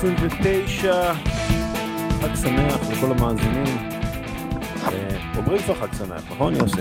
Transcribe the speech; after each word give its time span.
29, 0.00 1.14
חג 2.20 2.34
שמח 2.34 2.80
לכל 2.92 3.06
המאזינים. 3.18 3.78
אה, 4.92 5.32
אומרים 5.36 5.62
כבר 5.62 5.74
חג 5.74 5.92
שמח, 5.98 6.22
נכון 6.32 6.54
יוסי? 6.54 6.80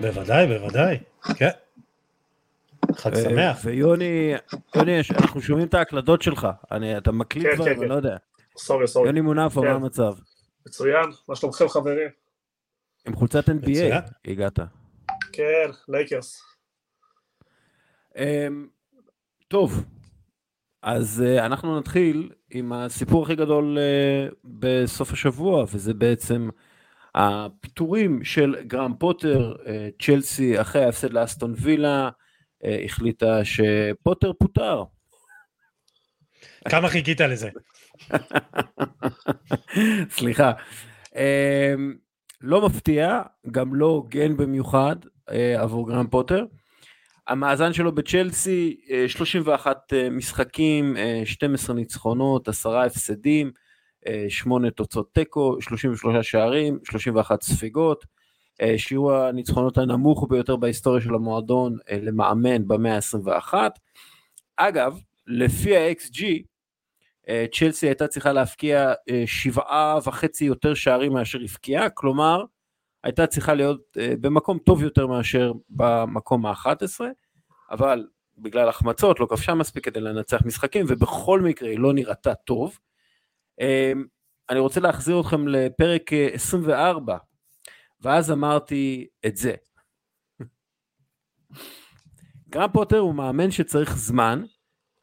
בוודאי, 0.00 0.46
בוודאי, 0.46 0.98
כן. 1.36 1.48
חג 2.94 3.14
אה, 3.14 3.22
שמח. 3.22 3.58
ויוני, 3.64 4.34
יוני, 4.76 5.00
אנחנו 5.20 5.40
שומעים 5.42 5.68
את 5.68 5.74
ההקלדות 5.74 6.22
שלך, 6.22 6.48
אני- 6.72 6.98
אתה 6.98 7.12
מקליט 7.12 7.46
כן, 7.46 7.54
דברים, 7.54 7.74
כן, 7.74 7.80
אני 7.80 7.88
כן. 7.88 7.92
לא 7.92 7.94
יודע. 7.94 8.16
sorry, 8.58 8.88
sorry. 8.88 9.06
יוני 9.06 9.20
מונפו, 9.20 9.60
כן. 9.60 9.66
מה 9.68 9.74
המצב? 9.74 10.14
מצוין, 10.66 11.04
מה 11.28 11.36
שלומכם 11.36 11.68
חברים? 11.68 12.08
עם 13.06 13.16
חולצת 13.16 13.48
NBA. 13.48 13.94
הגעת. 14.24 14.58
כן, 15.32 15.70
לייקרס. 15.88 16.42
אמ, 18.18 18.66
טוב, 19.48 19.84
אז 20.84 21.24
אה, 21.26 21.46
אנחנו 21.46 21.78
נתחיל 21.78 22.30
עם 22.50 22.72
הסיפור 22.72 23.24
הכי 23.24 23.34
גדול 23.34 23.78
אה, 23.78 24.28
בסוף 24.44 25.12
השבוע, 25.12 25.64
וזה 25.72 25.94
בעצם 25.94 26.48
הפיטורים 27.14 28.24
של 28.24 28.56
גרם 28.66 28.94
פוטר, 28.98 29.54
אה, 29.66 29.88
צ'לסי 30.02 30.60
אחרי 30.60 30.84
ההפסד 30.84 31.12
לאסטון 31.12 31.54
וילה, 31.56 32.10
אה, 32.64 32.84
החליטה 32.84 33.40
שפוטר 33.44 34.32
פוטר. 34.32 34.82
כמה 36.68 36.88
חיכית 36.88 37.20
לזה? 37.20 37.50
סליחה. 40.16 40.52
אמ, 41.16 41.94
לא 42.40 42.66
מפתיע, 42.66 43.22
גם 43.50 43.74
לא 43.74 43.86
הוגן 43.86 44.36
במיוחד 44.36 44.96
אה, 45.30 45.62
עבור 45.62 45.88
גרם 45.88 46.06
פוטר. 46.06 46.44
המאזן 47.28 47.72
שלו 47.72 47.94
בצ'לסי, 47.94 48.76
אה, 48.90 49.08
31 49.08 49.92
אה, 49.92 50.10
משחקים, 50.10 50.96
אה, 50.96 51.22
12 51.24 51.76
ניצחונות, 51.76 52.48
10 52.48 52.78
הפסדים, 52.78 53.50
8 54.28 54.70
תוצאות 54.70 55.14
תיקו, 55.14 55.56
33 55.60 56.30
שערים, 56.30 56.78
31 56.84 57.42
ספיגות. 57.42 58.04
אה, 58.62 58.74
שיעור 58.78 59.12
הניצחונות 59.12 59.78
הנמוך 59.78 60.26
ביותר 60.30 60.56
בהיסטוריה 60.56 61.00
של 61.00 61.14
המועדון 61.14 61.76
אה, 61.90 61.98
למאמן 62.02 62.68
במאה 62.68 62.96
ה-21. 62.96 63.54
אגב, 64.56 64.98
לפי 65.26 65.76
ה-XG, 65.76 66.22
אה, 67.28 67.46
צ'לסי 67.52 67.86
הייתה 67.86 68.08
צריכה 68.08 68.32
להפקיע 68.32 68.92
אה, 69.10 69.22
שבעה 69.26 69.98
וחצי 70.04 70.44
יותר 70.44 70.74
שערים 70.74 71.12
מאשר 71.12 71.38
הבקיעה, 71.42 71.90
כלומר 71.90 72.44
הייתה 73.04 73.26
צריכה 73.26 73.54
להיות 73.54 73.96
אה, 73.98 74.14
במקום 74.20 74.58
טוב 74.58 74.82
יותר 74.82 75.06
מאשר 75.06 75.52
במקום 75.68 76.46
ה-11, 76.46 77.00
אבל 77.70 78.06
בגלל 78.38 78.68
החמצות 78.68 79.20
לא 79.20 79.26
כבשה 79.26 79.54
מספיק 79.54 79.84
כדי 79.84 80.00
לנצח 80.00 80.42
משחקים, 80.44 80.86
ובכל 80.88 81.40
מקרה 81.40 81.68
היא 81.68 81.78
לא 81.78 81.92
נראתה 81.92 82.34
טוב. 82.34 82.78
אה, 83.60 83.92
אני 84.50 84.58
רוצה 84.58 84.80
להחזיר 84.80 85.20
אתכם 85.20 85.48
לפרק 85.48 86.12
אה, 86.12 86.28
24, 86.32 87.16
ואז 88.00 88.32
אמרתי 88.32 89.06
את 89.26 89.36
זה. 89.36 89.54
גרם 92.48 92.72
פוטר 92.72 92.98
הוא 92.98 93.14
מאמן 93.14 93.50
שצריך 93.50 93.96
זמן, 93.96 94.44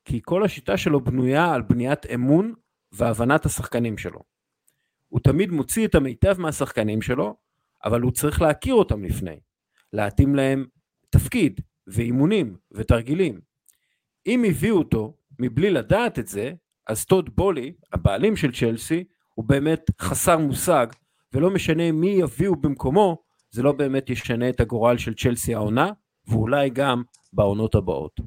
כי 0.05 0.19
כל 0.23 0.44
השיטה 0.45 0.77
שלו 0.77 1.02
בנויה 1.02 1.53
על 1.53 1.61
בניית 1.61 2.05
אמון 2.05 2.53
והבנת 2.91 3.45
השחקנים 3.45 3.97
שלו. 3.97 4.19
הוא 5.09 5.19
תמיד 5.19 5.52
מוציא 5.52 5.88
את 5.88 5.95
המיטב 5.95 6.39
מהשחקנים 6.39 7.02
שלו, 7.02 7.35
אבל 7.86 8.02
הוא 8.02 8.12
צריך 8.12 8.42
להכיר 8.42 8.74
אותם 8.74 9.04
לפני, 9.04 9.40
להתאים 9.94 10.36
להם 10.36 10.66
תפקיד 11.09 11.62
ואימונים 11.88 12.58
ותרגילים. 12.72 13.42
אם 14.28 14.44
הביאו 14.44 14.78
אותו 14.78 15.18
מבלי 15.40 15.69
לדעת 15.69 16.20
את 16.20 16.28
זה, 16.28 16.53
אז 16.88 17.06
טוד 17.06 17.30
בולי, 17.36 17.74
הבעלים 17.94 18.36
של 18.36 18.52
צ'לסי, 18.52 19.03
הוא 19.34 19.46
באמת 19.46 19.81
חסר 20.02 20.38
מושג, 20.38 20.88
ולא 21.34 21.50
משנה 21.50 21.91
מי 21.91 22.09
יביאו 22.09 22.56
במקומו, 22.56 23.18
זה 23.50 23.64
לא 23.64 23.72
באמת 23.72 24.09
ישנה 24.09 24.50
את 24.50 24.59
הגורל 24.59 24.97
של 24.97 25.14
צ'לסי 25.14 25.56
העונה, 25.56 25.91
ואולי 26.28 26.70
גם 26.70 27.03
בעונות 27.34 27.75
הבאות. 27.75 28.20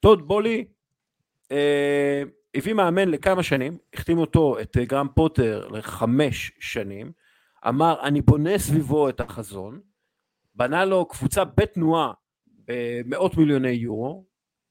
טוד 0.00 0.28
בולי 0.28 0.64
אה, 1.52 2.22
הביא 2.54 2.72
מאמן 2.72 3.08
לכמה 3.08 3.42
שנים, 3.42 3.78
החתים 3.94 4.18
אותו, 4.18 4.60
את 4.60 4.76
גרם 4.76 5.08
פוטר, 5.14 5.68
לחמש 5.68 6.52
שנים, 6.60 7.12
אמר 7.68 7.96
אני 8.02 8.20
בונה 8.20 8.58
סביבו 8.58 9.08
את 9.08 9.20
החזון, 9.20 9.80
בנה 10.54 10.84
לו 10.84 11.08
קבוצה 11.08 11.44
בתנועה 11.44 12.12
במאות 12.64 13.36
מיליוני 13.36 13.68
יורו, 13.68 14.24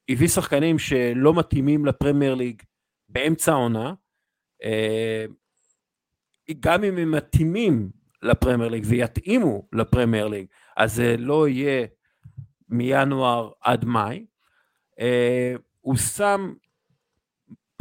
הביא 0.09 0.27
שחקנים 0.27 0.79
שלא 0.79 1.33
מתאימים 1.33 1.85
לפרמייר 1.85 2.35
ליג 2.35 2.61
באמצע 3.09 3.51
העונה, 3.51 3.93
אה, 4.63 5.25
גם 6.59 6.83
אם 6.83 6.97
הם 6.97 7.11
מתאימים 7.11 7.91
לפרמייר 8.21 8.69
ליג 8.69 8.83
ויתאימו 8.87 9.67
לפרמייר 9.73 10.27
ליג, 10.27 10.45
אז 10.77 10.95
זה 10.95 11.15
לא 11.17 11.47
יהיה 11.47 11.87
מינואר 12.69 13.51
עד 13.61 13.85
מאי. 13.85 14.25
אה, 14.99 15.53
הוא 15.81 15.95
שם 15.95 16.53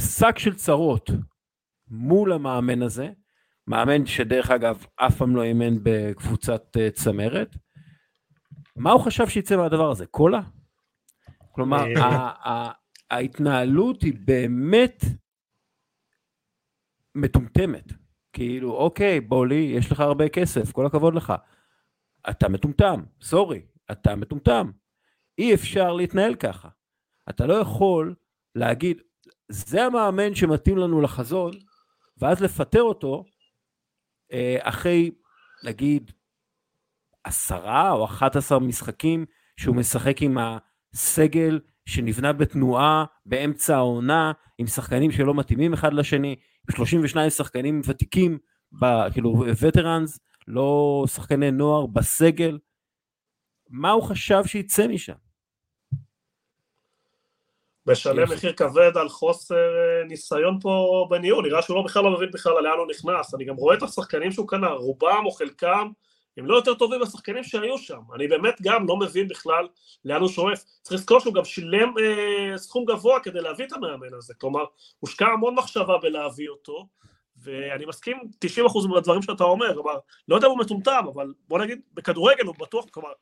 שק 0.01 0.39
של 0.39 0.55
צרות 0.55 1.11
מול 1.89 2.33
המאמן 2.33 2.83
הזה, 2.83 3.11
מאמן 3.67 4.07
שדרך 4.07 4.51
אגב 4.51 4.87
אף 4.97 5.17
פעם 5.17 5.37
לא 5.37 5.43
אימן 5.43 5.75
בקבוצת 5.83 6.77
אה, 6.77 6.91
צמרת. 6.91 7.57
מה 8.77 8.93
הוא 8.93 9.01
חשב 9.01 9.29
שיצא 9.29 9.57
מהדבר 9.57 9.91
הזה? 9.91 10.07
קולה? 10.07 10.41
כלומר, 11.53 11.85
אה. 11.97 12.71
ההתנהלות 13.11 14.03
היא 14.03 14.15
באמת 14.25 15.05
מטומטמת. 17.15 17.93
כאילו, 18.33 18.77
אוקיי, 18.77 19.21
בולי, 19.21 19.73
יש 19.77 19.93
לך 19.93 20.01
הרבה 20.01 20.29
כסף, 20.29 20.73
כל 20.73 20.87
הכבוד 20.87 21.15
לך. 21.15 21.33
אתה 22.31 22.49
מטומטם, 22.49 23.03
סורי, 23.23 23.67
אתה 23.91 24.17
מטומטם. 24.17 24.71
אי 25.39 25.55
אפשר 25.55 25.93
להתנהל 25.93 26.35
ככה. 26.35 26.69
אתה 27.31 27.47
לא 27.47 27.55
יכול 27.55 28.15
להגיד, 28.55 29.03
זה 29.49 29.85
המאמן 29.85 30.35
שמתאים 30.35 30.79
לנו 30.79 31.01
לחזון, 31.01 31.53
ואז 32.19 32.41
לפטר 32.41 32.83
אותו 32.83 33.25
אחרי, 34.61 35.11
נגיד, 35.65 36.11
עשרה 37.25 37.91
או 37.93 38.05
אחת 38.05 38.37
עשר 38.37 38.59
משחקים 38.59 39.25
שהוא 39.57 39.77
משחק 39.77 40.23
עם 40.23 40.39
הסגל 40.39 41.61
שנבנה 41.87 42.33
בתנועה 42.33 43.05
באמצע 43.27 43.77
העונה, 43.77 44.33
עם 44.59 44.67
שחקנים 44.67 45.13
שלא 45.13 45.35
מתאימים 45.35 45.73
אחד 45.73 45.95
לשני, 45.95 46.37
עם 46.69 46.77
32 46.77 47.31
שחקנים 47.31 47.81
ותיקים, 47.85 48.39
ב, 48.81 49.11
כאילו 49.13 49.45
וטרנס, 49.61 50.19
לא 50.49 51.05
שחקני 51.07 51.51
נוער 51.51 51.87
בסגל. 51.87 52.59
מה 53.71 53.91
הוא 53.91 54.03
חשב 54.03 54.43
שיצא 54.47 54.89
משם? 54.89 55.24
משלם. 57.87 58.33
מחיר 58.33 58.53
כבד 58.53 58.97
על 58.97 59.09
חוסר 59.09 59.55
אה, 59.55 60.05
ניסיון 60.05 60.59
פה 60.61 61.07
בניהול, 61.11 61.47
נראה 61.47 61.63
שהוא 61.63 61.77
לא 61.77 61.83
בכלל 61.83 62.05
לא 62.05 62.11
מבין 62.11 62.31
בכלל 62.31 62.53
לאן 62.53 62.79
הוא 62.79 62.87
נכנס. 62.87 63.35
אני 63.35 63.45
גם 63.45 63.57
רואה 63.57 63.77
את 63.77 63.83
השחקנים 63.83 64.33
שהוא 64.33 64.49
קנה, 64.49 64.69
רובם 64.69 65.23
או 65.27 65.31
חלקם, 65.31 65.89
הם 66.37 66.47
לא 66.47 66.57
יותר 66.57 66.75
טובים 66.75 67.01
מהשחקנים 67.01 67.45
שהיו 67.45 67.79
שם. 67.79 68.01
אני 68.15 68.29
באמת 68.29 68.55
גם 68.63 68.87
לא 68.89 68.97
מבין 68.97 69.29
בכלל 69.29 69.69
לאן 70.05 70.21
הוא 70.21 70.29
שואף. 70.29 70.65
צריך 70.83 71.01
לזכור 71.01 71.21
שהוא 71.21 71.35
גם 71.35 71.45
שילם 71.45 71.95
אה, 71.99 72.59
סכום 72.59 72.85
גבוה 72.85 73.21
כדי 73.21 73.41
להביא 73.41 73.67
את 73.67 73.73
המאמן 73.73 74.15
הזה. 74.15 74.35
כלומר, 74.35 74.65
הושקע 75.01 75.27
המון 75.27 75.55
מחשבה 75.55 75.99
בלהביא 75.99 76.49
אותו, 76.49 76.87
ואני 77.43 77.87
מסכים 77.87 78.17
90% 78.45 78.89
מהדברים 78.89 79.23
שאתה 79.23 79.45
אומר. 79.45 79.75
כלומר, 79.75 79.99
לא 80.29 80.37
יודע 80.37 80.47
אם 80.47 80.53
הוא 80.53 80.61
מטומטם, 80.61 81.05
אבל 81.15 81.33
בוא 81.49 81.59
נגיד, 81.59 81.81
בכדורגל 81.95 82.47
הוא 82.47 82.55
בטוח, 82.61 82.85
כלומר, 82.91 83.13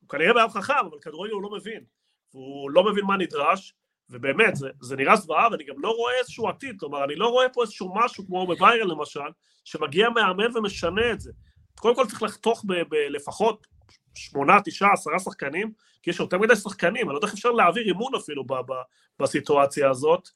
הוא 0.00 0.08
כנראה 0.08 0.32
בעם 0.32 0.50
חכם, 0.50 0.86
אבל 0.90 0.98
כדורגל 1.02 1.32
הוא 1.32 1.42
לא 1.42 1.50
מבין. 1.50 1.84
הוא 2.30 2.70
לא 2.70 2.84
מבין 2.84 3.04
מה 3.04 3.16
נדרש, 3.16 3.74
ובאמת, 4.10 4.56
זה, 4.56 4.68
זה 4.80 4.96
נראה 4.96 5.16
זוועה, 5.16 5.48
ואני 5.50 5.64
גם 5.64 5.74
לא 5.78 5.90
רואה 5.90 6.12
איזשהו 6.18 6.48
עתיד, 6.48 6.76
כלומר, 6.80 7.04
אני 7.04 7.14
לא 7.14 7.28
רואה 7.28 7.48
פה 7.48 7.62
איזשהו 7.62 7.94
משהו, 7.94 8.26
כמו 8.26 8.46
בביירן 8.46 8.88
למשל, 8.88 9.30
שמגיע 9.64 10.10
מאמן 10.10 10.56
ומשנה 10.56 11.12
את 11.12 11.20
זה. 11.20 11.32
קודם 11.80 11.94
כל 11.94 12.06
צריך 12.06 12.22
לחתוך 12.22 12.64
בלפחות 12.88 13.66
שמונה, 14.14 14.58
תשעה, 14.64 14.92
עשרה 14.92 15.18
שחקנים, 15.18 15.72
כי 16.02 16.10
יש 16.10 16.20
יותר 16.20 16.38
מדי 16.38 16.56
שחקנים, 16.56 17.06
אני 17.06 17.12
לא 17.12 17.18
יודע 17.18 17.26
איך 17.26 17.34
אפשר 17.34 17.50
להעביר 17.50 17.86
אימון 17.86 18.14
אפילו 18.14 18.44
ב, 18.44 18.54
ב, 18.54 18.72
בסיטואציה 19.20 19.90
הזאת, 19.90 20.28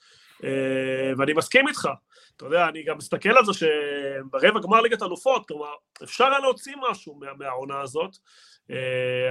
אה, 0.44 1.12
ואני 1.18 1.32
מסכים 1.32 1.68
איתך. 1.68 1.88
אתה 2.36 2.46
יודע, 2.46 2.68
אני 2.68 2.82
גם 2.82 2.98
מסתכל 2.98 3.38
על 3.38 3.44
זה 3.44 3.52
שברבע 3.52 4.60
גמר 4.60 4.80
ליגת 4.80 5.02
אלופות, 5.02 5.48
כלומר, 5.48 5.72
אפשר 6.02 6.24
היה 6.24 6.38
להוציא 6.38 6.74
משהו 6.90 7.14
מה, 7.14 7.26
מהעונה 7.38 7.80
הזאת, 7.80 8.16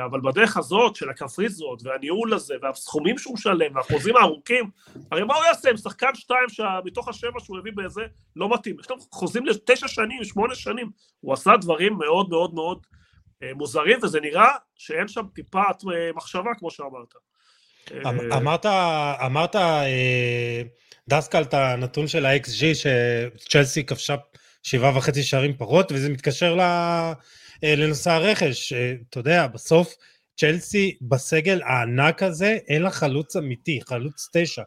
אבל 0.06 0.22
בדרך 0.22 0.58
הזאת 0.58 0.96
של 0.96 1.10
הקפריזות 1.10 1.82
והניהול 1.84 2.34
הזה 2.34 2.56
והסכומים 2.62 3.18
שהוא 3.18 3.34
משלם 3.34 3.76
והחוזים 3.76 4.16
הארוכים, 4.16 4.70
הרי 5.12 5.24
מה 5.24 5.36
הוא 5.36 5.44
יעשה 5.46 5.70
עם 5.70 5.78
שחקן 5.78 6.16
שתיים 6.16 6.50
שמתוך 6.50 7.08
השבע 7.08 7.40
שהוא 7.40 7.58
הביא 7.58 7.72
באיזה 7.76 8.02
לא 8.36 8.54
מתאים, 8.54 8.76
יש 8.80 8.90
לו 8.90 8.96
חוזים 9.12 9.46
לתשע 9.46 9.88
שנים, 9.88 10.24
שמונה 10.24 10.56
שנים, 10.56 10.90
הוא 11.20 11.34
עשה 11.34 11.52
דברים 11.62 11.98
מאוד 11.98 12.30
מאוד 12.30 12.54
מאוד 12.54 12.86
אה, 13.44 13.54
מוזרים 13.54 14.00
וזה 14.04 14.20
נראה 14.20 14.50
שאין 14.76 15.08
שם 15.08 15.22
טיפת 15.36 15.60
אה, 15.94 16.12
מחשבה 16.16 16.52
כמו 16.60 16.72
שאמרת. 16.72 17.14
אמ, 17.92 18.32
אמרת, 18.32 18.66
אמרת, 19.26 19.56
אה, 19.56 20.62
דסקל, 21.08 21.42
את 21.42 21.54
הנתון 21.54 22.08
של 22.08 22.26
ה-XG, 22.26 22.64
שצ'לסי 22.74 23.86
כבשה 23.86 24.16
שבעה 24.64 24.98
וחצי 24.98 25.24
שערים 25.24 25.58
פחות, 25.58 25.92
וזה 25.92 26.10
מתקשר 26.10 26.56
לנושא 27.64 28.12
הרכש. 28.12 28.74
אתה 29.10 29.20
יודע, 29.20 29.48
בסוף 29.48 29.96
צ'לסי 30.38 30.98
בסגל 31.02 31.62
הענק 31.64 32.24
הזה, 32.24 32.58
אין 32.68 32.82
לה 32.82 32.92
חלוץ 32.92 33.36
אמיתי, 33.36 33.80
חלוץ 33.88 34.30
תשע. 34.34 34.64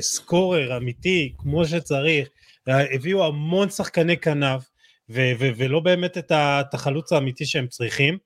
סקורר 0.00 0.76
אמיתי, 0.76 1.32
כמו 1.38 1.64
שצריך. 1.64 2.28
הביאו 2.66 3.26
המון 3.26 3.70
שחקני 3.70 4.16
כנף, 4.16 4.70
ו- 5.10 5.32
ו- 5.38 5.50
ולא 5.56 5.80
באמת 5.80 6.18
את 6.18 6.74
החלוץ 6.74 7.12
האמיתי 7.12 7.46
שהם 7.46 7.66
צריכים. 7.66 8.18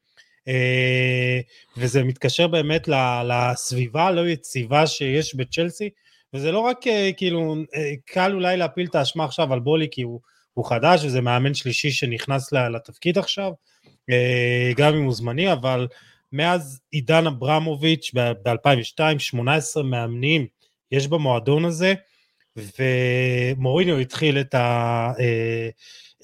אה, 0.48 1.40
וזה 1.76 2.04
מתקשר 2.04 2.46
באמת 2.46 2.88
לסביבה 3.24 4.06
הלא 4.06 4.28
יציבה 4.28 4.86
שיש 4.86 5.34
בצ'לסי, 5.34 5.90
וזה 6.34 6.52
לא 6.52 6.58
רק 6.58 6.86
אה, 6.86 7.10
כאילו, 7.16 7.56
אה, 7.74 7.92
קל 8.04 8.32
אולי 8.34 8.56
להפיל 8.56 8.86
את 8.86 8.94
האשמה 8.94 9.24
עכשיו 9.24 9.52
על 9.52 9.60
בולי 9.60 9.88
כי 9.90 10.02
הוא, 10.02 10.20
הוא 10.56 10.64
חדש 10.64 11.04
וזה 11.04 11.20
מאמן 11.20 11.54
שלישי 11.54 11.90
שנכנס 11.90 12.52
לתפקיד 12.52 13.18
עכשיו, 13.18 13.52
גם 14.76 14.94
אם 14.94 15.02
הוא 15.02 15.14
זמני, 15.14 15.52
אבל 15.52 15.88
מאז 16.32 16.80
עידן 16.90 17.26
אברמוביץ' 17.26 18.10
ב-2002, 18.14 19.18
18 19.18 19.82
מאמנים 19.82 20.46
יש 20.92 21.08
במועדון 21.08 21.64
הזה, 21.64 21.94
ומוריניו 22.56 23.98
התחיל 23.98 24.40
את, 24.40 24.54
ה, 24.54 25.12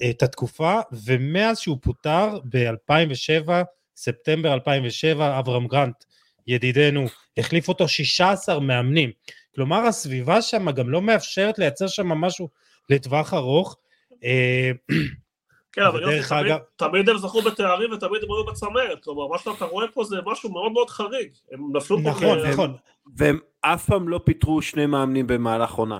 את 0.09 0.23
התקופה, 0.23 0.79
ומאז 1.05 1.59
שהוא 1.59 1.77
פוטר 1.81 2.39
ב-2007, 2.49 3.49
ספטמבר 3.95 4.53
2007, 4.53 5.39
אברהם 5.39 5.67
גרנט, 5.67 6.03
ידידנו, 6.47 7.05
החליף 7.37 7.67
אותו 7.67 7.87
16 7.87 8.59
מאמנים. 8.59 9.11
כלומר, 9.55 9.77
הסביבה 9.77 10.41
שם 10.41 10.71
גם 10.71 10.89
לא 10.89 11.01
מאפשרת 11.01 11.59
לייצר 11.59 11.87
שם 11.87 12.07
משהו 12.07 12.49
לטווח 12.89 13.33
ארוך. 13.33 13.77
אה, 14.23 14.71
כן, 15.73 15.81
אבל 15.81 16.01
יוסי, 16.01 16.29
תמיד, 16.29 16.45
אגב... 16.45 16.57
תמיד 16.75 17.09
הם 17.09 17.17
זכו 17.17 17.41
בתארים 17.41 17.91
ותמיד 17.91 18.23
הם 18.23 18.31
היו 18.31 18.45
בצמרת, 18.45 19.03
כלומר, 19.03 19.27
מה 19.27 19.37
שאתה 19.37 19.65
רואה 19.65 19.87
פה 19.87 20.03
זה 20.03 20.15
משהו 20.25 20.51
מאוד 20.51 20.71
מאוד 20.71 20.89
חריג. 20.89 21.29
הם 21.51 21.77
נפלו 21.77 21.97
פה... 22.03 22.09
נכון, 22.09 22.39
ב... 22.39 22.45
נכון. 22.45 22.75
והם 23.17 23.39
אף 23.61 23.85
פעם 23.85 24.09
לא 24.09 24.19
פיטרו 24.25 24.61
שני 24.61 24.85
מאמנים 24.85 25.27
במהלך 25.27 25.73
עונה. 25.73 25.99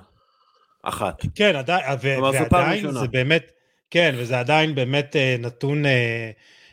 אחת. 0.83 1.25
כן, 1.35 1.55
עדיין, 1.55 1.97
ועדיין 2.01 2.91
זה 2.91 3.07
באמת, 3.07 3.51
כן, 3.89 4.15
וזה 4.17 4.39
עדיין 4.39 4.75
באמת 4.75 5.15
אה, 5.15 5.35
נתון 5.39 5.85
אה, 5.85 6.31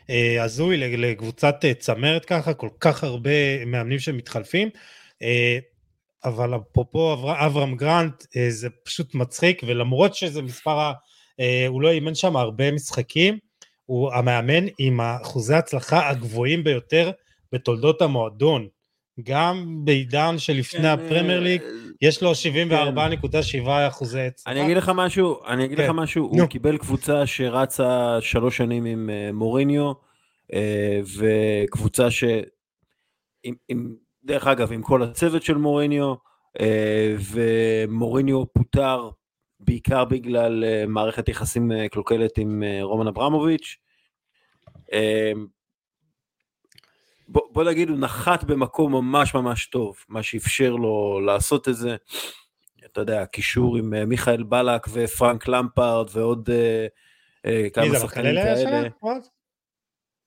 אה, 0.09 0.43
הזוי 0.43 0.77
לקבוצת 0.77 1.55
צמרת 1.79 2.25
ככה, 2.25 2.53
כל 2.53 2.69
כך 2.79 3.03
הרבה 3.03 3.65
מאמנים 3.65 3.99
שמתחלפים. 3.99 4.69
אה, 5.21 5.59
אבל 6.25 6.55
אפרופו 6.55 7.13
אבר, 7.13 7.45
אברהם 7.45 7.75
גרנט, 7.75 8.23
זה 8.49 8.69
פשוט 8.83 9.15
מצחיק, 9.15 9.61
ולמרות 9.67 10.15
שזה 10.15 10.41
מספר, 10.41 10.91
הוא 11.67 11.81
לא 11.81 11.91
אימן 11.91 12.15
שם 12.15 12.35
הרבה 12.35 12.71
משחקים, 12.71 13.37
הוא 13.85 14.13
המאמן 14.13 14.65
עם 14.77 15.01
אחוזי 15.01 15.53
ההצלחה 15.53 16.09
הגבוהים 16.09 16.63
ביותר 16.63 17.11
בתולדות 17.51 18.01
המועדון. 18.01 18.67
גם 19.23 19.85
בעידן 19.85 20.37
שלפני 20.37 20.79
כן, 20.79 20.85
הפרמייר 20.85 21.39
ליג, 21.39 21.61
יש 22.01 22.23
לו 22.23 22.31
74.7 22.31 23.67
אחוזי 23.87 24.21
הצלחה. 24.21 24.51
אני 24.51 24.65
אגיד 24.65 24.77
לך 24.77 24.91
משהו, 24.95 25.39
אני 25.47 25.65
אגיד 25.65 25.77
כן. 25.77 25.83
לך 25.83 25.89
משהו, 25.89 26.25
הוא 26.25 26.45
קיבל 26.45 26.77
קבוצה 26.77 27.25
שרצה 27.25 28.17
שלוש 28.21 28.57
שנים 28.57 28.85
עם 28.85 29.09
מוריניו, 29.33 29.91
אה, 30.53 30.99
וקבוצה 31.17 32.11
ש... 32.11 32.23
עם, 33.43 33.55
עם, 33.69 33.95
דרך 34.23 34.47
אגב, 34.47 34.71
עם 34.71 34.81
כל 34.81 35.03
הצוות 35.03 35.43
של 35.43 35.57
מוריניו, 35.57 36.13
אה, 36.59 37.15
ומוריניו 37.31 38.53
פוטר 38.53 39.09
בעיקר 39.61 40.05
בגלל 40.05 40.63
אה, 40.63 40.83
מערכת 40.87 41.29
יחסים 41.29 41.71
קלוקלת 41.91 42.37
עם 42.37 42.63
רומן 42.81 43.07
אברמוביץ'. 43.07 43.77
בוא, 47.27 47.41
בוא 47.51 47.63
נגיד, 47.63 47.89
הוא 47.89 47.97
נחת 47.99 48.43
במקום 48.43 48.91
ממש 48.91 49.33
ממש 49.33 49.65
טוב, 49.65 49.97
מה 50.09 50.23
שאפשר 50.23 50.75
לו 50.75 51.21
לעשות 51.25 51.69
את 51.69 51.75
זה. 51.75 51.95
אתה 52.85 53.01
יודע, 53.01 53.25
קישור 53.25 53.77
עם 53.77 54.09
מיכאל 54.09 54.43
בלק 54.43 54.87
ופרנק 54.93 55.47
למפרד 55.47 56.07
ועוד 56.11 56.49
כמה 57.73 57.99
שחקנים 57.99 58.35
כאלה. 58.35 58.89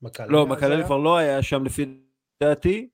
מקלל 0.05 0.31
לא, 0.31 0.47
מקלל 0.47 0.85
כבר 0.85 0.99
לא 0.99 1.17
היה 1.17 1.43
שם 1.43 1.65
לפי 1.65 1.87
דעתי, 2.43 2.89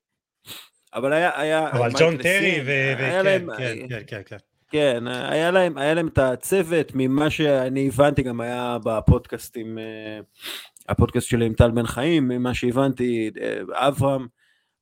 אבל 0.93 1.13
היה... 1.13 1.39
היה 1.39 1.71
אבל 1.71 1.91
ג'ון 1.99 2.17
טרי 2.17 2.61
וכן, 2.63 3.45
כן, 3.57 3.87
כן, 3.89 4.01
כן, 4.07 4.21
כן. 4.25 4.37
כן, 4.71 5.07
היה 5.07 5.51
להם, 5.51 5.77
היה 5.77 5.93
להם 5.93 6.07
את 6.07 6.17
הצוות, 6.17 6.91
ממה 6.95 7.29
שאני 7.29 7.87
הבנתי 7.87 8.21
גם 8.21 8.41
היה 8.41 8.77
בפודקאסט 8.83 9.57
עם, 9.57 9.77
אה, 9.77 10.19
הפודקאסט 10.89 11.27
שלי 11.27 11.45
עם 11.45 11.53
טל 11.53 11.71
בן 11.71 11.87
חיים, 11.87 12.27
ממה 12.27 12.53
שהבנתי, 12.53 13.31
אה, 13.41 13.87
אברהם, 13.87 14.27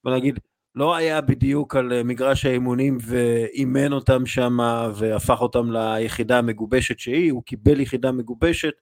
בוא 0.03 0.15
נגיד, 0.15 0.39
לא 0.75 0.95
היה 0.95 1.21
בדיוק 1.21 1.75
על 1.75 1.93
אה, 1.93 2.03
מגרש 2.03 2.45
האימונים 2.45 2.97
ואימן 3.01 3.93
אותם 3.93 4.25
שם 4.25 4.57
והפך 4.95 5.41
אותם 5.41 5.71
ליחידה 5.71 6.37
המגובשת 6.37 6.99
שהיא, 6.99 7.31
הוא 7.31 7.43
קיבל 7.43 7.79
יחידה 7.79 8.11
מגובשת, 8.11 8.73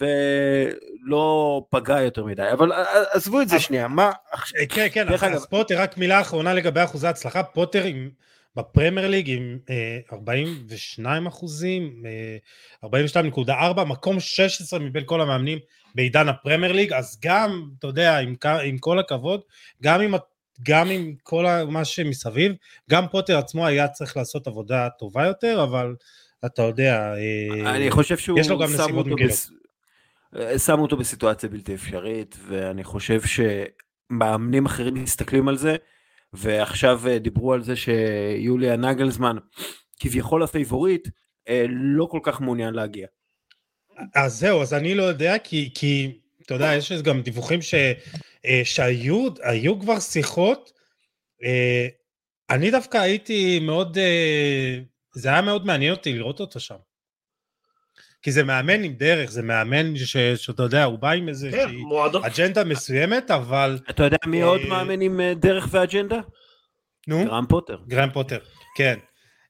ולא 0.00 1.66
פגע 1.70 2.00
יותר 2.00 2.24
מדי, 2.24 2.52
אבל 2.52 2.72
עזבו 3.12 3.40
את 3.40 3.48
זה 3.48 3.60
שנייה, 3.60 3.88
מה... 3.88 4.10
כן, 4.68 4.86
כן, 4.92 5.08
אז 5.34 5.46
פוטר, 5.46 5.80
רק 5.80 5.98
מילה 5.98 6.20
אחרונה 6.20 6.54
לגבי 6.54 6.84
אחוזי 6.84 7.06
ההצלחה, 7.06 7.42
פוטר 7.42 7.84
עם... 7.84 8.10
בפרמייר 8.56 9.08
ליג 9.08 9.30
עם 9.30 9.58
42 10.12 11.22
אה, 11.22 11.28
אחוזים, 11.28 12.02
42.4, 12.84 13.48
אה, 13.48 13.84
מקום 13.84 14.20
16 14.20 14.78
מבין 14.78 15.02
כל 15.06 15.20
המאמנים 15.20 15.58
בעידן 15.94 16.28
הפרמייר 16.28 16.72
ליג, 16.72 16.92
אז 16.92 17.18
גם, 17.24 17.70
אתה 17.78 17.86
יודע, 17.86 18.18
עם, 18.18 18.34
עם 18.64 18.78
כל 18.78 18.98
הכבוד, 18.98 19.40
גם 19.82 20.00
עם, 20.00 20.14
גם 20.62 20.90
עם 20.90 21.14
כל 21.22 21.46
מה 21.68 21.84
שמסביב, 21.84 22.52
גם 22.90 23.08
פוטר 23.08 23.38
עצמו 23.38 23.66
היה 23.66 23.88
צריך 23.88 24.16
לעשות 24.16 24.46
עבודה 24.46 24.88
טובה 24.98 25.26
יותר, 25.26 25.64
אבל 25.64 25.94
אתה 26.46 26.62
יודע, 26.62 27.14
אה, 27.14 27.74
אני 27.76 27.90
חושב 27.90 28.16
שהוא 28.16 28.40
יש 28.40 28.48
לו 28.48 28.58
גם 28.58 28.68
נסיבות 28.74 29.06
מגילות. 29.06 29.50
שמו 30.58 30.82
אותו 30.82 30.96
בסיטואציה 30.96 31.48
בלתי 31.48 31.74
אפשרית, 31.74 32.36
ואני 32.48 32.84
חושב 32.84 33.20
שמאמנים 33.22 34.66
אחרים 34.66 34.94
מסתכלים 34.94 35.48
על 35.48 35.56
זה, 35.56 35.76
ועכשיו 36.32 37.08
אה, 37.08 37.18
דיברו 37.18 37.52
על 37.52 37.62
זה 37.62 37.76
שיוליה 37.76 38.76
נגלזמן, 38.76 39.36
כביכול 40.00 40.42
הפייבוריט, 40.42 41.08
אה, 41.48 41.66
לא 41.68 42.04
כל 42.04 42.20
כך 42.22 42.40
מעוניין 42.40 42.74
להגיע. 42.74 43.06
אז 44.14 44.38
זהו, 44.38 44.62
אז 44.62 44.74
אני 44.74 44.94
לא 44.94 45.02
יודע, 45.02 45.38
כי, 45.38 45.70
כי 45.74 46.20
אתה 46.46 46.54
יודע, 46.54 46.74
יש 46.74 46.92
גם 46.92 47.22
דיווחים 47.22 47.62
ש, 47.62 47.74
אה, 48.46 48.60
שהיו 48.64 49.80
כבר 49.80 50.00
שיחות, 50.00 50.72
אני 52.50 52.70
דווקא 52.70 52.98
הייתי 52.98 53.60
מאוד, 53.60 53.98
זה 55.14 55.28
היה 55.28 55.42
מאוד 55.42 55.66
מעניין 55.66 55.92
אותי 55.92 56.12
לראות 56.12 56.40
אותו 56.40 56.60
שם. 56.60 56.76
כי 58.22 58.32
זה 58.32 58.44
מאמן 58.44 58.82
עם 58.82 58.92
דרך, 58.92 59.30
זה 59.30 59.42
מאמן 59.42 59.96
ש, 59.96 60.16
שאתה 60.16 60.62
יודע, 60.62 60.84
הוא 60.84 60.98
בא 60.98 61.10
עם 61.10 61.28
איזה 61.28 61.50
כן. 61.50 61.68
אג'נדה 62.22 62.64
מסוימת, 62.64 63.30
אבל... 63.30 63.78
אתה 63.90 64.04
יודע 64.04 64.16
מי 64.26 64.42
עוד 64.42 64.60
אה, 64.60 64.68
מאמן 64.68 65.00
עם 65.00 65.20
אה, 65.20 65.34
דרך 65.34 65.68
ואג'נדה? 65.70 66.20
נו? 67.08 67.24
גרם 67.24 67.46
פוטר. 67.48 67.78
גרם 67.88 68.10
פוטר, 68.10 68.38
כן. 68.76 68.98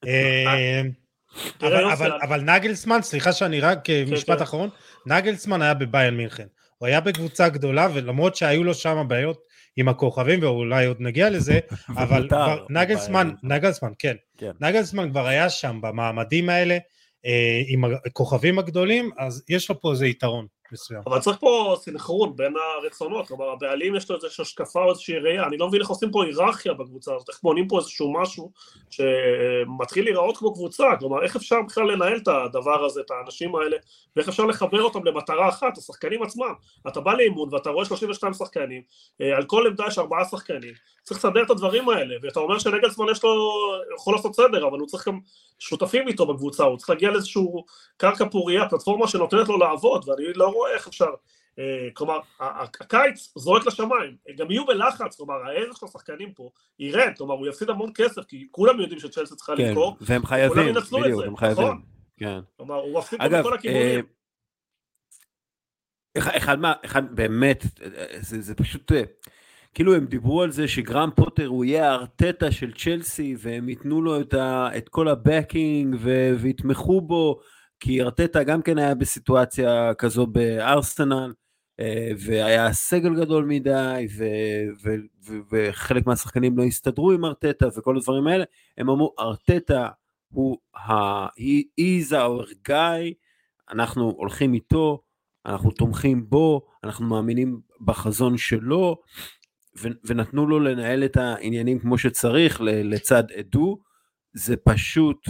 אה, 0.07 0.83
אבל, 1.61 1.85
אבל, 1.85 2.13
אבל 2.23 2.41
נגלסמן, 2.41 3.03
סליחה 3.03 3.33
שאני 3.33 3.61
רק, 3.61 3.79
כן, 3.85 4.05
משפט 4.11 4.37
כן. 4.37 4.43
אחרון, 4.43 4.69
נגלסמן 5.07 5.63
היה 5.63 5.75
בביין 5.75 6.17
מינכן. 6.17 6.47
הוא 6.79 6.87
היה 6.87 7.01
בקבוצה 7.01 7.49
גדולה, 7.49 7.89
ולמרות 7.95 8.37
שהיו 8.37 8.65
לו 8.65 8.75
שם 8.75 9.05
בעיות 9.09 9.43
עם 9.77 9.89
הכוכבים, 9.89 10.43
ואולי 10.43 10.87
עוד 10.87 10.97
נגיע 11.01 11.31
לזה, 11.31 11.59
אבל 12.03 12.29
נגלסמן, 12.71 13.31
נגלסמן, 13.43 13.93
כן. 13.99 14.17
כן. 14.39 14.51
נגלסמן 14.61 15.11
כבר 15.11 15.27
היה 15.27 15.51
שם 15.51 15.79
במעמדים 15.83 16.49
האלה, 16.49 16.79
עם 17.67 17.85
הכוכבים 17.85 18.59
הגדולים, 18.59 19.11
אז 19.19 19.45
יש 19.49 19.69
לו 19.69 19.81
פה 19.81 19.93
איזה 19.93 20.07
יתרון. 20.07 20.47
מסוים. 20.73 21.01
אבל 21.07 21.19
צריך 21.19 21.39
פה 21.41 21.75
סנכרון 21.79 22.37
בין 22.37 22.55
הרצונות, 22.57 23.29
כלומר 23.29 23.51
הבעלים 23.51 23.95
יש 23.95 24.11
לו 24.11 24.17
איזושהי 24.17 24.43
השקפה 24.43 24.85
או 24.85 24.91
איזושהי 24.91 25.19
ראייה, 25.19 25.47
אני 25.47 25.57
לא 25.57 25.69
מבין 25.69 25.81
איך 25.81 25.89
עושים 25.89 26.11
פה 26.11 26.25
היררכיה 26.25 26.73
בקבוצה 26.75 27.15
הזאת, 27.15 27.29
איך 27.29 27.41
בונים 27.43 27.69
פה 27.69 27.79
איזשהו 27.79 28.13
משהו 28.13 28.51
שמתחיל 28.91 30.05
להיראות 30.05 30.37
כמו 30.37 30.55
קבוצה, 30.55 30.85
כלומר 30.99 31.23
איך 31.23 31.37
אפשר 31.37 31.63
בכלל 31.63 31.93
לנהל 31.93 32.17
את 32.17 32.29
הדבר 32.29 32.85
הזה, 32.85 33.01
את 33.01 33.11
האנשים 33.11 33.57
האלה, 33.57 33.77
ואיך 34.17 34.29
אפשר 34.29 34.47
לחבר 34.47 34.83
אותם 34.83 35.05
למטרה 35.05 35.49
אחת, 35.49 35.79
השחקנים 35.79 36.23
עצמם, 36.23 36.53
אתה 36.89 37.01
בא 37.01 37.15
לאימון 37.15 37.49
ואתה 37.55 37.71
רואה 37.71 37.85
32 37.85 38.33
שחקנים, 38.33 38.83
אה, 39.21 39.37
על 39.37 39.45
כל 39.45 39.67
עמדה 39.67 39.85
יש 39.89 39.99
ארבעה 39.99 40.25
שחקנים, 40.25 40.75
צריך 41.03 41.25
לסדר 41.25 41.43
את 41.43 41.51
הדברים 41.51 41.89
האלה, 41.89 42.15
ואתה 42.23 42.41
אומר 42.41 42.59
שנגלסמן 42.59 43.07
יש 43.11 43.25
לו, 43.25 43.53
יכול 43.95 44.15
לעשות 44.15 44.35
סדר, 44.35 44.69
אבל 44.69 44.79
הוא 44.79 44.87
צריך 44.87 45.09
גם 45.09 45.19
שותפים 45.59 46.09
איתו 46.09 46.27
בקבוצה, 46.27 46.65
הוא 46.65 46.77
צריך 46.79 46.91
להגיע 46.91 47.11
לאיזשהו 47.11 47.65
קרקע 47.97 48.25
פוריה, 48.31 48.69
פלטפורמה 48.69 49.09
שנותנת 49.09 49.49
לו 49.49 49.59
לעבוד, 49.59 50.09
ואני 50.09 50.33
לא 50.35 50.49
רואה 50.49 50.62
איך 50.75 50.89
אפשר 50.89 51.11
אה, 51.59 51.89
כלומר, 51.95 52.19
הקיץ 52.81 53.33
זורק 53.37 53.67
לשמיים, 53.67 54.17
גם 54.37 54.51
יהיו 54.51 54.67
בלחץ, 54.67 55.17
כלומר, 55.17 55.35
הערך 55.35 55.77
של 55.77 55.87
השחקנים 55.87 56.33
פה 56.33 56.51
ירד, 56.79 57.13
כלומר, 57.17 57.35
הוא 57.35 57.47
יפסיד 57.47 57.71
המון 57.71 57.91
כסף, 57.95 58.25
כי 58.25 58.49
כולם 58.51 58.81
יודעים 58.81 59.01
שצ'לסי 59.01 59.37
צריכה 59.37 59.57
כן, 59.57 59.69
למכור, 59.69 59.97
והם 60.01 60.27
חייבים, 60.27 60.75
בדיוק, 60.93 61.25
הם 61.27 61.37
חייבים, 61.37 61.65
נכון? 61.65 61.83
כן. 62.17 62.41
כלומר, 62.57 62.75
הוא 62.75 62.99
מפסיד 62.99 63.21
בכל 63.23 63.55
הכיוונים. 63.55 64.05
אה, 66.17 66.37
אחד 66.37 66.59
מה, 66.59 66.73
אחד 66.85 67.17
באמת, 67.17 67.65
זה, 68.21 68.41
זה 68.41 68.55
פשוט, 68.55 68.93
אה, 68.93 69.03
כאילו 69.75 69.95
הם 69.95 70.07
דיברו 70.07 70.43
על 70.43 70.51
זה 70.51 70.69
שגרם 70.69 71.11
פוטר 71.17 71.47
הוא 71.47 71.65
יהיה 71.65 71.91
הארטטה 71.91 72.53
של 72.53 72.73
צ'לסי 72.73 73.37
והם 73.39 73.69
ייתנו 73.69 74.03
לו 74.03 74.21
את, 74.21 74.35
ה, 74.35 74.69
את 74.77 74.89
כל 74.89 75.09
הבקינג 75.09 75.97
ויתמכו 76.39 77.01
בו, 77.01 77.41
כי 77.83 78.03
ארטטה 78.03 78.43
גם 78.43 78.63
כן 78.63 78.79
היה 78.79 78.95
בסיטואציה 78.95 79.95
כזו 79.95 80.27
בארסנל, 80.27 81.33
אה, 81.81 82.11
והיה 82.19 82.73
סגל 82.73 83.15
גדול 83.15 83.45
מדי, 83.45 84.07
ו, 84.19 84.25
ו, 84.83 84.91
ו, 85.27 85.35
וחלק 85.53 86.07
מהשחקנים 86.07 86.59
לא 86.59 86.63
הסתדרו 86.65 87.13
עם 87.13 87.25
ארטטה 87.25 87.67
וכל 87.77 87.97
הדברים 87.97 88.27
האלה, 88.27 88.45
הם 88.79 88.91
אמרו 88.91 89.15
ארטטה 89.19 89.89
הוא 90.29 90.59
ה... 90.77 91.27
he 91.27 91.81
is 91.81 92.13
our 92.13 92.69
guy, 92.69 93.15
אנחנו 93.71 94.15
הולכים 94.17 94.55
איתו, 94.55 95.03
אנחנו 95.47 95.71
תומכים 95.71 96.31
בו, 96.31 96.67
אנחנו 96.85 97.07
מאמינים 97.07 97.61
בחזון 97.81 98.39
שלו, 98.39 98.97
ו, 99.79 99.89
ונתנו 100.05 100.47
לו 100.47 100.61
לנהל 100.61 101.05
את 101.05 101.17
העניינים 101.17 101.79
כמו 101.79 101.99
שצריך 101.99 102.61
לצד 102.65 103.25
עדו, 103.37 103.79
זה 104.35 104.57
פשוט 104.57 105.29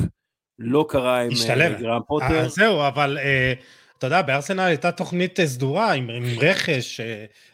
לא 0.59 0.87
קרה 0.89 1.21
עם 1.21 1.31
אה, 1.51 1.69
גרם 1.69 2.01
פוטר. 2.07 2.49
זהו, 2.49 2.87
אבל 2.87 3.19
uh, 3.19 3.63
אתה 4.03 4.07
יודע, 4.07 4.23
בארסנל 4.23 4.61
הייתה 4.61 4.93
תוכנית 4.93 5.41
אה, 5.41 5.47
סדורה 5.47 5.93
עם, 5.93 6.11
עם 6.11 6.25
רכש, 6.41 7.01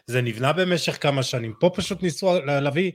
זה 0.05 0.21
נבנה 0.21 0.53
במשך 0.53 0.97
כמה 1.01 1.23
שנים. 1.23 1.53
פה 1.59 1.69
פשוט 1.75 2.03
ניסו 2.03 2.33
להביא 2.45 2.91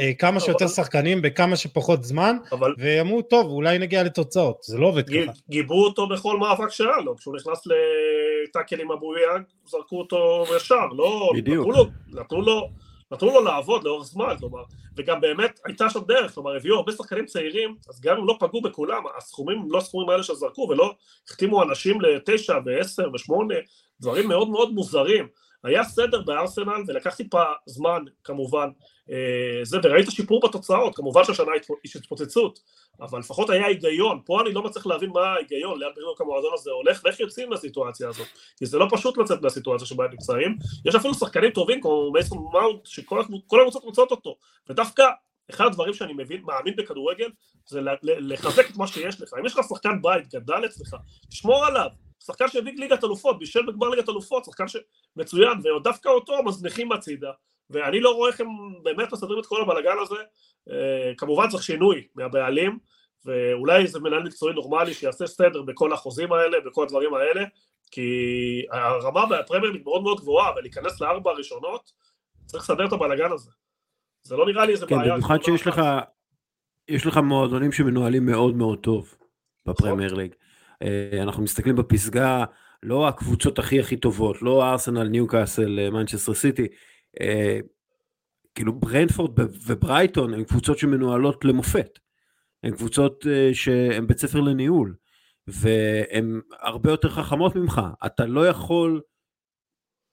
אה, 0.00 0.12
כמה 0.18 0.40
שיותר 0.40 0.68
שחקנים 0.68 1.22
בכמה 1.22 1.56
שפחות 1.56 2.04
זמן, 2.04 2.36
אבל... 2.52 2.74
ואמרו, 2.78 3.22
טוב, 3.22 3.46
אולי 3.46 3.78
נגיע 3.78 4.02
לתוצאות. 4.02 4.62
זה 4.62 4.78
לא 4.78 4.86
עובד 4.86 5.08
ככה. 5.08 5.32
גיבו 5.50 5.84
אותו 5.84 6.08
בכל 6.08 6.38
מאבק 6.38 6.80
לו, 7.04 7.16
כשהוא 7.16 7.36
נכנס 7.36 7.62
לטאקל 8.46 8.80
עם 8.80 8.92
אבו 8.92 9.12
יאג, 9.16 9.42
זרקו 9.66 9.98
אותו 9.98 10.44
ישר, 10.56 10.86
לא... 10.96 11.32
בדיוק. 11.36 11.66
נתנו 11.66 11.72
לו, 11.72 11.86
נתנו 12.20 12.42
לו 12.42 12.68
נתנו 13.12 13.30
לו 13.30 13.44
לעבוד 13.44 13.84
לאורך 13.84 14.06
זמן, 14.06 14.34
כלומר, 14.38 14.62
וגם 14.96 15.20
באמת 15.20 15.60
הייתה 15.64 15.90
שם 15.90 16.00
דרך, 16.08 16.34
כלומר 16.34 16.56
הביאו 16.56 16.76
הרבה 16.76 16.92
שחקנים 16.92 17.26
צעירים, 17.26 17.76
אז 17.88 18.00
גם 18.00 18.16
אם 18.16 18.26
לא 18.26 18.36
פגעו 18.40 18.62
בכולם, 18.62 19.02
הסכומים 19.16 19.66
לא 19.70 19.78
הסכומים 19.78 20.08
האלה 20.08 20.22
שזרקו, 20.22 20.66
ולא 20.70 20.94
החתימו 21.28 21.62
אנשים 21.62 22.00
לתשע 22.00 22.58
ועשר 22.64 23.08
ושמונה, 23.14 23.54
דברים 24.00 24.28
מאוד 24.28 24.48
מאוד 24.48 24.72
מוזרים. 24.72 25.28
היה 25.64 25.84
סדר 25.84 26.22
בארסנל 26.22 26.82
ולקח 26.86 27.14
טיפה 27.14 27.42
זמן 27.66 28.04
כמובן 28.24 28.68
אה, 29.10 29.60
זה 29.62 29.78
וראית 29.82 30.10
שיפור 30.10 30.40
בתוצאות 30.48 30.96
כמובן 30.96 31.24
שהשנה 31.24 31.52
יש 31.84 31.96
התפוצצות 31.96 32.60
אבל 33.00 33.18
לפחות 33.18 33.50
היה 33.50 33.66
היגיון 33.66 34.20
פה 34.24 34.40
אני 34.40 34.52
לא 34.52 34.62
מצליח 34.62 34.86
להבין 34.86 35.10
מה 35.10 35.20
ההיגיון 35.20 35.80
לאן 35.80 35.90
בדיוק 35.96 36.20
המועדון 36.20 36.50
הזה 36.54 36.70
הולך 36.70 37.00
ואיך 37.04 37.20
יוצאים 37.20 37.50
מהסיטואציה 37.50 38.08
הזאת 38.08 38.26
כי 38.58 38.66
זה 38.66 38.78
לא 38.78 38.86
פשוט 38.90 39.18
לצאת 39.18 39.42
מהסיטואציה 39.42 39.86
שבה 39.86 40.04
הם 40.04 40.10
נמצאים 40.10 40.56
יש 40.84 40.94
אפילו 40.94 41.14
שחקנים 41.14 41.50
טובים 41.50 41.80
כמו 41.80 42.12
מייסון 42.12 42.38
מאונט 42.52 42.86
שכל 42.86 43.20
הקבוצות 43.20 43.84
רוצות 43.84 44.10
אותו 44.10 44.36
ודווקא 44.70 45.04
אחד 45.50 45.64
הדברים 45.64 45.94
שאני 45.94 46.12
מבין, 46.12 46.42
מאמין 46.42 46.76
בכדורגל, 46.76 47.30
זה 47.66 47.80
לחזק 48.04 48.70
את 48.70 48.76
מה 48.76 48.86
שיש 48.86 49.20
לך. 49.20 49.34
אם 49.40 49.46
יש 49.46 49.54
לך 49.54 49.60
שחקן 49.68 50.02
בית 50.02 50.34
גדל 50.34 50.64
אצלך, 50.66 50.96
תשמור 51.28 51.64
עליו. 51.64 51.90
שחקן 52.26 52.48
שהביא 52.48 52.72
ליגת 52.76 53.04
אלופות, 53.04 53.38
בישל 53.38 53.66
בגמר 53.66 53.88
ליגת 53.88 54.08
אלופות, 54.08 54.44
שחקן 54.44 54.64
שמצוין, 54.68 55.58
ודווקא 55.58 56.08
אותו 56.08 56.42
מזניחים 56.42 56.92
הצידה, 56.92 57.30
ואני 57.70 58.00
לא 58.00 58.14
רואה 58.14 58.30
איך 58.30 58.40
הם 58.40 58.48
באמת 58.82 59.12
מסדרים 59.12 59.38
את 59.38 59.46
כל 59.46 59.62
הבלאגן 59.62 59.96
הזה. 60.02 60.16
אה, 60.70 61.12
כמובן 61.16 61.48
צריך 61.48 61.62
שינוי 61.62 62.06
מהבעלים, 62.14 62.78
ואולי 63.24 63.82
איזה 63.82 64.00
מנהל 64.00 64.22
מקצועי 64.22 64.54
נורמלי 64.54 64.94
שיעשה 64.94 65.26
סדר 65.26 65.62
בכל 65.62 65.92
החוזים 65.92 66.32
האלה, 66.32 66.60
בכל 66.60 66.82
הדברים 66.82 67.14
האלה, 67.14 67.44
כי 67.90 68.10
הרמה 68.70 69.26
בפרמייר 69.26 69.72
היא 69.72 69.82
מאוד 69.84 70.02
מאוד 70.02 70.20
גבוהה, 70.20 70.52
ולהיכנס 70.56 71.00
לארבע 71.00 71.30
הראשונות, 71.30 71.92
צריך 72.46 72.62
לסדר 72.64 72.86
את 72.86 72.92
הבלאגן 72.92 73.32
הזה. 73.32 73.50
זה 74.22 74.36
לא 74.36 74.46
נראה 74.46 74.66
לי 74.66 74.72
איזה 74.72 74.86
כן, 74.86 74.96
בעיה. 74.96 75.08
כן, 75.08 75.14
במיוחד 75.14 75.42
שיש 75.42 75.66
לך, 75.66 75.80
יש 76.88 77.06
לך 77.06 77.16
מועדונים 77.16 77.72
שמנוהלים 77.72 78.26
מאוד 78.26 78.56
מאוד 78.56 78.78
טוב 78.78 79.14
בפרמייר 79.66 80.14
ליג. 80.14 80.34
אה, 80.82 81.22
אנחנו 81.22 81.42
מסתכלים 81.42 81.76
בפסגה, 81.76 82.44
לא 82.82 83.08
הקבוצות 83.08 83.58
הכי 83.58 83.80
הכי 83.80 83.96
טובות, 83.96 84.42
לא 84.42 84.70
ארסנל, 84.70 85.08
ניוקאסל, 85.08 85.90
מנצ'סטר 85.90 86.34
סיטי, 86.34 86.66
אה, 87.20 87.58
כאילו 88.54 88.80
ברנפורד 88.80 89.40
וברייטון 89.66 90.34
הן 90.34 90.44
קבוצות 90.44 90.78
שמנוהלות 90.78 91.44
למופת. 91.44 91.98
הן 92.62 92.76
קבוצות 92.76 93.26
אה, 93.26 93.50
שהן 93.54 94.06
בית 94.06 94.18
ספר 94.18 94.40
לניהול, 94.40 94.94
והן 95.46 96.40
הרבה 96.60 96.90
יותר 96.90 97.08
חכמות 97.08 97.56
ממך. 97.56 97.80
אתה 98.06 98.26
לא 98.26 98.48
יכול, 98.48 99.00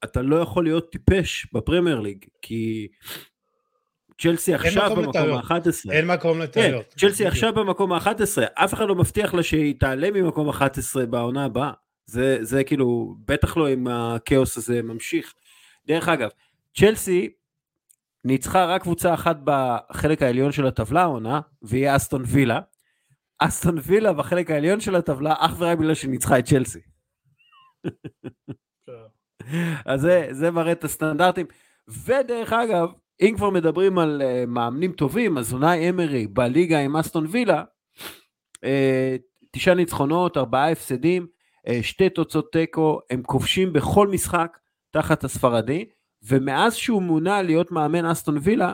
אתה 0.03 0.21
לא 0.21 0.35
יכול 0.35 0.63
להיות 0.63 0.91
טיפש 0.91 1.47
בפרמייר 1.53 1.99
ליג, 1.99 2.25
כי 2.41 2.87
צ'לסי 4.23 4.53
עכשיו 4.53 4.95
במקום 4.95 5.33
ה-11. 5.33 5.91
אין 5.91 6.07
מקום 6.07 6.39
לטעויות. 6.39 6.85
כן, 6.93 6.99
צ'לסי 6.99 7.25
עכשיו 7.27 7.53
במקום 7.53 7.93
ה-11, 7.93 8.41
אף 8.53 8.73
אחד 8.73 8.87
לא 8.87 8.95
מבטיח 8.95 9.33
לה 9.33 9.43
שהיא 9.43 9.75
תעלה 9.79 10.11
ממקום 10.11 10.49
11 10.49 11.05
בעונה 11.05 11.45
הבאה. 11.45 11.71
זה, 12.05 12.37
זה 12.41 12.63
כאילו, 12.63 13.15
בטח 13.25 13.57
לא 13.57 13.73
אם 13.73 13.87
הכאוס 13.87 14.57
הזה 14.57 14.81
ממשיך. 14.81 15.33
דרך 15.87 16.09
אגב, 16.09 16.29
צ'לסי 16.77 17.29
ניצחה 18.25 18.65
רק 18.65 18.81
קבוצה 18.81 19.13
אחת 19.13 19.37
בחלק 19.43 20.21
העליון 20.21 20.51
של 20.51 20.67
הטבלה 20.67 21.01
העונה, 21.01 21.41
והיא 21.61 21.95
אסטון 21.95 22.23
וילה. 22.27 22.59
אסטון 23.39 23.77
וילה 23.83 24.13
בחלק 24.13 24.51
העליון 24.51 24.79
של 24.79 24.95
הטבלה, 24.95 25.33
אך 25.37 25.55
ורק 25.57 25.77
בגלל 25.77 25.93
שניצחה 25.93 26.39
את 26.39 26.45
צ'לסי. 26.45 26.79
כן. 28.85 28.91
אז 29.85 30.01
זה, 30.01 30.27
זה 30.31 30.51
מראה 30.51 30.71
את 30.71 30.83
הסטנדרטים. 30.83 31.45
ודרך 31.87 32.53
אגב, 32.53 32.89
אם 33.23 33.33
כבר 33.37 33.49
מדברים 33.49 33.99
על 33.99 34.21
uh, 34.21 34.49
מאמנים 34.49 34.91
טובים, 34.91 35.37
אז 35.37 35.53
אונאי 35.53 35.89
אמרי 35.89 36.27
בליגה 36.27 36.79
עם 36.79 36.97
אסטון 36.97 37.25
וילה, 37.29 37.63
uh, 38.55 38.59
תשעה 39.51 39.75
ניצחונות, 39.75 40.37
ארבעה 40.37 40.71
הפסדים, 40.71 41.27
uh, 41.67 41.71
שתי 41.81 42.09
תוצאות 42.09 42.51
תיקו, 42.51 42.99
הם 43.09 43.23
כובשים 43.23 43.73
בכל 43.73 44.07
משחק 44.07 44.57
תחת 44.91 45.23
הספרדי, 45.23 45.85
ומאז 46.23 46.75
שהוא 46.75 47.01
מונה 47.01 47.41
להיות 47.41 47.71
מאמן 47.71 48.05
אסטון 48.05 48.37
וילה, 48.41 48.73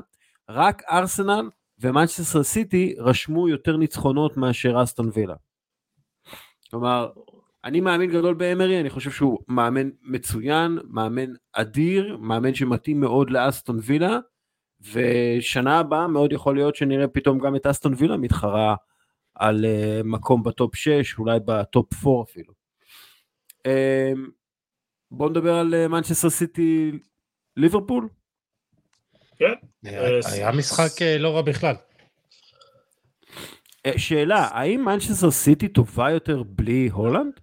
רק 0.50 0.82
ארסנל 0.92 1.50
ומנצ'סטר 1.80 2.44
סיטי 2.44 2.96
רשמו 2.98 3.50
יותר 3.50 3.78
ניצחונות 3.78 4.38
מאשר 4.38 4.84
אסטון 4.84 5.10
וילה. 5.14 5.36
כלומר, 6.72 7.10
אני 7.66 7.82
מאמין 7.82 8.12
גדול 8.12 8.34
באמרי, 8.34 8.80
אני 8.80 8.90
חושב 8.90 9.12
שהוא 9.12 9.40
מאמן 9.48 9.90
מצוין, 10.04 10.78
מאמן 10.90 11.34
אדיר, 11.54 12.18
מאמן 12.18 12.54
שמתאים 12.54 13.00
מאוד 13.00 13.30
לאסטון 13.30 13.80
וילה, 13.84 14.20
ושנה 14.82 15.80
הבאה 15.80 16.08
מאוד 16.08 16.34
יכול 16.34 16.56
להיות 16.56 16.76
שנראה 16.76 17.08
פתאום 17.08 17.40
גם 17.40 17.56
את 17.56 17.66
אסטון 17.66 17.94
וילה 17.98 18.18
מתחרה 18.18 18.76
על 19.36 19.66
אה, 19.66 20.04
מקום 20.04 20.44
ב-top 20.44 20.76
6, 20.76 21.20
אולי 21.20 21.40
ב-top 21.46 22.08
4 22.08 22.24
אפילו. 22.24 22.54
אה, 23.58 23.70
בואו 25.12 25.30
נדבר 25.30 25.56
על 25.56 25.88
מנצ'סטר 25.88 26.30
סיטי 26.30 26.92
ליברפול. 27.58 28.08
כן. 29.36 29.54
היה 30.34 30.52
משחק 30.52 31.02
אה, 31.02 31.18
לא 31.18 31.36
רע 31.36 31.42
בכלל. 31.42 31.76
שאלה, 33.98 34.48
האם 34.52 34.86
מנצ'סטר 34.86 35.32
סיטי 35.32 35.68
טובה 35.68 36.12
יותר 36.12 36.44
בלי 36.44 36.90
הולנד? 36.92 37.40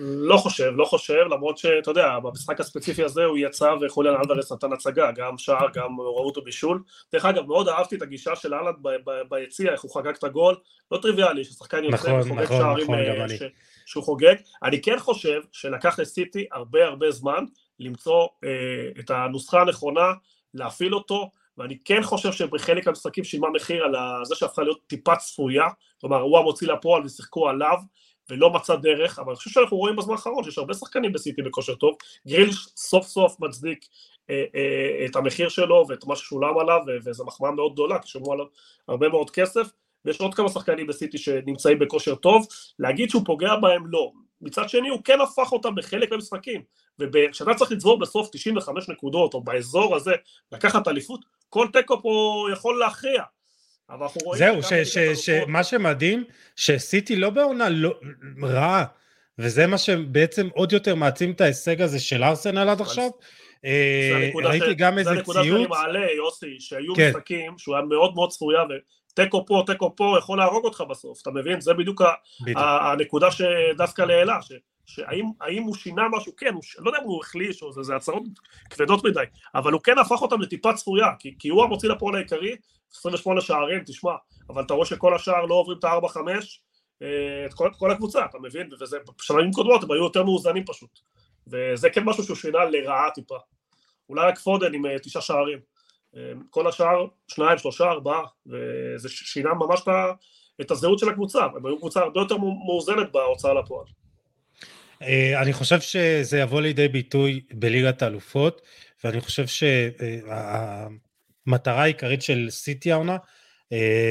לא 0.00 0.36
חושב, 0.36 0.72
לא 0.74 0.84
חושב, 0.84 1.24
למרות 1.30 1.58
שאתה 1.58 1.90
יודע, 1.90 2.18
במשחק 2.18 2.60
הספציפי 2.60 3.04
הזה 3.04 3.24
הוא 3.24 3.38
יצא 3.38 3.74
וחוליאן 3.80 4.14
אלוורס 4.14 4.52
נתן 4.52 4.72
הצגה, 4.72 5.10
גם 5.12 5.38
שער, 5.38 5.66
גם 5.74 5.92
מעורבות 5.92 6.38
ובישול. 6.38 6.82
דרך 7.12 7.24
אגב, 7.24 7.46
מאוד 7.46 7.68
אהבתי 7.68 7.96
את 7.96 8.02
הגישה 8.02 8.36
של 8.36 8.54
אהלנד 8.54 8.76
ביציע, 9.28 9.72
איך 9.72 9.80
הוא 9.80 9.94
חגג 9.94 10.14
את 10.18 10.24
הגול, 10.24 10.56
לא 10.92 10.98
טריוויאלי, 11.02 11.44
ששחקן 11.44 11.84
יוצא 11.84 11.96
נכון, 11.96 12.20
וחוגג 12.20 12.42
נכון, 12.42 12.56
שערים 12.56 12.84
נכון, 12.84 12.98
אה, 12.98 13.28
ש... 13.28 13.42
שהוא 13.86 14.04
חוגג. 14.04 14.34
אני 14.62 14.82
כן 14.82 14.98
חושב 14.98 15.40
שלקח 15.52 15.98
לסיטי 15.98 16.46
הרבה 16.52 16.84
הרבה 16.84 17.10
זמן 17.10 17.44
למצוא 17.80 18.28
אה, 18.44 18.50
את 19.00 19.10
הנוסחה 19.10 19.60
הנכונה, 19.60 20.12
להפעיל 20.54 20.94
אותו, 20.94 21.30
ואני 21.58 21.78
כן 21.84 22.02
חושב 22.02 22.32
שבחלק 22.32 22.86
מהמשחקים 22.86 23.24
שילמה 23.24 23.50
מחיר 23.50 23.84
על 23.84 23.94
זה 24.24 24.34
שהפכה 24.34 24.62
להיות 24.62 24.80
טיפה 24.86 25.16
צפויה, 25.16 25.64
כלומר 26.00 26.20
הוא 26.20 26.38
המוציא 26.38 26.68
לפועל 26.68 27.04
ושיחקו 27.04 27.48
עליו, 27.48 27.76
ולא 28.30 28.50
מצא 28.50 28.76
דרך, 28.76 29.18
אבל 29.18 29.28
אני 29.28 29.36
חושב 29.36 29.50
שאנחנו 29.50 29.76
רואים 29.76 29.96
בזמן 29.96 30.12
האחרון 30.12 30.44
שיש 30.44 30.58
הרבה 30.58 30.74
שחקנים 30.74 31.12
בסיטי 31.12 31.42
בכושר 31.42 31.74
טוב, 31.74 31.96
גריל 32.26 32.50
סוף 32.76 33.06
סוף 33.06 33.40
מצדיק 33.40 33.84
אה, 34.30 34.44
אה, 34.54 35.06
את 35.06 35.16
המחיר 35.16 35.48
שלו 35.48 35.86
ואת 35.88 36.06
מה 36.06 36.16
ששולם 36.16 36.58
עליו, 36.58 36.80
וזו 37.04 37.24
מחמאה 37.24 37.50
מאוד 37.50 37.72
גדולה, 37.72 37.98
כי 37.98 38.08
שילמו 38.08 38.32
עליו 38.32 38.46
הרבה 38.88 39.08
מאוד 39.08 39.30
כסף, 39.30 39.66
ויש 40.04 40.20
עוד 40.20 40.34
כמה 40.34 40.48
שחקנים 40.48 40.86
בסיטי 40.86 41.18
שנמצאים 41.18 41.78
בכושר 41.78 42.14
טוב, 42.14 42.46
להגיד 42.78 43.10
שהוא 43.10 43.22
פוגע 43.24 43.56
בהם 43.56 43.86
לא, 43.86 44.12
מצד 44.40 44.68
שני 44.68 44.88
הוא 44.88 45.00
כן 45.04 45.20
הפך 45.20 45.52
אותם 45.52 45.74
בחלק 45.74 46.10
מהמשחקים, 46.10 46.62
וכשאתה 46.98 47.54
צריך 47.54 47.72
לצבור 47.72 47.98
בסוף 47.98 48.28
95 48.32 48.88
נקודות, 48.88 49.34
או 49.34 49.40
באזור 49.40 49.96
הזה, 49.96 50.12
לקחת 50.52 50.88
אליפות, 50.88 51.24
כל 51.48 51.68
תיקו 51.72 52.02
פה 52.02 52.46
יכול 52.52 52.78
להכריע. 52.78 53.22
אבל 53.90 54.02
אנחנו 54.02 54.20
רואים... 54.24 54.60
זהו, 54.60 54.80
שמה 55.14 55.64
שמדהים, 55.64 56.24
שסיטי 56.56 57.16
לא 57.16 57.30
בעונה 57.30 57.68
לא, 57.68 57.94
רעה, 58.42 58.84
וזה 59.38 59.66
מה 59.66 59.78
שבעצם 59.78 60.48
עוד 60.52 60.72
יותר 60.72 60.94
מעצים 60.94 61.30
את 61.30 61.40
ההישג 61.40 61.82
הזה 61.82 62.00
של 62.00 62.24
ארסנל 62.24 62.68
עד 62.68 62.80
עכשיו. 62.80 63.10
אה, 63.64 64.30
ראיתי 64.44 64.74
גם 64.74 64.98
איזה 64.98 65.10
ציוץ. 65.10 65.26
זה 65.32 65.40
הנקודה 65.40 65.44
שאני 65.44 65.66
מעלה, 65.66 66.12
יוסי, 66.12 66.56
שהיו 66.58 66.94
כן. 66.94 67.10
משחקים 67.10 67.58
שהוא 67.58 67.76
היה 67.76 67.84
מאוד 67.84 68.14
מאוד 68.14 68.30
צפויה, 68.30 68.60
ותיקו 69.12 69.46
פה, 69.46 69.62
תיקו 69.66 69.96
פה, 69.96 70.16
יכול 70.18 70.38
להרוג 70.38 70.64
אותך 70.64 70.84
בסוף, 70.90 71.22
אתה 71.22 71.30
מבין? 71.30 71.60
זה 71.60 71.74
בדיוק, 71.74 72.02
בדיוק. 72.40 72.58
הנקודה 72.60 73.28
שדווקא 73.30 74.02
לעילה, 74.02 74.38
שהאם 74.86 75.62
הוא 75.62 75.74
שינה 75.74 76.02
משהו, 76.12 76.32
כן, 76.36 76.54
הוא, 76.54 76.62
לא 76.78 76.90
יודע 76.90 76.98
אם 76.98 77.04
הוא 77.04 77.20
החליש 77.22 77.62
או 77.62 77.72
זה, 77.72 77.82
זה 77.82 77.96
הצעות 77.96 78.22
כבדות 78.70 79.04
מדי, 79.04 79.20
אבל 79.54 79.72
הוא 79.72 79.80
כן 79.80 79.98
הפך 79.98 80.22
אותם 80.22 80.40
לטיפה 80.40 80.72
צפויה, 80.72 81.06
כי, 81.18 81.34
כי 81.38 81.48
הוא 81.48 81.64
המוציא 81.64 81.88
לפועל 81.88 82.14
העיקרי, 82.14 82.56
28 82.92 83.40
שערים, 83.40 83.82
תשמע, 83.86 84.12
אבל 84.50 84.62
אתה 84.62 84.74
רואה 84.74 84.86
שכל 84.86 85.14
השאר 85.14 85.46
לא 85.46 85.54
עוברים 85.54 85.78
את 85.78 85.84
ה-4-5, 85.84 86.18
אה, 87.02 87.46
את 87.46 87.54
כל, 87.54 87.70
כל 87.78 87.90
הקבוצה, 87.90 88.24
אתה 88.24 88.38
מבין? 88.38 88.68
וזה, 88.80 88.98
בשנים 89.18 89.52
קודמות 89.52 89.82
הם 89.82 89.90
היו 89.90 90.04
יותר 90.04 90.24
מאוזנים 90.24 90.64
פשוט, 90.64 90.98
וזה 91.46 91.90
כן 91.90 92.04
משהו 92.04 92.24
שהוא 92.24 92.36
שינה 92.36 92.64
לרעה 92.64 93.10
טיפה. 93.14 93.38
אולי 94.08 94.28
רק 94.28 94.38
פודן 94.38 94.74
עם 94.74 94.86
אה, 94.86 94.98
תשעה 94.98 95.22
שערים. 95.22 95.58
אה, 96.16 96.32
כל 96.50 96.66
השאר, 96.66 97.06
שניים, 97.28 97.58
שלושה, 97.58 97.84
ארבעה, 97.84 98.22
וזה 98.46 99.08
שינה 99.08 99.54
ממש 99.54 99.80
את 100.60 100.70
הזהות 100.70 100.98
של 100.98 101.08
הקבוצה, 101.08 101.44
הם 101.44 101.66
היו 101.66 101.78
קבוצה 101.78 102.00
הרבה 102.00 102.20
יותר 102.20 102.36
מאוזנת 102.36 103.12
בהוצאה 103.12 103.54
לפועל. 103.54 103.86
אני 105.42 105.52
חושב 105.52 105.80
שזה 105.80 106.38
יבוא 106.38 106.60
לידי 106.60 106.88
ביטוי 106.88 107.40
בליגת 107.52 108.02
האלופות, 108.02 108.62
ואני 109.04 109.20
חושב 109.20 109.46
שהמטרה 111.48 111.82
העיקרית 111.82 112.22
של 112.22 112.46
סיטי 112.50 112.92
העונה 112.92 113.16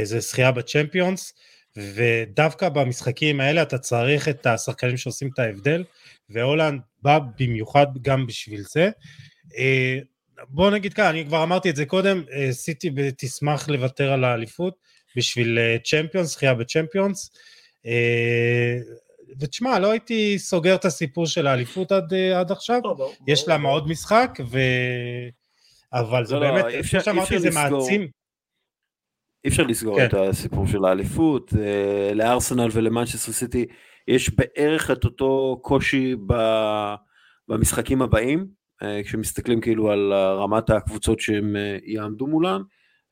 זה 0.03 0.20
זכייה 0.20 0.51
בצ'מפיונס, 0.51 1.34
ודווקא 1.77 2.70
במשחקים 2.70 3.41
האלה 3.41 3.62
אתה 3.62 3.77
צריך 3.77 4.27
את 4.27 4.46
השחקנים 4.46 4.98
שעושים 4.98 5.29
את 5.34 5.39
ההבדל, 5.39 5.84
והולנד 6.29 6.82
בא 7.01 7.20
במיוחד 7.39 7.88
גם 8.01 8.27
בשביל 8.27 8.63
זה. 8.70 8.89
אה, 9.58 10.00
בוא 10.50 10.72
נגיד 10.72 10.94
ככה, 10.94 11.10
אני 11.10 11.25
כבר 11.25 11.44
אמרתי 11.44 11.70
את 11.70 11.75
זה 11.75 11.86
קודם, 11.86 12.24
אה, 12.32 12.53
סיטי 12.53 12.91
תשמח 13.17 13.70
לוותר 13.70 14.12
על 14.12 14.24
האליפות 14.24 14.74
בשביל 15.15 15.60
צ'מפיונס, 15.84 16.27
אה, 16.27 16.34
זכייה 16.34 16.53
בצ'מפיונס. 16.53 17.32
ותשמע, 19.39 19.79
לא 19.79 19.91
הייתי 19.91 20.39
סוגר 20.39 20.75
את 20.75 20.86
הסיפור 20.86 21.27
של 21.27 21.48
האליפות 21.48 21.91
עד, 21.91 22.13
עד 22.13 22.51
עכשיו, 22.51 22.82
בוא, 22.82 22.94
בוא, 22.94 23.13
יש 23.27 23.46
בוא, 23.46 23.53
לה. 23.53 23.70
עוד 23.70 23.88
משחק, 23.88 24.39
ו... 24.51 24.60
אבל 25.94 26.25
זה 26.25 26.36
לא, 26.36 26.39
באמת, 26.39 26.65
כמו 26.91 27.01
שאמרתי, 27.01 27.39
זה 27.39 27.50
מעצים. 27.53 28.08
אי 29.44 29.50
אפשר 29.50 29.63
לסגור 29.63 29.98
כן. 29.98 30.06
את 30.06 30.13
הסיפור 30.13 30.67
של 30.67 30.86
האליפות, 30.86 31.53
לארסנל 32.13 32.67
ולמנצ'סטר 32.72 33.32
סיטי 33.32 33.65
יש 34.08 34.36
בערך 34.36 34.91
את 34.91 35.06
אותו 35.06 35.60
קושי 35.62 36.15
במשחקים 37.50 38.01
הבאים, 38.01 38.48
אה, 38.84 39.01
כשמסתכלים 39.03 39.62
כאילו 39.62 39.91
על 39.91 40.13
רמת 40.13 40.70
הקבוצות 40.70 41.20
שהם 41.20 41.56
אה, 41.56 41.77
יעמדו 41.84 42.27
מולן. 42.27 42.62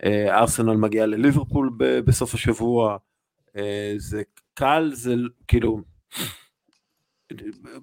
אה, 0.04 0.40
ארסנל 0.40 0.74
מגיע 0.74 1.06
לליברפול 1.06 1.70
בסוף 2.06 2.34
השבוע, 2.34 2.98
זה 3.98 4.22
קל, 4.54 4.92
זה 4.94 5.16
כאילו, 5.48 5.82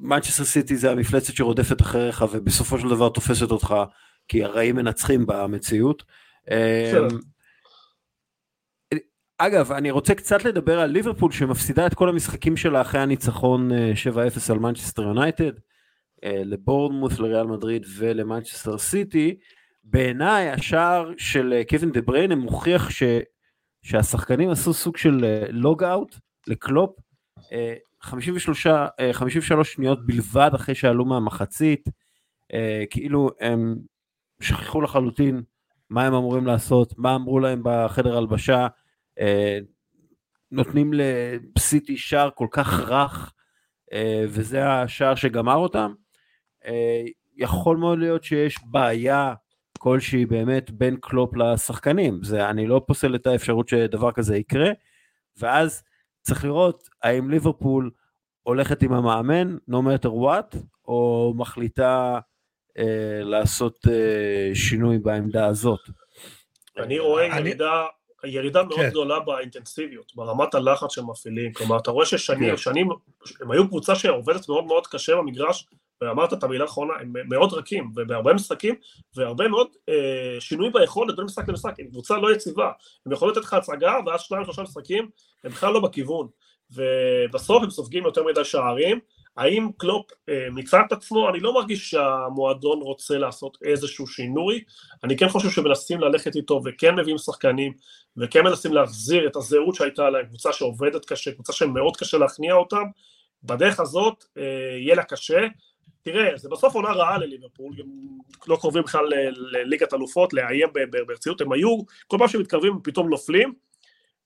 מנצ'סטר 0.01 0.45
סיטי 0.45 0.77
זה 0.77 0.91
המפלצת 0.91 1.35
שרודפת 1.35 1.81
אחריך 1.81 2.25
ובסופו 2.33 2.79
של 2.79 2.89
דבר 2.89 3.09
תופסת 3.09 3.51
אותך 3.51 3.75
כי 4.33 4.45
הרעים 4.45 4.77
מנצחים 4.77 5.27
במציאות. 5.27 6.03
אגב, 9.39 9.73
אני 9.73 9.91
רוצה 9.91 10.15
קצת 10.15 10.45
לדבר 10.45 10.81
על 10.81 10.91
ליברפול 10.91 11.33
שמפסידה 11.33 11.87
את 11.87 11.95
כל 11.95 12.09
המשחקים 12.09 12.57
שלה 12.57 12.81
אחרי 12.81 13.01
הניצחון 13.01 13.71
7-0 14.15 14.53
על 14.53 14.59
מנצ'סטר 14.59 15.03
יונייטד. 15.03 15.53
אה, 16.25 16.43
לבורנמות', 16.45 17.19
לריאל 17.19 17.47
מדריד 17.47 17.87
ולמנצ'סטר 17.97 18.79
סיטי, 18.79 19.37
בעיניי 19.85 20.51
השער 20.51 21.11
של 21.17 21.53
אה, 21.53 21.63
קווין 21.65 21.93
דה 21.93 22.01
בריינה 22.01 22.35
מוכיח 22.35 22.91
ש, 22.91 23.03
שהשחקנים 23.83 24.51
עשו 24.51 24.75
סוג 24.75 24.97
של 24.97 25.47
log 25.51 25.85
אה, 25.85 25.93
out 25.93 26.17
לקלופ, 26.47 26.97
53, 28.01 28.67
53 29.13 29.73
שניות 29.73 30.07
בלבד 30.07 30.51
אחרי 30.55 30.75
שעלו 30.75 31.05
מהמחצית, 31.05 31.89
כאילו 32.91 33.31
הם 33.41 33.77
שכחו 34.43 34.81
לחלוטין 34.81 35.43
מה 35.91 36.07
הם 36.07 36.15
אמורים 36.15 36.47
לעשות, 36.47 36.99
מה 36.99 37.15
אמרו 37.15 37.41
להם 37.41 37.61
בחדר 37.65 38.17
הלבשה, 38.17 38.67
נותנים 40.51 40.93
לסיטי 40.95 41.97
שער 41.97 42.31
כל 42.35 42.47
כך 42.51 42.81
רך, 42.81 43.33
וזה 44.29 44.71
השער 44.71 45.15
שגמר 45.15 45.57
אותם. 45.57 45.93
אה, 46.67 47.03
יכול 47.37 47.77
מאוד 47.77 47.99
להיות 47.99 48.25
שיש 48.25 48.57
בעיה 48.65 49.35
כלשהי 49.79 50.27
באמת 50.27 50.71
בין 50.71 50.97
קלופ 51.01 51.37
לשחקנים, 51.37 52.23
זה, 52.23 52.51
אני 52.51 52.67
לא 52.67 52.83
פוסל 52.87 53.15
את 53.15 53.27
האפשרות 53.27 53.69
שדבר 53.69 54.13
כזה 54.13 54.37
יקרה, 54.37 54.71
ואז 55.37 55.83
צריך 56.23 56.45
לראות 56.45 56.89
האם 57.03 57.31
ליברפול 57.31 57.91
הולכת 58.43 58.83
עם 58.83 58.93
המאמן, 58.93 59.57
no 59.71 59.75
matter 59.75 60.09
what, 60.09 60.57
או 60.85 61.33
מחליטה 61.37 62.15
אה, 62.15 62.21
לעשות 63.25 63.79
אה, 63.91 64.55
שינוי 64.55 64.99
בעמדה 64.99 65.47
הזאת. 65.47 65.81
אני 66.79 66.99
רואה 66.99 67.27
אני... 67.27 67.39
ירידה, 67.39 67.85
ירידה 68.25 68.63
מאוד 68.63 68.81
כן. 68.81 68.91
גדולה 68.91 69.21
באינטנסיביות, 69.21 70.13
ברמת 70.15 70.55
הלחץ 70.55 70.95
שהם 70.95 71.11
מפעילים, 71.11 71.53
כלומר 71.53 71.79
אתה 71.79 71.91
רואה 71.91 72.07
ששנים, 72.07 72.51
כן. 72.51 72.57
שנים, 72.57 72.89
הם 73.41 73.51
היו 73.51 73.69
קבוצה 73.69 73.95
שעובדת 73.95 74.49
מאוד 74.49 74.65
מאוד 74.65 74.87
קשה 74.87 75.17
במגרש, 75.17 75.67
ואמרת 76.01 76.33
את 76.33 76.45
המילה 76.45 76.65
האחרונה, 76.65 76.93
הם 77.01 77.13
מאוד 77.29 77.53
רכים, 77.53 77.93
ובהרבה 77.97 78.35
משחקים, 78.35 78.75
והרבה 79.17 79.49
מאוד 79.49 79.69
אה, 79.89 80.41
שינוי 80.41 80.71
ביכולת 80.71 81.17
בין 81.17 81.25
משחק 81.25 81.49
למשחק, 81.49 81.75
עם 81.79 81.89
קבוצה 81.89 82.17
לא 82.17 82.33
יציבה, 82.33 82.71
הם 83.07 83.13
יכולים 83.13 83.35
לתת 83.35 83.45
לך 83.45 83.53
הצגה, 83.53 83.95
ואז 84.07 84.21
שניים 84.21 84.45
שלושה 84.45 84.63
משחקים, 84.63 85.09
הם 85.45 85.51
בכלל 85.51 85.73
לא 85.73 85.81
בכיוון, 85.81 86.29
ובסוף 86.71 87.63
הם 87.63 87.71
סופגים 87.71 88.05
יותר 88.05 88.25
מדי 88.25 88.45
שערים, 88.45 88.99
האם 89.37 89.69
קלופ 89.77 90.07
אה, 90.29 90.51
מיצה 90.51 90.81
את 90.87 90.93
עצמו? 90.93 91.29
אני 91.29 91.41
לא 91.41 91.55
מרגיש 91.55 91.91
שהמועדון 91.91 92.81
רוצה 92.81 93.19
לעשות 93.19 93.59
איזשהו 93.65 94.07
שינוי, 94.07 94.65
אני 95.05 95.17
כן 95.17 95.29
חושב 95.29 95.51
שמנסים 95.51 96.01
ללכת 96.01 96.37
איתו 96.37 96.61
וכן 96.65 96.95
מביאים 96.95 97.19
שחקנים 97.19 97.73
וכן 98.17 98.45
מנסים 98.45 98.73
להחזיר 98.73 99.27
את 99.27 99.37
הזהות 99.37 99.75
שהייתה 99.75 100.11
להם, 100.11 100.27
קבוצה 100.27 100.53
שעובדת 100.53 101.05
קשה, 101.05 101.33
קבוצה 101.33 101.53
שמאוד 101.53 101.97
קשה 101.97 102.19
להכניע 102.19 102.55
אותם, 102.55 102.85
בדרך 103.45 103.81
הזאת 103.81 104.25
אה, 104.39 104.43
יהיה 104.79 104.95
לה 104.95 105.05
קשה, 105.05 105.47
תראה, 106.03 106.37
זה 106.37 106.49
בסוף 106.49 106.75
עונה 106.75 106.93
רעה 106.93 107.19
לליברפול, 107.19 107.75
הם 107.79 107.87
לא 108.47 108.57
קרובים 108.57 108.83
בכלל 108.83 109.05
לליגת 109.35 109.95
אלופות, 109.95 110.33
לאיים 110.33 110.69
ברצינות, 111.07 111.41
הם 111.41 111.53
היו, 111.53 111.79
כל 112.07 112.17
פעם 112.19 112.29
שמתקרבים 112.29 112.73
הם 112.73 112.79
פתאום 112.83 113.09
נופלים, 113.09 113.53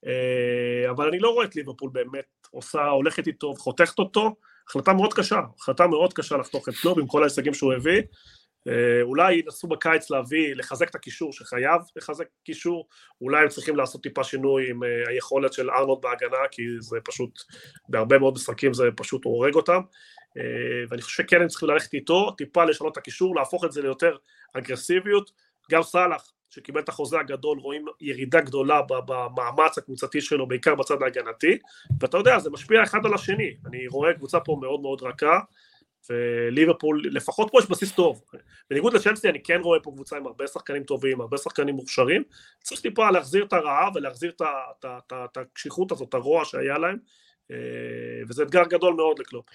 אה, 0.05 0.89
אבל 0.89 1.07
אני 1.07 1.19
לא 1.19 1.29
רואה 1.29 1.45
את 1.45 1.55
ליברפול 1.55 1.89
באמת 1.93 2.25
עושה, 2.51 2.85
הולכת 2.87 3.27
איתו 3.27 3.53
וחותכת 3.57 3.99
אותו, 3.99 4.35
החלטה 4.69 4.93
מאוד 4.93 5.13
קשה, 5.13 5.39
החלטה 5.59 5.87
מאוד 5.87 6.13
קשה 6.13 6.37
לחתוך 6.37 6.69
את 6.69 6.73
קלוב 6.81 6.99
עם 6.99 7.07
כל 7.07 7.23
ההישגים 7.23 7.53
שהוא 7.53 7.73
הביא, 7.73 8.01
אה, 8.67 9.01
אולי 9.01 9.33
ינסו 9.33 9.67
בקיץ 9.67 10.09
להביא, 10.09 10.55
לחזק 10.55 10.89
את 10.89 10.95
הקישור 10.95 11.33
שחייב 11.33 11.81
לחזק 11.95 12.25
קישור, 12.43 12.87
אולי 13.21 13.43
הם 13.43 13.49
צריכים 13.49 13.75
לעשות 13.75 14.03
טיפה 14.03 14.23
שינוי 14.23 14.69
עם 14.69 14.83
אה, 14.83 14.89
היכולת 15.07 15.53
של 15.53 15.69
ארנולד 15.69 16.01
בהגנה, 16.01 16.37
כי 16.51 16.61
זה 16.79 16.97
פשוט, 17.05 17.39
בהרבה 17.89 18.19
מאוד 18.19 18.33
משחקים 18.33 18.73
זה 18.73 18.83
פשוט 18.95 19.25
הורג 19.25 19.55
אותם, 19.55 19.81
אה, 20.37 20.43
ואני 20.89 21.01
חושב 21.01 21.23
שכן 21.23 21.41
הם 21.41 21.47
צריכים 21.47 21.69
ללכת 21.69 21.93
איתו, 21.93 22.31
טיפה 22.31 22.65
לשנות 22.65 22.91
את 22.91 22.97
הקישור, 22.97 23.35
להפוך 23.35 23.65
את 23.65 23.71
זה 23.71 23.81
ליותר 23.81 24.15
אגרסיביות, 24.53 25.31
גם 25.71 25.83
סאלח 25.83 26.31
שקיבל 26.49 26.81
את 26.81 26.89
החוזה 26.89 27.19
הגדול, 27.19 27.59
רואים 27.59 27.85
ירידה 28.01 28.41
גדולה 28.41 28.81
במאמץ 28.87 29.77
הקבוצתי 29.77 30.21
שלו, 30.21 30.47
בעיקר 30.47 30.75
בצד 30.75 31.01
ההגנתי, 31.01 31.57
ואתה 31.99 32.17
יודע, 32.17 32.39
זה 32.39 32.49
משפיע 32.49 32.83
אחד 32.83 33.05
על 33.05 33.13
השני, 33.13 33.55
אני 33.65 33.87
רואה 33.87 34.13
קבוצה 34.13 34.39
פה 34.39 34.57
מאוד 34.61 34.81
מאוד 34.81 35.01
רכה, 35.01 35.39
וליברפול, 36.09 37.03
לפחות 37.05 37.47
פה 37.51 37.59
יש 37.59 37.69
בסיס 37.69 37.91
טוב. 37.91 38.21
בניגוד 38.69 38.93
לצ'לסי 38.93 39.29
אני 39.29 39.43
כן 39.43 39.59
רואה 39.63 39.79
פה 39.79 39.91
קבוצה 39.91 40.17
עם 40.17 40.27
הרבה 40.27 40.47
שחקנים 40.47 40.83
טובים, 40.83 41.21
הרבה 41.21 41.37
שחקנים 41.37 41.75
מוכשרים, 41.75 42.23
צריך 42.63 42.81
טיפה 42.81 43.11
להחזיר 43.11 43.45
את 43.45 43.53
הרעב 43.53 43.95
ולהחזיר 43.95 44.31
את 44.81 45.37
הקשיחות 45.37 45.91
הזאת, 45.91 46.13
הרוע 46.13 46.45
שהיה 46.45 46.77
להם, 46.77 46.97
אה, 47.51 47.57
וזה 48.27 48.43
אתגר 48.43 48.63
גדול 48.63 48.93
מאוד 48.93 49.19
לקלופ. 49.19 49.45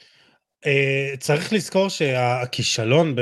אה, 0.67 1.15
צריך 1.19 1.53
לזכור 1.53 1.89
שהכישלון 1.89 3.17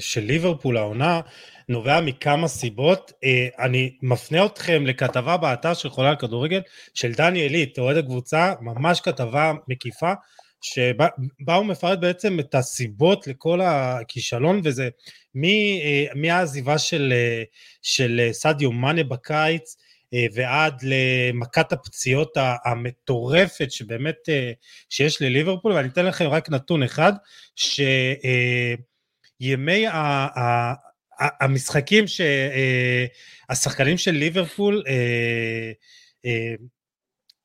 של 0.00 0.20
ליברפול 0.20 0.76
העונה 0.76 1.20
נובע 1.68 2.00
מכמה 2.00 2.48
סיבות. 2.48 3.12
אה, 3.24 3.48
אני 3.58 3.96
מפנה 4.02 4.46
אתכם 4.46 4.86
לכתבה 4.86 5.36
באתר 5.36 5.74
של 5.74 5.90
חולה 5.90 6.10
על 6.10 6.16
כדורגל 6.16 6.60
של 6.94 7.12
דני 7.12 7.38
עילית, 7.38 7.78
אוהד 7.78 7.96
הקבוצה, 7.96 8.52
ממש 8.60 9.00
כתבה 9.00 9.52
מקיפה, 9.68 10.12
שבה 10.60 11.54
הוא 11.54 11.66
מפרט 11.66 11.98
בעצם 11.98 12.40
את 12.40 12.54
הסיבות 12.54 13.26
לכל 13.26 13.60
הכישלון 13.60 14.60
וזה 14.64 14.88
מהעזיבה 16.14 16.78
של, 16.78 17.12
של 17.82 18.28
סדיו 18.32 18.72
מאנה 18.72 19.04
בקיץ 19.04 19.76
ועד 20.32 20.82
למכת 20.82 21.72
הפציעות 21.72 22.36
המטורפת 22.64 23.70
שבאמת 23.70 24.16
שיש 24.88 25.22
לליברפול 25.22 25.72
ואני 25.72 25.88
אתן 25.88 26.06
לכם 26.06 26.24
רק 26.24 26.50
נתון 26.50 26.82
אחד 26.82 27.12
שימי 29.40 29.84
המשחקים 31.40 32.04
שהשחקנים 33.48 33.98
של 33.98 34.10
ליברפול 34.12 34.82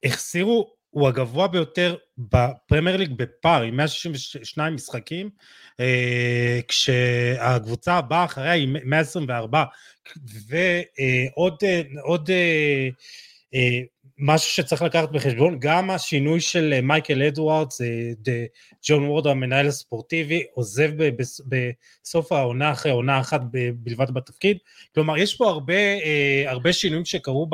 החסירו 0.04 0.74
הוא 0.94 1.08
הגבוה 1.08 1.48
ביותר 1.48 1.96
בפרמייר 2.18 2.98
ליג 2.98 3.12
בפער 3.16 3.62
עם 3.62 3.78
162 3.78 4.76
משחקים 4.76 5.30
כשהקבוצה 6.68 7.94
הבאה 7.94 8.26
אחריה 8.26 8.52
היא 8.52 8.68
124 8.86 9.64
ועוד 10.48 11.58
עוד 12.04 12.30
משהו 14.18 14.52
שצריך 14.52 14.82
לקחת 14.82 15.12
בחשבון, 15.12 15.58
גם 15.60 15.90
השינוי 15.90 16.40
של 16.42 16.82
מייקל 16.84 17.24
אדוארדס, 17.24 17.82
ג'ון 18.88 19.04
וורד 19.04 19.28
המנהל 19.28 19.68
הספורטיבי, 19.68 20.44
עוזב 20.54 20.92
בסוף 21.50 22.32
העונה 22.32 22.72
אחרי 22.72 22.92
עונה 22.92 23.20
אחת 23.20 23.42
בלבד 23.76 24.12
בתפקיד, 24.12 24.58
כלומר 24.96 25.18
יש 25.18 25.36
פה 25.36 25.50
הרבה, 25.50 25.74
הרבה 26.48 26.74
שינויים 26.74 27.06
שקרו 27.06 27.48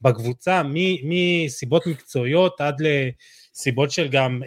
בקבוצה, 0.00 0.62
מסיבות 1.04 1.86
מקצועיות 1.86 2.60
עד 2.60 2.76
לסיבות 2.80 3.90
של 3.90 4.08
גם 4.08 4.42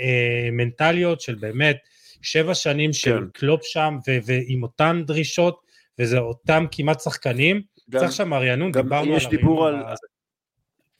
מנטליות, 0.51 1.21
של 1.21 1.35
באמת 1.35 1.77
שבע 2.21 2.53
שנים 2.53 2.93
של 2.93 3.19
כן. 3.19 3.29
קלופ 3.33 3.61
שם 3.63 3.97
ועם 4.25 4.63
אותן 4.63 5.01
דרישות, 5.05 5.59
וזה 5.99 6.19
אותם 6.19 6.65
כמעט 6.71 6.99
שחקנים, 6.99 7.61
גם, 7.89 7.99
צריך 7.99 8.11
שם 8.11 8.33
אריאנון, 8.33 8.71
דיברנו 8.71 9.13
על 9.13 9.19
דיבור 9.29 9.67
על... 9.67 9.75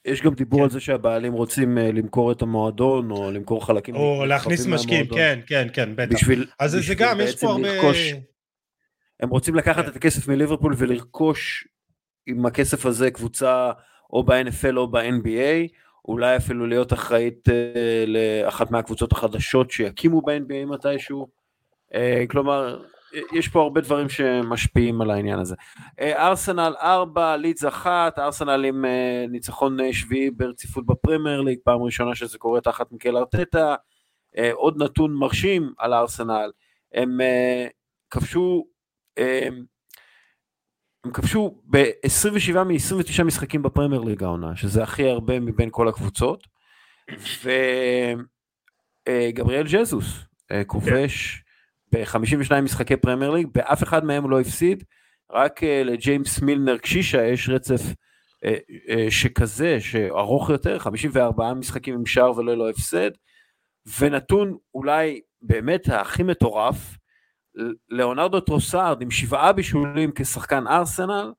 יש 0.06 0.22
גם 0.22 0.34
דיבור 0.34 0.60
כן. 0.60 0.64
על 0.64 0.70
זה 0.70 0.80
שהבעלים 0.80 1.34
רוצים 1.34 1.78
uh, 1.78 1.82
למכור 1.82 2.32
את 2.32 2.42
המועדון 2.42 3.12
או 3.12 3.32
למכור 3.32 3.66
חלקים 3.66 3.96
או 3.96 4.26
להכניס 4.26 4.66
משקיעים 4.66 5.08
כן 5.08 5.40
כן 5.48 5.68
כן 5.74 5.96
בטח 5.96 6.16
בשביל, 6.16 6.46
אז 6.60 6.76
בשביל 6.76 6.98
זה 6.98 7.04
גם 7.04 7.20
יש 7.22 7.40
פה 7.40 7.52
הרבה 7.52 7.74
לרכוש, 7.74 7.98
הם 9.20 9.30
רוצים 9.30 9.56
לקחת 9.56 9.84
כן. 9.84 9.92
את 9.92 9.96
הכסף 9.96 10.28
מליברפול 10.28 10.74
ולרכוש 10.78 11.68
עם 12.28 12.46
הכסף 12.46 12.86
הזה 12.86 13.12
קבוצה 13.12 13.72
או 14.10 14.24
ב-NFL 14.24 14.78
או 14.78 14.88
ב-NBA 14.88 15.68
אולי 16.06 16.38
אפילו 16.38 16.68
להיות 16.68 16.94
אחראית 16.94 17.50
uh, 17.50 17.52
לאחת 18.08 18.72
מהקבוצות 18.72 19.12
החדשות 19.12 19.72
שיקימו 19.72 20.22
ב-NBA 20.22 20.66
מתישהו 20.66 21.28
uh, 21.92 21.96
כלומר 22.30 22.80
יש 23.34 23.48
פה 23.48 23.62
הרבה 23.62 23.82
דברים 23.82 24.10
שמשפיעים 24.10 25.02
על 25.02 25.12
העניין 25.12 25.40
הזה. 25.40 25.56
אה, 26.00 26.28
ארסנל 26.28 26.74
4, 26.82 27.38
לידס 27.38 27.66
1, 27.66 28.20
ארסנל 28.20 28.66
עם 28.66 28.86
אה, 28.86 29.26
ניצחון 29.30 29.80
אה, 29.80 29.94
שביעי 29.94 30.32
ברציפות 30.32 30.86
בפרמייר 30.86 31.42
ליג, 31.42 31.60
פעם 31.64 31.82
ראשונה 31.82 32.16
שזה 32.16 32.38
קורה 32.38 32.62
תחת 32.62 32.92
מיקל 32.92 33.18
ארטטה. 33.18 33.76
עוד 34.54 34.84
נתון 34.84 35.14
מרשים 35.14 35.74
על 35.78 35.94
ארסנל, 35.94 36.52
הם 36.94 37.18
כבשו, 38.10 38.66
הם 41.06 41.12
כבשו 41.12 41.62
ב-27 41.66 42.64
מ-29 42.64 43.24
משחקים 43.24 43.62
בפרמייר 43.62 44.02
ליג 44.02 44.24
העונה, 44.24 44.56
שזה 44.56 44.84
הכי 44.84 45.10
הרבה 45.10 45.40
מבין 45.40 45.70
כל 45.72 45.88
הקבוצות, 45.88 46.48
וגבריאל 49.08 49.68
ג'זוס 49.72 50.06
כובש 50.68 51.44
ב-52 51.92 52.62
משחקי 52.62 52.98
פרמייר 52.98 53.32
ליג, 53.32 53.48
באף 53.54 53.84
אחד 53.84 54.06
מהם 54.06 54.24
הוא 54.24 54.32
לא 54.32 54.40
הפסיד, 54.40 54.84
רק 55.32 55.64
אה, 55.64 55.66
לג'יימס 55.86 56.42
מילנר 56.42 56.78
קשישא 56.78 57.26
יש 57.26 57.50
רצף 57.50 57.82
שכזה, 59.10 59.80
שארוך 59.80 60.50
יותר, 60.50 60.80
54 60.80 61.54
משחקים 61.54 61.94
עם 61.94 62.06
שער 62.06 62.38
וללא 62.38 62.70
הפסד, 62.70 63.12
ונתון 64.00 64.58
אולי 64.74 65.22
באמת 65.42 65.90
הכי 65.90 66.24
מטורף, 66.24 66.98
ליאונרדו 67.90 68.40
טרוסארד 68.40 69.02
עם 69.02 69.12
שבעה 69.12 69.54
בישולים 69.54 70.12
כשחקן 70.16 70.68
ארסנל, 70.68 71.34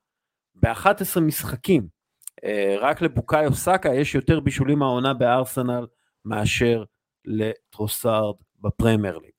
ב-11 0.54 1.20
משחקים. 1.20 2.00
אה, 2.40 2.44
רק 2.80 3.02
לבוקאיו 3.02 3.54
סאקה 3.54 3.94
יש 3.94 4.14
יותר 4.14 4.40
בישולים 4.40 4.78
מהעונה 4.78 5.14
בארסנל 5.14 5.86
מאשר 6.24 6.84
לטרוסארד 7.24 8.34
בפרמייר 8.60 9.18
ליג. 9.18 9.32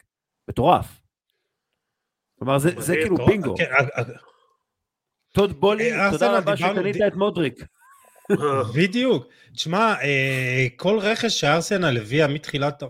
מטורף. 0.47 1.01
כלומר 2.39 2.57
זה, 2.57 2.69
זה 2.77 2.95
כאילו 2.95 3.15
בינגו. 3.25 3.55
כן, 3.57 3.63
אה, 3.63 3.85
אה, 3.97 4.03
טוד 5.33 5.59
בוהלי, 5.59 5.93
אה, 5.93 6.11
תודה 6.11 6.37
רבה 6.37 6.57
שקנית 6.57 6.95
את 7.07 7.15
מודריק. 7.15 7.65
בדיוק. 8.77 9.25
תשמע, 9.53 9.95
כל 10.75 10.99
רכש 10.99 11.39
שארסנל 11.39 11.97
הביאה 11.97 12.27
מתחילת, 12.27 12.83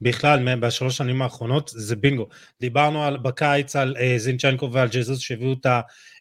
בכלל 0.00 0.54
בשלוש 0.54 0.96
שנים 0.96 1.22
האחרונות, 1.22 1.70
זה 1.74 1.96
בינגו. 1.96 2.28
דיברנו 2.60 3.04
על, 3.04 3.16
בקיץ 3.16 3.76
על 3.76 3.96
זינצ'נקו 4.16 4.72
ועל 4.72 4.88
ג'זוס 4.88 5.18
שהביאו 5.18 5.54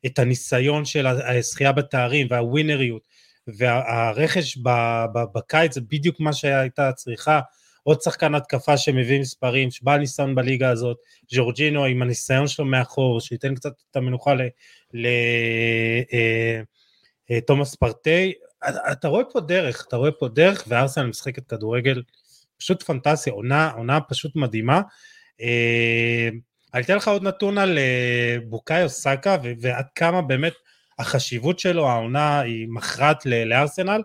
את 0.05 0.19
הניסיון 0.19 0.85
של 0.85 1.07
הזכייה 1.07 1.71
בתארים 1.71 2.27
והווינריות, 2.29 3.07
והרכש 3.47 4.57
בקיץ 5.33 5.73
זה 5.73 5.81
בדיוק 5.81 6.19
מה 6.19 6.33
שהייתה 6.33 6.91
צריכה. 6.91 7.39
עוד 7.83 8.01
שחקן 8.01 8.35
התקפה 8.35 8.77
שמביא 8.77 9.19
מספרים, 9.19 9.71
שבעל 9.71 9.99
ניסיון 9.99 10.35
בליגה 10.35 10.69
הזאת, 10.69 10.97
ג'ורג'ינו 11.33 11.85
עם 11.85 12.01
הניסיון 12.01 12.47
שלו 12.47 12.65
מאחור, 12.65 13.21
שייתן 13.21 13.55
קצת 13.55 13.71
את 13.91 13.95
המנוחה 13.95 14.33
לתומאס 17.29 17.67
אה, 17.83 17.87
אה, 17.87 17.91
פרטי, 17.91 18.33
אתה 18.91 19.07
רואה 19.07 19.23
פה 19.33 19.39
דרך, 19.39 19.85
אתה 19.87 19.95
רואה 19.95 20.11
פה 20.11 20.27
דרך, 20.27 20.63
וארסנל 20.67 21.05
משחקת 21.05 21.47
כדורגל 21.47 22.01
פשוט 22.57 22.83
פנטסטי, 22.83 23.29
עונה, 23.29 23.71
עונה 23.71 24.01
פשוט 24.01 24.35
מדהימה. 24.35 24.81
אה, 25.41 26.29
אני 26.73 26.83
אתן 26.83 26.95
לך 26.95 27.07
עוד 27.07 27.23
נתון 27.23 27.57
על 27.57 27.79
בוקאיו 28.45 28.89
סאקה 28.89 29.37
ועד 29.59 29.85
כמה 29.95 30.21
באמת 30.21 30.53
החשיבות 30.99 31.59
שלו, 31.59 31.89
העונה 31.89 32.39
היא 32.39 32.67
מכרעת 32.69 33.25
לארסנל. 33.25 34.01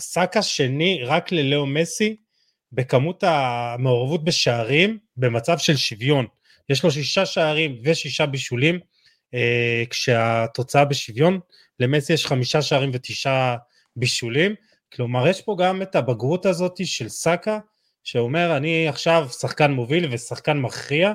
סאקה 0.00 0.42
שני 0.42 1.00
רק 1.04 1.32
ללאו 1.32 1.66
מסי 1.66 2.16
בכמות 2.72 3.24
המעורבות 3.26 4.24
בשערים 4.24 4.98
במצב 5.16 5.58
של 5.58 5.76
שוויון. 5.76 6.26
יש 6.68 6.84
לו 6.84 6.90
שישה 6.90 7.26
שערים 7.26 7.78
ושישה 7.84 8.26
בישולים, 8.26 8.78
אה, 9.34 9.84
כשהתוצאה 9.90 10.84
בשוויון, 10.84 11.40
למסי 11.80 12.12
יש 12.12 12.26
חמישה 12.26 12.62
שערים 12.62 12.90
ותשעה 12.92 13.56
בישולים, 13.96 14.54
כלומר 14.94 15.28
יש 15.28 15.42
פה 15.42 15.56
גם 15.58 15.82
את 15.82 15.96
הבגרות 15.96 16.46
הזאת 16.46 16.86
של 16.86 17.08
סאקה, 17.08 17.58
שאומר 18.04 18.56
אני 18.56 18.88
עכשיו 18.88 19.28
שחקן 19.40 19.70
מוביל 19.70 20.08
ושחקן 20.12 20.58
מכריע, 20.58 21.12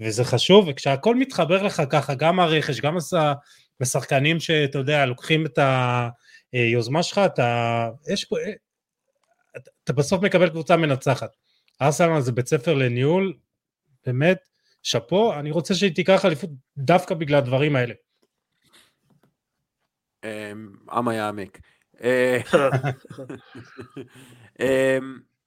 וזה 0.00 0.24
חשוב, 0.24 0.68
וכשהכל 0.68 1.14
מתחבר 1.14 1.62
לך 1.62 1.82
ככה, 1.90 2.14
גם 2.14 2.40
הרכש, 2.40 2.80
גם 2.80 2.96
השחקנים 3.80 4.40
שאתה 4.40 4.78
יודע, 4.78 5.06
לוקחים 5.06 5.46
את. 5.46 5.58
היוזמה 6.52 7.02
שלך, 7.02 7.20
אתה, 7.26 7.88
יש 8.12 8.24
פה, 8.24 8.36
אה, 8.38 8.52
אתה, 9.84 9.92
בסוף 9.92 10.22
מקבל 10.22 10.48
קבוצה 10.48 10.76
מנצחת. 10.76 11.30
ארסנל 11.82 12.20
זה 12.20 12.32
בית 12.32 12.46
ספר 12.46 12.74
לניהול, 12.74 13.36
באמת, 14.06 14.38
שאפו, 14.82 15.34
אני 15.34 15.50
רוצה 15.50 15.74
שהיא 15.74 15.94
תיקח 15.94 16.24
אליפות 16.24 16.50
דווקא 16.78 17.14
בגלל 17.14 17.38
הדברים 17.38 17.76
האלה. 17.76 17.94
עם 20.92 21.08
יעמיק. 21.08 21.58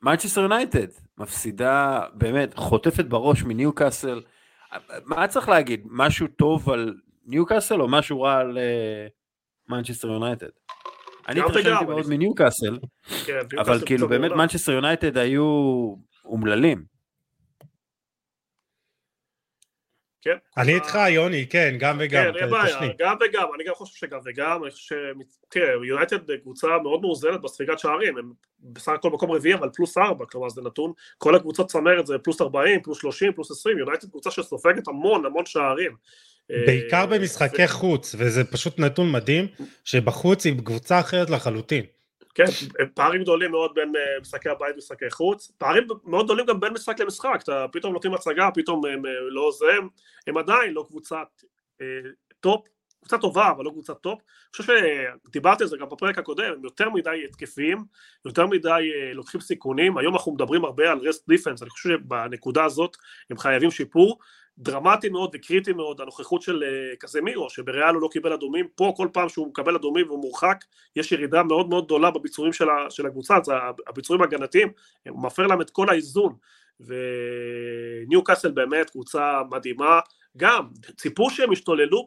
מנצ'סטר 0.01 0.41
יונייטד 0.41 0.87
מפסידה, 1.17 2.01
באמת, 2.13 2.53
חוטפת 2.53 3.05
בראש 3.05 3.43
מניו 3.43 3.73
קאסל. 3.73 4.21
מה 5.05 5.27
צריך 5.27 5.49
להגיד? 5.49 5.81
משהו 5.89 6.27
טוב 6.27 6.69
על 6.69 6.93
ניו 7.25 7.45
קאסל 7.45 7.81
או 7.81 7.87
משהו 7.87 8.21
רע 8.21 8.37
על 8.37 8.57
מנצ'סטר 9.69 10.07
אה, 10.07 10.11
יונייטד? 10.11 10.47
אני 11.27 11.39
התרשמתי 11.39 11.85
מאוד 11.85 12.09
מניוקאסל, 12.09 12.79
כן, 13.25 13.39
אבל 13.59 13.85
כאילו 13.85 14.07
באמת 14.07 14.31
מנצ'סטר 14.31 14.71
יונייטד 14.71 15.17
היו 15.17 15.43
אומללים. 16.25 16.83
כן. 20.21 20.35
אני 20.57 20.75
איתך 20.75 20.99
יוני, 21.09 21.47
כן, 21.47 21.75
גם 21.79 21.97
וגם. 21.99 22.23
כן, 22.23 22.39
אין 22.39 22.49
בעיה, 22.49 22.79
גם 22.99 23.15
וגם, 23.21 23.47
אני 23.55 23.63
גם 23.63 23.73
חושב 23.73 23.95
שגם 23.95 24.19
וגם, 24.25 24.63
אני 24.63 24.71
חושב 24.71 24.95
ש... 24.95 24.99
תראה, 25.49 25.85
יונייטד 25.85 26.35
קבוצה 26.41 26.67
מאוד 26.83 27.01
מאוזנת 27.01 27.41
בספיגת 27.41 27.79
שערים, 27.79 28.17
הם 28.17 28.31
בסך 28.59 28.91
הכל 28.91 29.09
מקום 29.09 29.31
רביעי, 29.31 29.55
אבל 29.55 29.69
פלוס 29.75 29.97
ארבע, 29.97 30.25
כלומר 30.25 30.49
זה 30.49 30.61
נתון, 30.61 30.91
כל 31.17 31.35
הקבוצות 31.35 31.67
צמרת 31.67 32.07
זה 32.07 32.17
פלוס 32.17 32.41
ארבעים, 32.41 32.81
פלוס 32.81 33.01
שלושים, 33.01 33.33
פלוס 33.33 33.51
עשרים, 33.51 33.77
יונייטד 33.77 34.09
קבוצה 34.09 34.31
שסופגת 34.31 34.87
המון 34.87 35.25
המון 35.25 35.45
שערים. 35.45 35.95
בעיקר 36.49 37.05
במשחקי 37.05 37.67
חוץ, 37.67 38.15
וזה 38.17 38.43
פשוט 38.43 38.79
נתון 38.79 39.11
מדהים, 39.11 39.47
שבחוץ 39.83 40.45
היא 40.45 40.53
קבוצה 40.65 40.99
אחרת 40.99 41.29
לחלוטין. 41.29 41.83
כן, 42.39 42.45
פערים 42.93 43.21
גדולים 43.21 43.51
מאוד 43.51 43.71
בין 43.75 43.95
אה, 43.95 44.19
משחקי 44.21 44.49
הבית 44.49 44.75
ומשחקי 44.75 45.09
חוץ, 45.09 45.51
פערים 45.57 45.87
מאוד 46.03 46.25
גדולים 46.25 46.45
גם 46.45 46.59
בין 46.59 46.73
משחק 46.73 46.99
למשחק, 46.99 47.39
אתה 47.43 47.65
פתאום 47.71 47.93
נותנים 47.93 48.13
הצגה, 48.13 48.49
פתאום 48.53 48.85
הם 48.85 49.05
אה, 49.05 49.11
לא 49.29 49.51
זה, 49.59 49.65
הם, 50.27 50.37
עדיין 50.37 50.73
לא 50.73 50.85
קבוצת 50.87 51.27
אה, 51.81 51.85
top, 52.39 52.67
קבוצה 52.99 53.17
טובה 53.17 53.51
אבל 53.51 53.65
לא 53.65 53.69
קבוצת 53.69 53.97
top, 54.01 54.19
אני 54.19 54.51
חושב 54.55 54.73
שדיברתי 55.27 55.63
על 55.63 55.69
זה 55.69 55.77
גם 55.77 55.89
בפרק 55.89 56.17
הקודם, 56.17 56.53
הם 56.53 56.63
יותר 56.63 56.89
מדי 56.89 57.25
התקפיים, 57.29 57.83
יותר 58.25 58.47
מדי 58.47 58.91
לוקחים 59.13 59.41
סיכונים, 59.41 59.97
היום 59.97 60.13
אנחנו 60.13 60.33
מדברים 60.33 60.65
הרבה 60.65 60.91
על 60.91 60.99
rest 60.99 61.29
defense, 61.29 61.61
אני 61.61 61.69
חושב 61.69 61.89
שבנקודה 61.89 62.65
הזאת 62.65 62.97
הם 63.29 63.37
חייבים 63.37 63.71
שיפור, 63.71 64.19
דרמטי 64.59 65.09
מאוד 65.09 65.29
וקריטי 65.33 65.73
מאוד 65.73 66.01
הנוכחות 66.01 66.41
של 66.41 66.63
אה, 66.63 66.95
קזמירו 66.99 67.49
שבריאל 67.49 67.93
הוא 67.93 68.01
לא 68.01 68.09
קיבל 68.11 68.33
אדומים 68.33 68.67
פה 68.75 68.93
כל 68.97 69.07
פעם 69.13 69.29
שהוא 69.29 69.47
מקבל 69.47 69.75
אדומים 69.75 70.07
והוא 70.07 70.21
מורחק 70.21 70.65
יש 70.95 71.11
ירידה 71.11 71.43
מאוד 71.43 71.69
מאוד 71.69 71.85
גדולה 71.85 72.11
בביצועים 72.11 72.53
של, 72.53 72.65
של 72.89 73.05
הקבוצה 73.05 73.37
זה 73.43 73.53
הביצועים 73.87 74.21
ההגנתיים 74.21 74.71
הוא 75.09 75.23
מפר 75.23 75.47
להם 75.47 75.61
את 75.61 75.69
כל 75.69 75.89
האיזון. 75.89 76.35
וניו 76.79 78.23
קאסל 78.23 78.51
באמת 78.51 78.89
קבוצה 78.89 79.41
מדהימה. 79.51 79.99
גם 80.37 80.67
ציפו 80.97 81.29
שהם 81.29 81.53
ישתוללו 81.53 82.05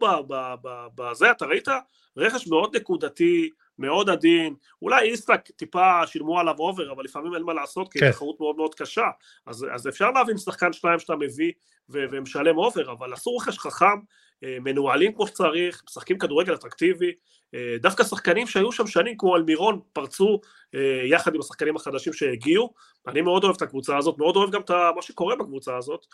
בזה 0.94 1.30
אתה 1.30 1.46
ראית? 1.46 1.68
רכש 2.16 2.48
מאוד 2.48 2.76
נקודתי 2.76 3.50
מאוד 3.78 4.10
עדין, 4.10 4.54
אולי 4.82 5.10
איסאק 5.10 5.50
טיפה 5.56 6.06
שילמו 6.06 6.40
עליו 6.40 6.54
over, 6.58 6.92
אבל 6.92 7.04
לפעמים 7.04 7.34
אין 7.34 7.42
מה 7.42 7.52
לעשות, 7.54 7.92
כי 7.92 7.98
כן. 7.98 8.10
תחרות 8.10 8.40
מאוד 8.40 8.56
מאוד 8.56 8.74
קשה, 8.74 9.06
אז, 9.46 9.66
אז 9.74 9.88
אפשר 9.88 10.10
להבין 10.10 10.38
שחקן 10.38 10.72
שניים 10.72 10.98
שאתה 10.98 11.16
מביא 11.16 11.52
ומשלם 11.88 12.58
over, 12.58 12.92
אבל 12.92 13.12
עשו 13.12 13.36
רכש 13.36 13.58
חכם, 13.58 13.86
אה, 13.86 14.00
מנוהלים 14.42 15.12
כמו 15.12 15.26
שצריך, 15.26 15.82
משחקים 15.88 16.18
כדורגל 16.18 16.54
אטרקטיבי, 16.54 17.12
אה, 17.54 17.76
דווקא 17.80 18.04
שחקנים 18.04 18.46
שהיו 18.46 18.72
שם 18.72 18.86
שנים 18.86 19.16
כמו 19.18 19.36
אלמירון 19.36 19.80
פרצו 19.92 20.40
אה, 20.74 21.02
יחד 21.04 21.34
עם 21.34 21.40
השחקנים 21.40 21.76
החדשים 21.76 22.12
שהגיעו, 22.12 22.74
אני 23.08 23.20
מאוד 23.20 23.44
אוהב 23.44 23.56
את 23.56 23.62
הקבוצה 23.62 23.96
הזאת, 23.96 24.18
מאוד 24.18 24.36
אוהב 24.36 24.50
גם 24.50 24.60
את 24.60 24.70
מה 24.70 25.02
שקורה 25.02 25.36
בקבוצה 25.36 25.76
הזאת, 25.76 26.06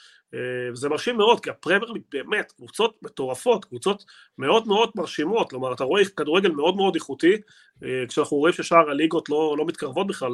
וזה 0.72 0.88
מרשים 0.88 1.16
מאוד, 1.16 1.40
כי 1.40 1.50
הפרמייר 1.50 1.92
ליג 1.92 2.02
באמת, 2.12 2.52
קבוצות 2.52 2.98
מטורפות, 3.02 3.64
קבוצות 3.64 4.04
מאוד 4.38 4.68
מאוד 4.68 4.90
מרשימות, 4.94 5.50
כלומר 5.50 5.72
אתה 5.72 5.84
רואה 5.84 6.04
כדורגל 6.04 6.50
מאוד 6.50 6.76
מאוד 6.76 6.94
איכותי, 6.94 7.36
כשאנחנו 8.08 8.36
רואים 8.36 8.54
ששאר 8.54 8.90
הליגות 8.90 9.28
לא, 9.28 9.54
לא 9.58 9.66
מתקרבות 9.66 10.06
בכלל 10.06 10.32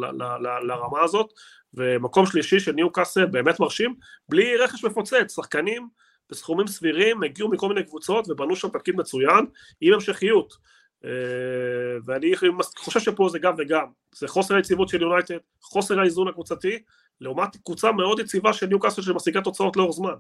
לרמה 0.62 1.02
הזאת, 1.02 1.32
ומקום 1.74 2.26
שלישי 2.26 2.60
של 2.60 2.72
ניו 2.72 2.92
קאסל 2.92 3.26
באמת 3.26 3.60
מרשים, 3.60 3.94
בלי 4.28 4.56
רכש 4.56 4.84
מפוצץ, 4.84 5.34
שחקנים 5.34 5.88
בסכומים 6.30 6.66
סבירים, 6.66 7.22
הגיעו 7.22 7.50
מכל 7.50 7.68
מיני 7.68 7.84
קבוצות 7.84 8.30
ובנו 8.30 8.56
שם 8.56 8.68
תפקיד 8.68 8.96
מצוין 8.96 9.46
עם 9.80 9.94
המשכיות. 9.94 10.54
אה, 11.04 11.10
ואני 12.04 12.32
חושב 12.76 13.00
שפה 13.00 13.28
זה 13.28 13.38
גם 13.38 13.54
וגם, 13.58 13.86
זה 14.14 14.28
חוסר 14.28 14.54
היציבות 14.54 14.88
של 14.88 15.02
יונייטד, 15.02 15.38
חוסר 15.62 16.00
האיזון 16.00 16.28
הקבוצתי, 16.28 16.78
לעומת 17.20 17.56
קבוצה 17.64 17.92
מאוד 17.92 18.18
יציבה 18.20 18.52
של 18.52 18.66
ניו 18.66 18.80
קאסל 18.80 19.02
שמשיגה 19.02 19.40
תוצאות 19.40 19.76
לאורך 19.76 19.96
זמן. 19.96 20.14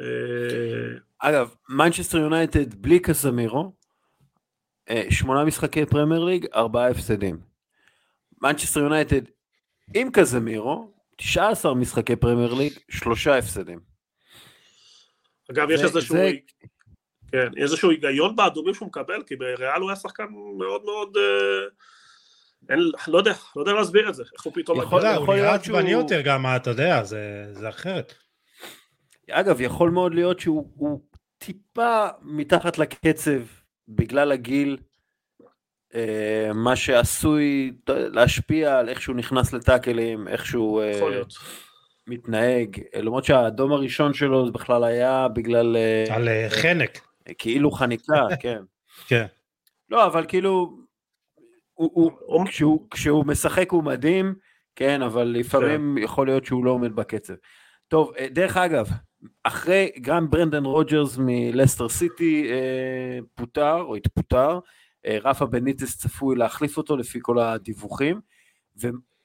אה, 0.00 0.98
אגב, 1.18 1.54
מנצ'סטר 1.68 2.18
יונייטד 2.18 2.74
בלי 2.74 2.98
קזמירו, 2.98 3.72
אה, 4.90 5.02
שמונה 5.10 5.44
משחקי 5.44 5.86
פרמייר 5.86 6.24
ליג, 6.24 6.46
ארבעה 6.54 6.90
הפסדים. 6.90 7.40
מנצ'סטר 8.42 8.80
יונייטד 8.80 9.22
עם 9.94 10.10
קזמירו, 10.10 10.92
19 11.16 11.74
משחקי 11.74 12.16
פרמייר 12.16 12.54
ליג, 12.54 12.72
שלושה 12.90 13.38
הפסדים. 13.38 13.95
אגב, 15.50 15.70
יש 15.70 15.82
איזשהו... 15.82 16.16
כן, 17.32 17.48
איזשהו 17.56 17.90
היגיון 17.90 18.36
באדומים 18.36 18.74
שהוא 18.74 18.88
מקבל, 18.88 19.22
כי 19.22 19.36
בריאל 19.36 19.80
הוא 19.80 19.90
היה 19.90 19.96
שחקן 19.96 20.24
מאוד 20.58 20.84
מאוד... 20.84 21.16
אה, 21.16 21.66
אין, 22.68 22.78
לא 23.08 23.18
יודע, 23.18 23.32
לא 23.56 23.62
יודע 23.62 23.72
להסביר 23.72 24.08
את 24.08 24.14
זה, 24.14 24.22
איך 24.34 24.42
הוא 24.42 24.52
פתאום... 24.54 24.82
יכול, 24.82 25.02
להיות 25.02 25.64
שהוא... 25.64 25.76
עצבני 25.76 25.90
יותר 25.90 26.20
גם, 26.20 26.46
אתה 26.56 26.70
יודע, 26.70 27.02
זה, 27.02 27.46
זה 27.52 27.68
אחרת. 27.68 28.14
אגב, 29.30 29.60
יכול 29.60 29.90
מאוד 29.90 30.14
להיות 30.14 30.40
שהוא 30.40 31.00
טיפה 31.38 32.06
מתחת 32.22 32.78
לקצב 32.78 33.40
בגלל 33.88 34.32
הגיל, 34.32 34.76
אה, 35.94 36.50
מה 36.54 36.76
שעשוי 36.76 37.72
להשפיע 37.88 38.78
על 38.78 38.88
איך 38.88 39.02
שהוא 39.02 39.16
נכנס 39.16 39.52
לטאקלים, 39.52 40.28
איך 40.28 40.46
שהוא... 40.46 40.82
אה, 40.82 40.90
יכול 40.90 41.10
להיות. 41.10 41.32
מתנהג, 42.06 42.80
למרות 42.96 43.24
שהאדום 43.24 43.72
הראשון 43.72 44.14
שלו 44.14 44.46
זה 44.46 44.52
בכלל 44.52 44.84
היה 44.84 45.28
בגלל... 45.28 45.76
אה, 45.76 46.14
על 46.16 46.28
אה, 46.28 46.46
חנק. 46.50 47.00
כאילו 47.38 47.70
חניקה, 47.70 48.26
כן. 48.42 48.62
כן. 49.06 49.26
לא, 49.90 50.06
אבל 50.06 50.24
כאילו, 50.28 50.78
הוא, 51.74 52.12
הוא, 52.20 52.46
כשהוא, 52.46 52.86
כשהוא 52.90 53.26
משחק 53.26 53.70
הוא 53.70 53.84
מדהים, 53.84 54.34
כן, 54.76 55.02
אבל 55.02 55.24
לפעמים 55.24 55.96
כן. 55.98 56.04
יכול 56.04 56.26
להיות 56.26 56.44
שהוא 56.44 56.64
לא 56.64 56.70
עומד 56.70 56.96
בקצב. 56.96 57.34
טוב, 57.88 58.12
אה, 58.18 58.28
דרך 58.28 58.56
אגב, 58.56 58.88
אחרי, 59.44 59.90
גם 60.00 60.30
ברנדן 60.30 60.64
רוג'רס 60.64 61.18
מלסטר 61.18 61.88
סיטי 61.88 62.50
אה, 62.50 63.18
פוטר, 63.34 63.80
או 63.80 63.96
התפוטר, 63.96 64.58
אה, 65.06 65.18
רפה 65.22 65.46
בניטס 65.46 65.98
צפוי 65.98 66.36
להחליף 66.36 66.76
אותו 66.76 66.96
לפי 66.96 67.18
כל 67.22 67.38
הדיווחים, 67.38 68.20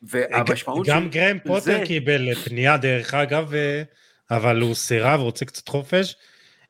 והמשמעות 0.03 0.87
גם 0.87 1.09
גרם 1.09 1.37
פוטר 1.39 1.59
זה... 1.59 1.83
קיבל 1.85 2.33
פנייה 2.33 2.77
דרך 2.77 3.13
אגב, 3.13 3.53
אבל 4.31 4.61
הוא 4.61 4.75
סירב, 4.75 5.19
רוצה 5.19 5.45
קצת 5.45 5.67
חופש. 5.67 6.15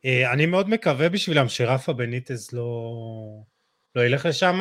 אה, 0.05 0.33
אני 0.33 0.45
מאוד 0.45 0.69
מקווה 0.69 1.09
בשבילם 1.09 1.49
שרפה 1.49 1.93
בניטז 1.93 2.49
לא, 2.53 2.93
לא 3.95 4.01
ילך 4.01 4.25
לשם. 4.25 4.59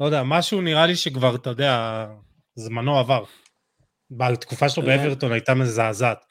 לא 0.00 0.06
יודע, 0.06 0.22
משהו 0.22 0.60
נראה 0.60 0.86
לי 0.86 0.96
שכבר, 0.96 1.34
אתה 1.34 1.50
יודע, 1.50 2.06
זמנו 2.54 2.98
עבר. 2.98 3.24
בתקופה 4.10 4.68
שלו 4.68 4.88
אה. 4.88 4.96
באברטון 4.96 5.32
הייתה 5.32 5.54
מזעזעת. 5.54 6.24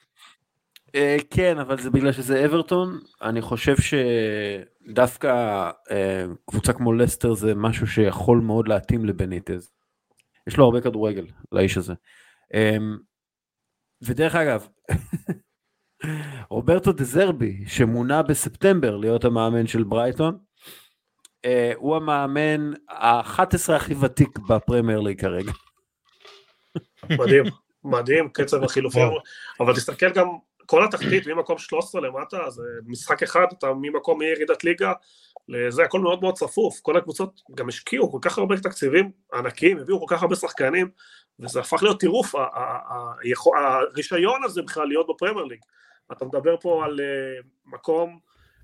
אה, 0.96 1.18
כן, 1.30 1.58
אבל 1.58 1.82
זה 1.82 1.90
בגלל 1.90 2.12
שזה 2.12 2.46
אברטון, 2.46 3.00
אני 3.22 3.42
חושב 3.42 3.76
שדווקא 4.88 5.72
קבוצה 6.46 6.74
כמו 6.74 6.94
לסטר 6.94 7.34
זה 7.34 7.56
משהו 7.56 7.88
שיכול 7.88 8.40
מאוד 8.40 8.68
להתאים 8.68 9.06
לבניטז. 9.06 9.75
יש 10.48 10.58
לו 10.58 10.66
הרבה 10.66 10.82
כדורגל, 10.82 11.26
לאיש 11.52 11.78
הזה. 11.78 11.94
אמ, 12.54 12.98
ודרך 14.02 14.36
אגב, 14.36 14.68
רוברטו 16.50 16.92
דזרבי, 16.92 17.64
שמונה 17.68 18.24
בספטמבר 18.24 18.98
להיות 18.98 19.26
המאמן 19.26 19.68
של 19.68 19.84
ברייטון, 19.84 20.38
אה, 21.46 21.72
הוא 21.76 21.96
המאמן 21.96 22.72
ה-11 22.90 23.74
הכי 23.76 23.94
ותיק 23.94 24.40
בפרמייר 24.40 25.00
ליג 25.00 25.22
כרגע. 25.22 25.52
מדהים, 27.20 27.44
מדהים, 27.84 28.30
קצב 28.30 28.64
החילופים, 28.64 29.08
אבל 29.60 29.76
תסתכל 29.76 30.10
גם, 30.14 30.28
כל 30.66 30.86
התחתית 30.86 31.28
ממקום 31.28 31.58
13 31.58 32.02
למטה, 32.02 32.50
זה 32.50 32.64
משחק 32.86 33.24
אחד, 33.24 33.46
אתה 33.58 33.68
ממקום 33.82 34.20
מירידת 34.20 34.64
ליגה 34.64 34.94
לזה 35.50 35.84
הכל 35.84 36.00
מאוד 36.00 36.22
מאוד 36.22 36.36
צפוף, 36.36 36.80
כל 36.82 36.98
הקבוצות 36.98 37.42
גם 37.56 37.68
השקיעו 37.68 38.12
כל 38.12 38.18
כך 38.22 38.38
הרבה 38.38 38.58
תקציבים 38.58 39.12
ענקיים, 39.34 39.78
הביאו 39.78 40.08
כל 40.08 40.16
כך 40.16 40.22
הרבה 40.22 40.36
שחקנים, 40.36 40.90
וזה 41.40 41.60
הפך 41.60 41.84
להיות 41.84 42.00
טירוף, 42.00 42.36
הרישיון 43.56 44.44
הזה 44.44 44.62
בכלל 44.62 44.88
להיות 44.88 45.08
בפרמייר 45.10 45.46
ליג. 45.46 45.60
אתה 46.12 46.26
מדבר 46.26 46.56
פה 46.62 46.86
על 46.86 47.00
אה, 47.00 47.42
מקום 47.66 48.20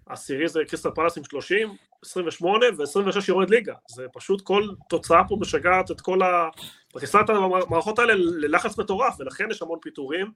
עשירי 0.06 0.48
זה 0.48 0.60
קריסטל 0.68 0.90
פלאס 0.92 1.18
עם 1.18 1.24
30, 1.24 1.76
28 2.06 2.66
ו-26 2.78 3.20
יורד 3.28 3.50
ליגה, 3.50 3.74
זה 3.90 4.06
פשוט 4.14 4.42
כל 4.42 4.68
תוצאה 4.90 5.24
פה 5.28 5.38
משגעת 5.40 5.92
את 5.92 6.02
כל 6.02 6.22
ה... 6.22 6.50
מכניסה 6.96 7.22
את 7.22 7.30
המערכות 7.30 8.00
האלה 8.00 8.14
ללחץ 8.16 8.80
מטורף, 8.80 9.16
ולכן 9.20 9.52
יש 9.52 9.62
המון 9.62 9.80
פיטורים. 9.82 10.32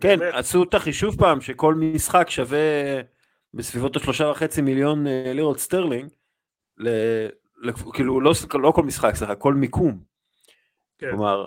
כן, 0.00 0.18
עשו 0.32 0.62
את 0.62 0.74
החישוב 0.74 1.18
פעם 1.18 1.40
שכל 1.40 1.74
משחק 1.74 2.30
שווה 2.30 2.58
בסביבות 3.54 3.96
השלושה 3.96 4.28
וחצי 4.30 4.62
מיליון 4.62 5.06
אה, 5.06 5.32
לירות 5.34 5.58
סטרלינג, 5.58 6.10
ל, 6.78 6.88
ל, 7.62 7.72
כאילו 7.92 8.20
לא, 8.20 8.32
לא 8.54 8.70
כל 8.70 8.82
משחק, 8.82 9.14
סליחה, 9.14 9.34
כל 9.34 9.54
מיקום. 9.54 9.98
כן. 10.98 11.10
כלומר, 11.10 11.44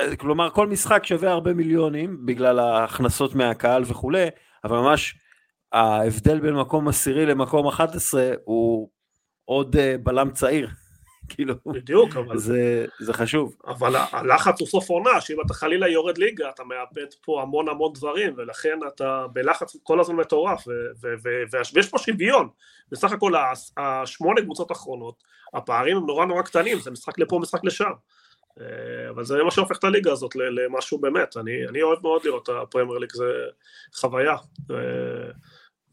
אה, 0.00 0.16
כלומר 0.16 0.50
כל 0.50 0.66
משחק 0.66 1.04
שווה 1.04 1.30
הרבה 1.30 1.54
מיליונים 1.54 2.26
בגלל 2.26 2.58
ההכנסות 2.58 3.34
מהקהל 3.34 3.82
וכולי, 3.86 4.26
אבל 4.64 4.78
ממש 4.78 5.18
ההבדל 5.72 6.40
בין 6.40 6.54
מקום 6.54 6.88
עשירי 6.88 7.26
למקום 7.26 7.66
11 7.66 8.32
הוא 8.44 8.90
עוד 9.44 9.76
אה, 9.76 9.96
בלם 10.02 10.30
צעיר. 10.30 10.68
כאילו, 11.34 11.54
בדיוק, 11.66 12.16
אבל... 12.16 12.38
זה, 12.38 12.86
זה 12.98 13.12
חשוב. 13.12 13.56
אבל 13.66 13.96
הלחץ 14.12 14.60
הוא 14.60 14.68
סוף 14.68 14.90
עונה, 14.90 15.20
שאם 15.20 15.36
אתה 15.46 15.54
חלילה 15.54 15.88
יורד 15.88 16.18
ליגה, 16.18 16.50
אתה 16.50 16.64
מאבד 16.64 17.12
פה 17.24 17.42
המון 17.42 17.68
המון 17.68 17.92
דברים, 17.92 18.34
ולכן 18.36 18.78
אתה 18.88 19.26
בלחץ 19.32 19.76
כל 19.82 20.00
הזמן 20.00 20.16
מטורף, 20.16 20.64
ויש 21.72 21.88
פה 21.90 21.98
שוויון. 21.98 22.48
בסך 22.90 23.12
הכל 23.12 23.32
השמונה 23.76 24.40
קבוצות 24.40 24.70
האחרונות, 24.70 25.24
הפערים 25.54 25.96
הם 25.96 26.06
נורא 26.06 26.26
נורא 26.26 26.42
קטנים, 26.42 26.78
זה 26.78 26.90
משחק 26.90 27.18
לפה, 27.18 27.38
משחק 27.38 27.64
לשם. 27.64 27.90
אה, 28.60 29.10
אבל 29.10 29.24
זה 29.24 29.42
מה 29.44 29.50
שהופך 29.50 29.78
את 29.78 29.84
הליגה 29.84 30.12
הזאת 30.12 30.36
למשהו 30.36 30.98
באמת, 30.98 31.36
אני, 31.36 31.68
אני 31.68 31.82
אוהב 31.82 31.98
מאוד 32.02 32.24
לראות 32.24 32.42
את 32.42 32.54
הפרמייר 32.62 32.98
ליג, 32.98 33.12
זה 33.12 33.24
חוויה. 33.94 34.36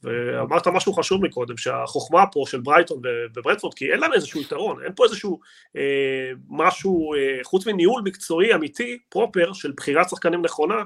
ואמרת 0.03 0.67
משהו 0.67 0.93
חשוב 0.93 1.25
מקודם, 1.25 1.57
שהחוכמה 1.57 2.25
פה 2.31 2.43
של 2.47 2.59
ברייטון 2.59 3.01
וברדפורד, 3.35 3.73
כי 3.73 3.91
אין 3.91 3.99
להם 3.99 4.13
איזשהו 4.13 4.41
יתרון, 4.41 4.83
אין 4.83 4.91
פה 4.95 5.05
איזשהו 5.05 5.39
אה, 5.77 6.31
משהו, 6.49 7.13
אה, 7.13 7.39
חוץ 7.43 7.67
מניהול 7.67 8.01
מקצועי 8.05 8.55
אמיתי, 8.55 8.99
פרופר, 9.09 9.53
של 9.53 9.71
בחירת 9.77 10.09
שחקנים 10.09 10.41
נכונה, 10.41 10.83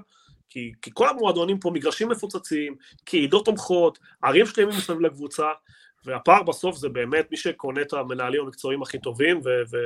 כי, 0.49 0.71
כי 0.82 0.91
כל 0.93 1.10
המועדונים 1.10 1.60
פה 1.60 1.71
מגרשים 1.71 2.10
מפוצצים, 2.10 2.76
קהילות 3.04 3.45
תומכות, 3.45 3.99
ערים 4.23 4.45
שלמים 4.45 4.69
מסביב 4.69 5.02
לקבוצה, 5.02 5.47
והפער 6.06 6.43
בסוף 6.43 6.78
זה 6.78 6.89
באמת 6.89 7.32
מי 7.32 7.38
שקונה 7.38 7.82
את 7.82 7.93
המנהלים 7.93 8.41
המקצועיים 8.41 8.82
הכי 8.82 8.99
טובים, 8.99 9.38
ו, 9.38 9.49
ו, 9.71 9.78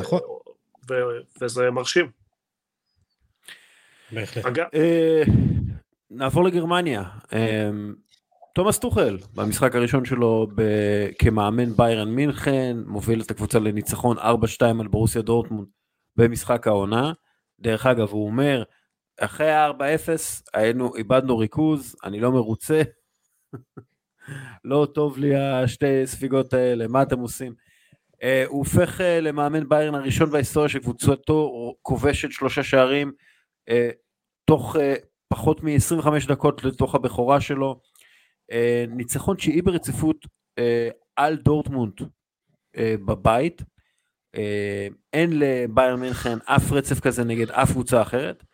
נכון. 0.00 0.20
ו, 0.90 0.92
ו, 0.92 0.98
וזה 1.40 1.70
מרשים. 1.70 2.10
בהחלט. 4.12 4.46
אגב... 4.46 4.66
אה, 4.74 5.22
נעבור 6.10 6.44
לגרמניה. 6.44 7.02
תומאס 8.54 8.78
טוחל 8.78 9.18
במשחק 9.34 9.74
הראשון 9.74 10.04
שלו 10.04 10.46
ב- 10.54 11.08
כמאמן 11.18 11.76
ביירן 11.76 12.08
מינכן 12.08 12.76
מוביל 12.86 13.20
את 13.20 13.30
הקבוצה 13.30 13.58
לניצחון 13.58 14.18
4-2 14.18 14.22
על 14.80 14.88
ברוסיה 14.88 15.22
דורטמונד 15.22 15.68
במשחק 16.16 16.66
העונה. 16.66 17.12
דרך 17.60 17.86
אגב 17.86 18.08
הוא 18.08 18.26
אומר 18.26 18.62
אחרי 19.20 19.50
ה-4-0 19.50 20.42
היינו 20.54 20.96
איבדנו 20.96 21.38
ריכוז 21.38 21.96
אני 22.04 22.20
לא 22.20 22.32
מרוצה. 22.32 22.82
לא 24.64 24.86
טוב 24.94 25.18
לי 25.18 25.36
השתי 25.36 26.06
ספיגות 26.06 26.52
האלה 26.54 26.88
מה 26.88 27.02
אתם 27.02 27.18
עושים. 27.18 27.54
Uh, 28.14 28.26
הוא 28.46 28.58
הופך 28.58 29.00
uh, 29.00 29.02
למאמן 29.22 29.68
ביירן 29.68 29.94
הראשון 29.94 30.30
בהיסטוריה 30.30 30.68
שקבוצתו 30.68 31.74
כובשת 31.82 32.32
שלושה 32.32 32.62
שערים 32.62 33.12
uh, 33.70 33.72
תוך 34.44 34.76
uh, 34.76 34.78
פחות 35.28 35.64
מ-25 35.64 36.08
דקות 36.28 36.64
לתוך 36.64 36.94
הבכורה 36.94 37.40
שלו. 37.40 37.80
אה, 38.52 38.84
ניצחון 38.88 39.36
תשיעי 39.36 39.62
ברציפות 39.62 40.26
אה, 40.58 40.88
על 41.16 41.36
דורטמונד 41.36 41.92
אה, 42.76 42.94
בבית, 43.04 43.62
אין 45.12 45.38
לביירן 45.38 46.00
מינכן 46.00 46.38
אף 46.44 46.72
רצף 46.72 47.00
כזה 47.00 47.24
נגד 47.24 47.50
אף 47.50 47.70
קבוצה 47.70 48.02
אחרת. 48.02 48.44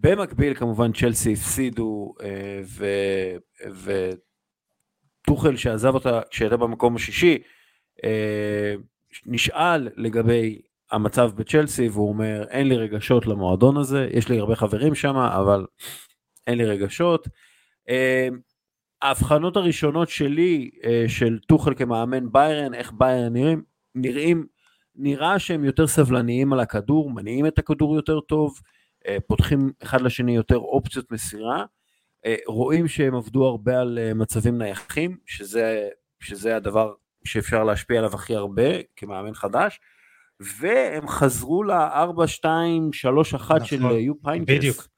במקביל 0.00 0.54
כמובן 0.54 0.92
צ'לסי 0.92 1.32
הפסידו 1.32 2.14
וטוחל 5.24 5.56
שעזב 5.56 5.94
אותה 5.94 6.20
כשהייתה 6.30 6.56
במקום 6.56 6.96
השישי 6.96 7.38
נשאל 9.26 9.88
לגבי 9.96 10.60
המצב 10.90 11.30
בצ'לסי 11.34 11.88
והוא 11.88 12.08
אומר 12.08 12.44
אין 12.50 12.68
לי 12.68 12.76
רגשות 12.76 13.26
למועדון 13.26 13.76
הזה 13.76 14.08
יש 14.12 14.28
לי 14.28 14.38
הרבה 14.38 14.56
חברים 14.56 14.94
שם 14.94 15.16
אבל 15.16 15.66
אין 16.46 16.58
לי 16.58 16.64
רגשות. 16.64 17.28
ההבחנות 19.04 19.56
הראשונות 19.56 20.08
שלי 20.08 20.70
אה, 20.84 21.04
של 21.08 21.38
טוחל 21.46 21.74
כמאמן 21.74 22.32
ביירן, 22.32 22.74
איך 22.74 22.92
ביירן 22.92 23.32
נראים, 23.32 23.62
נראים, 23.94 24.46
נראה 24.96 25.38
שהם 25.38 25.64
יותר 25.64 25.86
סבלניים 25.86 26.52
על 26.52 26.60
הכדור, 26.60 27.10
מניעים 27.10 27.46
את 27.46 27.58
הכדור 27.58 27.96
יותר 27.96 28.20
טוב, 28.20 28.60
אה, 29.06 29.16
פותחים 29.26 29.72
אחד 29.82 30.00
לשני 30.00 30.34
יותר 30.34 30.56
אופציות 30.56 31.12
מסירה, 31.12 31.64
אה, 32.26 32.34
רואים 32.46 32.88
שהם 32.88 33.14
עבדו 33.14 33.46
הרבה 33.46 33.80
על 33.80 33.98
מצבים 34.14 34.58
נייחים, 34.58 35.16
שזה, 35.26 35.88
שזה 36.20 36.56
הדבר 36.56 36.92
שאפשר 37.24 37.64
להשפיע 37.64 37.98
עליו 37.98 38.14
הכי 38.14 38.34
הרבה 38.34 38.82
כמאמן 38.96 39.34
חדש, 39.34 39.80
והם 40.40 41.08
חזרו 41.08 41.62
ל-4-2-3-1 41.62 43.34
נכון, 43.34 43.64
של 43.64 43.82
יופ 43.82 44.22
היינקס. 44.22 44.54
בדיוק. 44.54 44.88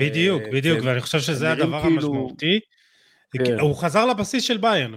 בדיוק, 0.00 0.42
בדיוק, 0.52 0.78
ואני 0.82 1.00
חושב 1.00 1.18
שזה 1.18 1.52
הדבר 1.52 1.82
כאילו... 1.82 1.94
המשמעותי. 1.94 2.60
כן. 3.38 3.60
הוא 3.60 3.76
חזר 3.76 4.06
לבסיס 4.06 4.44
של 4.44 4.56
ביירן, 4.56 4.94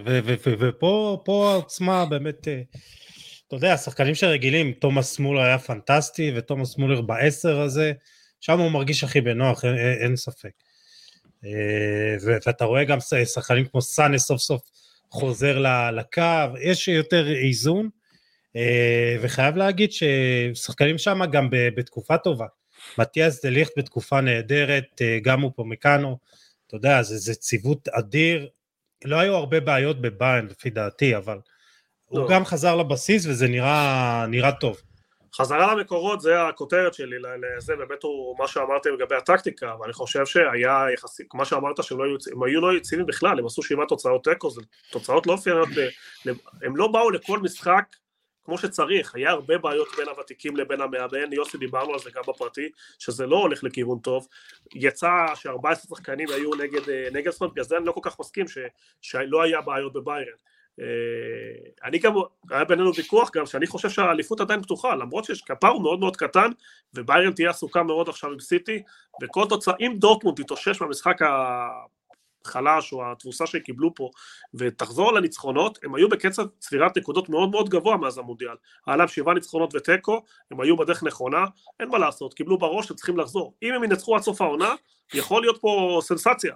ופה 0.58 1.50
העוצמה 1.52 2.06
באמת, 2.06 2.48
אה, 2.48 2.60
אתה 3.46 3.56
יודע, 3.56 3.72
השחקנים 3.72 4.14
שרגילים, 4.14 4.72
תומאס 4.72 5.18
מולר 5.18 5.40
היה 5.40 5.58
פנטסטי, 5.58 6.32
ותומאס 6.36 6.78
מולר 6.78 7.00
בעשר 7.00 7.60
הזה, 7.60 7.92
שם 8.40 8.60
הוא 8.60 8.70
מרגיש 8.70 9.04
הכי 9.04 9.20
בנוח, 9.20 9.64
אין, 9.64 9.76
אין 9.76 10.16
ספק. 10.16 10.50
אה, 11.44 12.16
ואתה 12.46 12.64
רואה 12.64 12.84
גם 12.84 12.98
שחקנים 13.24 13.64
כמו 13.66 13.82
סאנה 13.82 14.18
סוף 14.18 14.40
סוף 14.40 14.62
חוזר 15.10 15.58
לקו, 15.92 16.22
יש 16.62 16.88
יותר 16.88 17.32
איזון, 17.32 17.88
אה, 18.56 19.16
וחייב 19.20 19.56
להגיד 19.56 19.90
ששחקנים 19.92 20.98
שם 20.98 21.20
גם 21.32 21.48
בתקופה 21.50 22.18
טובה. 22.18 22.46
מתיאס 22.98 23.44
דה 23.44 23.50
ליכט 23.50 23.72
בתקופה 23.78 24.20
נהדרת, 24.20 25.02
גם 25.22 25.40
הוא 25.40 25.52
פה 25.56 25.64
מקאנו, 25.64 26.18
אתה 26.68 26.76
יודע, 26.76 27.02
זה, 27.02 27.18
זה 27.18 27.34
ציוות 27.34 27.88
אדיר. 27.88 28.48
לא 29.04 29.16
היו 29.16 29.34
הרבה 29.34 29.60
בעיות 29.60 30.00
בביין 30.00 30.46
לפי 30.46 30.70
דעתי, 30.70 31.16
אבל 31.16 31.38
לא. 32.12 32.20
הוא 32.20 32.28
גם 32.30 32.44
חזר 32.44 32.76
לבסיס 32.76 33.26
וזה 33.26 33.48
נראה, 33.48 34.26
נראה 34.28 34.52
טוב. 34.52 34.80
חזרה 35.34 35.74
למקורות 35.74 36.20
זה 36.20 36.42
הכותרת 36.42 36.94
שלי, 36.94 37.16
לזה 37.56 37.76
באמת 37.76 38.02
הוא 38.02 38.38
מה 38.38 38.48
שאמרתי 38.48 38.88
לגבי 38.88 39.16
הטקטיקה, 39.16 39.74
ואני 39.80 39.92
חושב 39.92 40.26
שהיה 40.26 40.86
יחסי, 40.94 41.22
כמו 41.28 41.44
שאמרת 41.44 41.82
שהם 41.82 41.98
לא 41.98 42.04
היו, 42.04 42.16
הם 42.32 42.42
היו 42.42 42.60
לא 42.60 42.76
יציבים 42.76 43.06
בכלל, 43.06 43.38
הם 43.38 43.46
עשו 43.46 43.62
שבעה 43.62 43.86
תוצאות 43.86 44.24
תיקו, 44.24 44.50
זה 44.50 44.60
תוצאות 44.90 45.26
לא 45.26 45.32
אופייניות, 45.32 45.68
הם 46.62 46.76
לא 46.76 46.88
באו 46.88 47.10
לכל 47.10 47.38
משחק 47.38 47.84
כמו 48.48 48.58
שצריך, 48.58 49.14
היה 49.14 49.30
הרבה 49.30 49.58
בעיות 49.58 49.88
בין 49.96 50.08
הוותיקים 50.08 50.56
לבין 50.56 50.80
המאמן, 50.80 51.32
יוסי 51.32 51.58
דיברנו 51.58 51.92
על 51.92 51.98
זה 51.98 52.10
גם 52.14 52.22
בפרטי, 52.28 52.68
שזה 52.98 53.26
לא 53.26 53.36
הולך 53.36 53.64
לכיוון 53.64 53.98
טוב, 53.98 54.28
יצא 54.74 55.08
ש-14 55.34 55.88
שחקנים 55.88 56.28
היו 56.30 56.54
נגד, 56.54 56.88
אה, 56.88 57.08
נגד 57.12 57.30
ספורט, 57.30 57.52
בגלל 57.52 57.64
זה 57.64 57.76
אני 57.76 57.86
לא 57.86 57.92
כל 57.92 58.00
כך 58.02 58.20
מסכים 58.20 58.48
ש, 58.48 58.58
שלא 59.00 59.42
היה 59.42 59.60
בעיות 59.60 59.92
בביירן. 59.92 60.32
אה, 60.80 60.86
אני 61.84 61.98
גם, 61.98 62.14
היה 62.50 62.64
בינינו 62.64 62.94
ויכוח 62.94 63.30
גם 63.36 63.46
שאני 63.46 63.66
חושב 63.66 63.90
שהאליפות 63.90 64.40
עדיין 64.40 64.62
פתוחה, 64.62 64.94
למרות 64.94 65.26
כפר 65.46 65.68
הוא 65.68 65.82
מאוד 65.82 66.00
מאוד 66.00 66.16
קטן, 66.16 66.50
וביירן 66.94 67.32
תהיה 67.32 67.50
עסוקה 67.50 67.82
מאוד 67.82 68.08
עכשיו 68.08 68.32
עם 68.32 68.40
סיטי, 68.40 68.82
וכל 69.22 69.44
תוצאה, 69.48 69.74
אם 69.80 69.94
דורטמונד 69.98 70.42
תתאושש 70.42 70.80
מהמשחק 70.80 71.16
החלש 72.44 72.92
או 72.92 73.12
התבוסה 73.12 73.46
שהם 73.46 73.60
קיבלו 73.60 73.94
פה 73.94 74.10
ותחזור 74.54 75.12
לניצחונות, 75.12 75.78
הם 75.84 75.94
היו 75.94 76.08
בקצב 76.08 76.46
צבירת 76.58 76.98
נקודות 76.98 77.28
מאוד 77.28 77.50
מאוד 77.50 77.68
גבוה 77.68 77.96
מאז 77.96 78.18
המונדיאל. 78.18 78.54
היה 78.86 78.96
להם 78.96 79.08
שבעה 79.08 79.34
ניצחונות 79.34 79.74
ותיקו, 79.74 80.22
הם 80.50 80.60
היו 80.60 80.76
בדרך 80.76 81.02
נכונה, 81.02 81.44
אין 81.80 81.88
מה 81.88 81.98
לעשות, 81.98 82.34
קיבלו 82.34 82.58
בראש, 82.58 82.90
הם 82.90 82.96
צריכים 82.96 83.16
לחזור. 83.16 83.54
אם 83.62 83.74
הם 83.74 83.84
ינצחו 83.84 84.16
עד 84.16 84.22
סוף 84.22 84.40
העונה, 84.40 84.74
יכול 85.14 85.42
להיות 85.42 85.58
פה 85.60 86.00
סנסציה, 86.02 86.54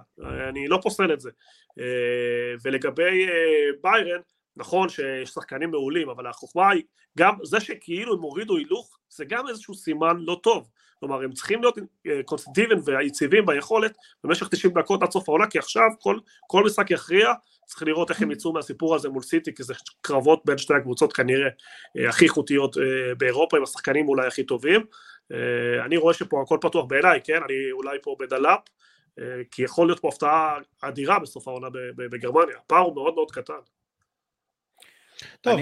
אני 0.49 0.69
לא 0.69 0.79
פוסל 0.83 1.13
את 1.13 1.21
זה. 1.21 1.31
אה, 1.79 1.85
ולגבי 2.65 3.29
אה, 3.29 3.71
ביירן, 3.83 4.21
נכון 4.57 4.89
שיש 4.89 5.31
שחקנים 5.31 5.71
מעולים, 5.71 6.09
אבל 6.09 6.27
החוכמה 6.27 6.71
היא, 6.71 6.83
גם 7.19 7.35
זה 7.43 7.61
שכאילו 7.61 8.15
הם 8.15 8.21
הורידו 8.21 8.57
הילוך, 8.57 8.99
זה 9.09 9.25
גם 9.25 9.49
איזשהו 9.49 9.75
סימן 9.75 10.17
לא 10.19 10.41
טוב. 10.43 10.69
כלומר 11.03 11.23
הם 11.23 11.33
צריכים 11.33 11.61
להיות 11.61 11.79
אה, 12.07 12.21
קונסטנטיביים 12.25 12.81
ויציבים 12.85 13.47
ביכולת 13.47 13.97
במשך 14.25 14.49
90 14.49 14.79
דקות 14.79 15.03
עד 15.03 15.11
סוף 15.11 15.29
העונה 15.29 15.47
כי 15.47 15.59
עכשיו 15.59 15.89
כל, 16.01 16.19
כל 16.47 16.65
משחק 16.65 16.91
יכריע 16.91 17.33
צריך 17.65 17.83
לראות 17.83 18.11
איך 18.11 18.23
הם 18.23 18.31
יצאו 18.31 18.53
מהסיפור 18.53 18.95
הזה 18.95 19.09
מול 19.09 19.23
סיטי 19.23 19.55
כי 19.55 19.63
זה 19.63 19.75
קרבות 20.01 20.43
בין 20.45 20.59
שתי 20.59 20.75
הקבוצות 20.75 21.13
כנראה 21.13 21.49
אה, 21.99 22.09
הכי 22.09 22.25
איכותיות 22.25 22.77
אה, 22.79 23.15
באירופה 23.15 23.57
עם 23.57 23.63
השחקנים 23.63 24.09
אולי 24.09 24.27
הכי 24.27 24.45
טובים. 24.45 24.85
אני 25.85 25.97
רואה 25.97 26.15
שפה 26.15 26.43
הכל 26.43 26.59
פתוח 26.61 26.85
בעיניי 26.85 27.21
כן? 27.25 27.41
אני 27.45 27.73
אולי 27.73 27.99
פה 28.03 28.17
בדלאפ 28.21 28.61
כי 29.51 29.63
יכול 29.63 29.87
להיות 29.87 30.01
פה 30.01 30.09
הפתעה 30.09 30.59
אדירה 30.83 31.19
בסוף 31.19 31.49
העונה 31.49 31.67
בגרמניה. 31.97 32.57
הפער 32.57 32.81
הוא 32.81 32.95
מאוד 32.95 33.15
מאוד 33.15 33.31
קטן 33.31 33.55
טוב, 35.41 35.61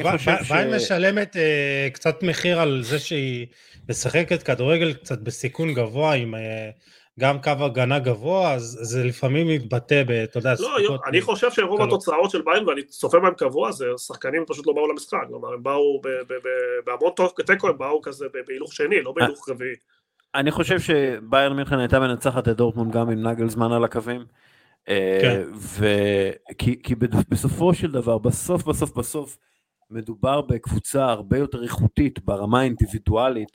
ביין 0.49 0.79
ש... 0.79 0.83
משלמת 0.83 1.37
uh, 1.37 1.95
קצת 1.95 2.23
מחיר 2.23 2.61
על 2.61 2.83
זה 2.83 2.99
שהיא 2.99 3.47
משחקת 3.89 4.43
כדורגל 4.43 4.93
קצת 4.93 5.19
בסיכון 5.19 5.75
גבוה 5.75 6.15
עם 6.15 6.35
uh, 6.35 6.39
גם 7.21 7.43
קו 7.43 7.51
הגנה 7.51 7.99
גבוה, 7.99 8.55
אז 8.55 8.79
זה 8.83 9.05
לפעמים 9.05 9.49
מתבטא 9.49 10.03
ב... 10.07 10.11
אתה 10.11 10.39
יודע, 10.39 10.55
לא, 10.59 10.81
יו, 10.81 10.97
אני 11.07 11.21
חושב 11.21 11.51
שרוב 11.51 11.83
התוצאות 11.83 12.31
של 12.31 12.43
ביין, 12.43 12.69
ואני 12.69 12.83
צופה 12.83 13.21
בהם 13.21 13.35
קבוע, 13.35 13.73
זה 13.73 13.87
שחקנים 13.97 14.45
פשוט 14.49 14.67
לא 14.67 14.73
באו 14.73 14.89
למשחק, 14.93 15.19
כלומר 15.29 15.53
הם 15.53 15.63
באו 15.63 16.01
בהמון 16.87 17.13
תיקו, 17.47 17.69
הם 17.69 17.79
באו 17.79 18.03
כזה 18.03 18.27
בהילוך 18.47 18.73
שני, 18.73 19.03
לא 19.03 19.13
בהילוך 19.13 19.49
רביעי. 19.49 19.75
אני 20.35 20.51
חושב 20.51 20.81
שביירן 20.81 21.57
מינכן 21.57 21.79
הייתה 21.79 22.01
מנצחת 22.01 22.49
את 22.49 22.57
דורטמונד 22.57 22.93
גם 22.93 23.11
עם 23.11 23.27
נגל 23.27 23.49
זמן 23.49 23.73
על 23.73 23.85
הקווים. 23.85 24.25
אה, 24.89 25.19
כן. 25.21 25.43
כי, 26.59 26.83
כי 26.83 26.95
בסופו 27.29 27.75
של 27.75 27.91
דבר, 27.91 28.19
בסוף 28.19 28.65
בסוף 28.65 28.97
בסוף, 28.99 29.37
מדובר 29.91 30.41
בקבוצה 30.41 31.05
הרבה 31.05 31.39
יותר 31.39 31.63
איכותית 31.63 32.25
ברמה 32.25 32.61
האינדיבידואלית 32.61 33.51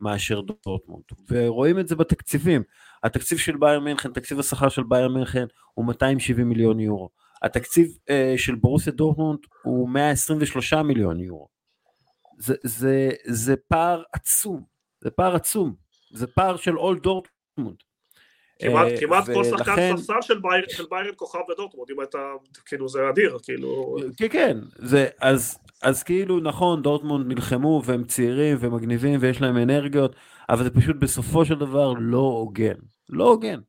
מאשר 0.00 0.40
דורטמונד, 0.40 1.04
ורואים 1.30 1.78
את 1.78 1.88
זה 1.88 1.96
בתקציבים. 1.96 2.62
התקציב 3.02 3.38
של 3.38 3.56
ביירן 3.56 3.80
מינכן, 3.80 4.12
תקציב 4.12 4.38
השכר 4.38 4.68
של 4.68 4.82
ביירן 4.82 5.08
מינכן 5.08 5.46
הוא 5.74 5.84
270 5.86 6.48
מיליון 6.48 6.80
יורו. 6.80 7.10
התקציב 7.42 7.86
אה, 7.86 8.38
של 8.38 8.54
ברוסיה 8.54 8.92
דורטמונד 8.92 9.38
הוא 9.62 9.88
123 9.88 10.72
מיליון 10.72 11.20
יורו. 11.20 11.48
זה, 12.38 12.54
זה, 12.62 13.10
זה 13.26 13.54
פער 13.68 14.02
עצום, 14.12 14.64
זה 15.00 15.10
פער 15.10 15.36
עצום, 15.36 15.74
זה 16.12 16.26
פער 16.26 16.56
של 16.56 16.78
עוד 16.78 16.98
דורטמונד. 16.98 17.76
כמעט, 18.60 18.92
אה, 18.96 19.00
כמעט. 19.00 19.30
כל 19.30 19.44
שחקן 19.44 19.96
ספסל 19.96 20.14
של, 20.22 20.38
ביירן, 20.38 20.64
של 20.68 20.84
ביירן 20.90 21.12
כוכב 21.16 21.38
בדורטמונד, 21.48 21.90
אם 21.90 22.02
אתה, 22.02 22.18
כאילו 22.66 22.88
זה 22.88 22.98
אדיר, 23.12 23.38
כאילו... 23.42 23.96
כן, 24.16 24.28
כן, 24.28 24.58
זה, 24.74 25.06
אז, 25.20 25.58
אז 25.82 26.02
כאילו 26.02 26.40
נכון, 26.40 26.82
דורטמונד 26.82 27.26
נלחמו 27.32 27.82
והם 27.84 28.04
צעירים 28.04 28.56
ומגניבים 28.60 29.18
ויש 29.22 29.40
להם 29.40 29.56
אנרגיות, 29.56 30.16
אבל 30.48 30.64
זה 30.64 30.70
פשוט 30.70 30.96
בסופו 30.96 31.44
של 31.44 31.54
דבר 31.54 31.92
לא 31.98 32.18
הוגן, 32.18 32.74
לא 33.10 33.28
הוגן. 33.28 33.60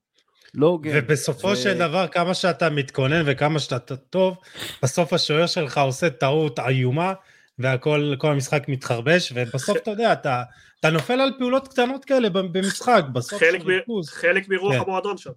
לא 0.54 0.68
הוגן. 0.68 0.92
ובסופו 0.94 1.48
ו... 1.48 1.56
של 1.56 1.78
דבר, 1.78 2.08
כמה 2.08 2.34
שאתה 2.34 2.70
מתכונן 2.70 3.24
וכמה 3.26 3.60
שאתה 3.60 3.96
טוב, 3.96 4.38
בסוף 4.84 5.14
השוער 5.14 5.46
שלך 5.46 5.78
עושה 5.78 6.10
טעות 6.10 6.60
איומה, 6.60 7.14
והכל, 7.60 8.14
כל 8.18 8.32
המשחק 8.32 8.64
מתחרבש, 8.68 9.34
ובסוף 9.36 9.78
אתה 9.78 9.92
יודע, 9.92 10.14
אתה, 10.14 10.44
אתה 10.82 10.90
נופל 10.90 11.22
על 11.22 11.34
פעולות 11.38 11.68
קטנות 11.68 12.06
כאלה 12.06 12.30
במשחק, 12.30 13.04
בסוף 13.14 13.40
חלק, 13.40 13.62
מ, 13.66 14.04
חלק 14.08 14.50
מרוח 14.50 14.74
כן. 14.74 14.80
המועדון 14.80 15.18
שם. 15.18 15.32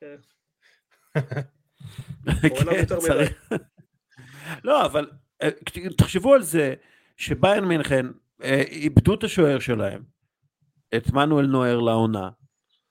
כן, 0.00 0.16
לא, 4.64 4.84
אבל 4.84 5.10
אה, 5.42 5.48
תחשבו 5.98 6.34
על 6.34 6.42
זה 6.42 6.74
שביירן 7.16 7.64
מינכן 7.64 8.06
אה, 8.42 8.62
איבדו 8.70 9.14
את 9.14 9.24
השוער 9.24 9.58
שלהם, 9.58 10.02
את 10.96 11.12
מנואל 11.12 11.46
נוער 11.46 11.80
לעונה, 11.80 12.30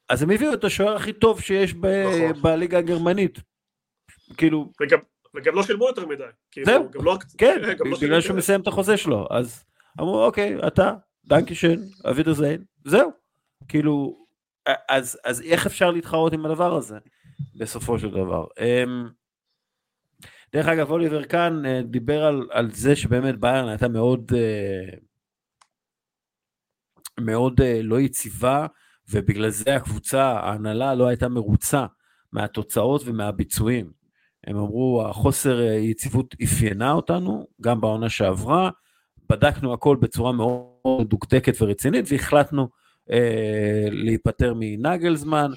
אז 0.09 0.23
הם 0.23 0.29
הביאו 0.29 0.53
את 0.53 0.63
השוער 0.63 0.95
הכי 0.95 1.13
טוב 1.13 1.41
שיש 1.41 1.73
ב- 1.73 1.85
נכון. 1.85 2.41
בליגה 2.41 2.77
הגרמנית. 2.77 3.39
כאילו... 4.37 4.71
וגם, 4.81 4.99
וגם 5.35 5.55
לא 5.55 5.63
שילמו 5.63 5.87
יותר 5.87 6.05
מדי. 6.05 6.23
כאילו, 6.51 6.65
זהו, 6.65 6.89
לא, 7.03 7.17
כן, 7.37 7.61
לא 7.85 7.97
בגלל 8.01 8.21
שהוא 8.21 8.37
מסיים 8.37 8.61
את 8.61 8.67
החוזה 8.67 8.97
שלו. 8.97 9.27
אז 9.31 9.63
אמרו, 9.99 10.25
אוקיי, 10.25 10.67
אתה, 10.67 10.93
דנקישן, 11.25 11.75
אבידר 12.09 12.33
זיין, 12.33 12.63
זהו. 12.85 13.11
כאילו, 13.67 14.25
אז, 14.89 15.19
אז 15.25 15.41
איך 15.41 15.65
אפשר 15.65 15.91
להתחרות 15.91 16.33
עם 16.33 16.45
הדבר 16.45 16.75
הזה, 16.75 16.97
בסופו 17.55 17.99
של 17.99 18.09
דבר? 18.09 18.45
אמ, 18.59 19.09
דרך 20.53 20.67
אגב, 20.67 20.91
אוליבר 20.91 21.23
כאן 21.23 21.65
אה, 21.65 21.81
דיבר 21.81 22.23
על, 22.23 22.47
על 22.51 22.71
זה 22.71 22.95
שבאמת 22.95 23.39
ביירן 23.39 23.69
הייתה 23.69 23.87
מאוד, 23.87 24.31
אה, 24.35 24.97
מאוד 27.19 27.61
אה, 27.61 27.79
לא 27.83 27.99
יציבה, 27.99 28.67
ובגלל 29.09 29.49
זה 29.49 29.75
הקבוצה, 29.75 30.23
ההנהלה 30.23 30.95
לא 30.95 31.07
הייתה 31.07 31.29
מרוצה 31.29 31.85
מהתוצאות 32.31 33.01
ומהביצועים. 33.05 33.91
הם 34.47 34.57
אמרו, 34.57 35.05
החוסר 35.09 35.61
יציבות 35.61 36.35
אפיינה 36.43 36.91
אותנו, 36.91 37.47
גם 37.61 37.81
בעונה 37.81 38.09
שעברה, 38.09 38.69
בדקנו 39.29 39.73
הכל 39.73 39.97
בצורה 40.01 40.31
מאוד 40.31 40.68
מדוקדקת 40.87 41.61
ורצינית, 41.61 42.05
והחלטנו 42.09 42.67
אה, 43.11 43.87
להיפטר 43.91 44.53
מנגלזמן. 44.59 45.51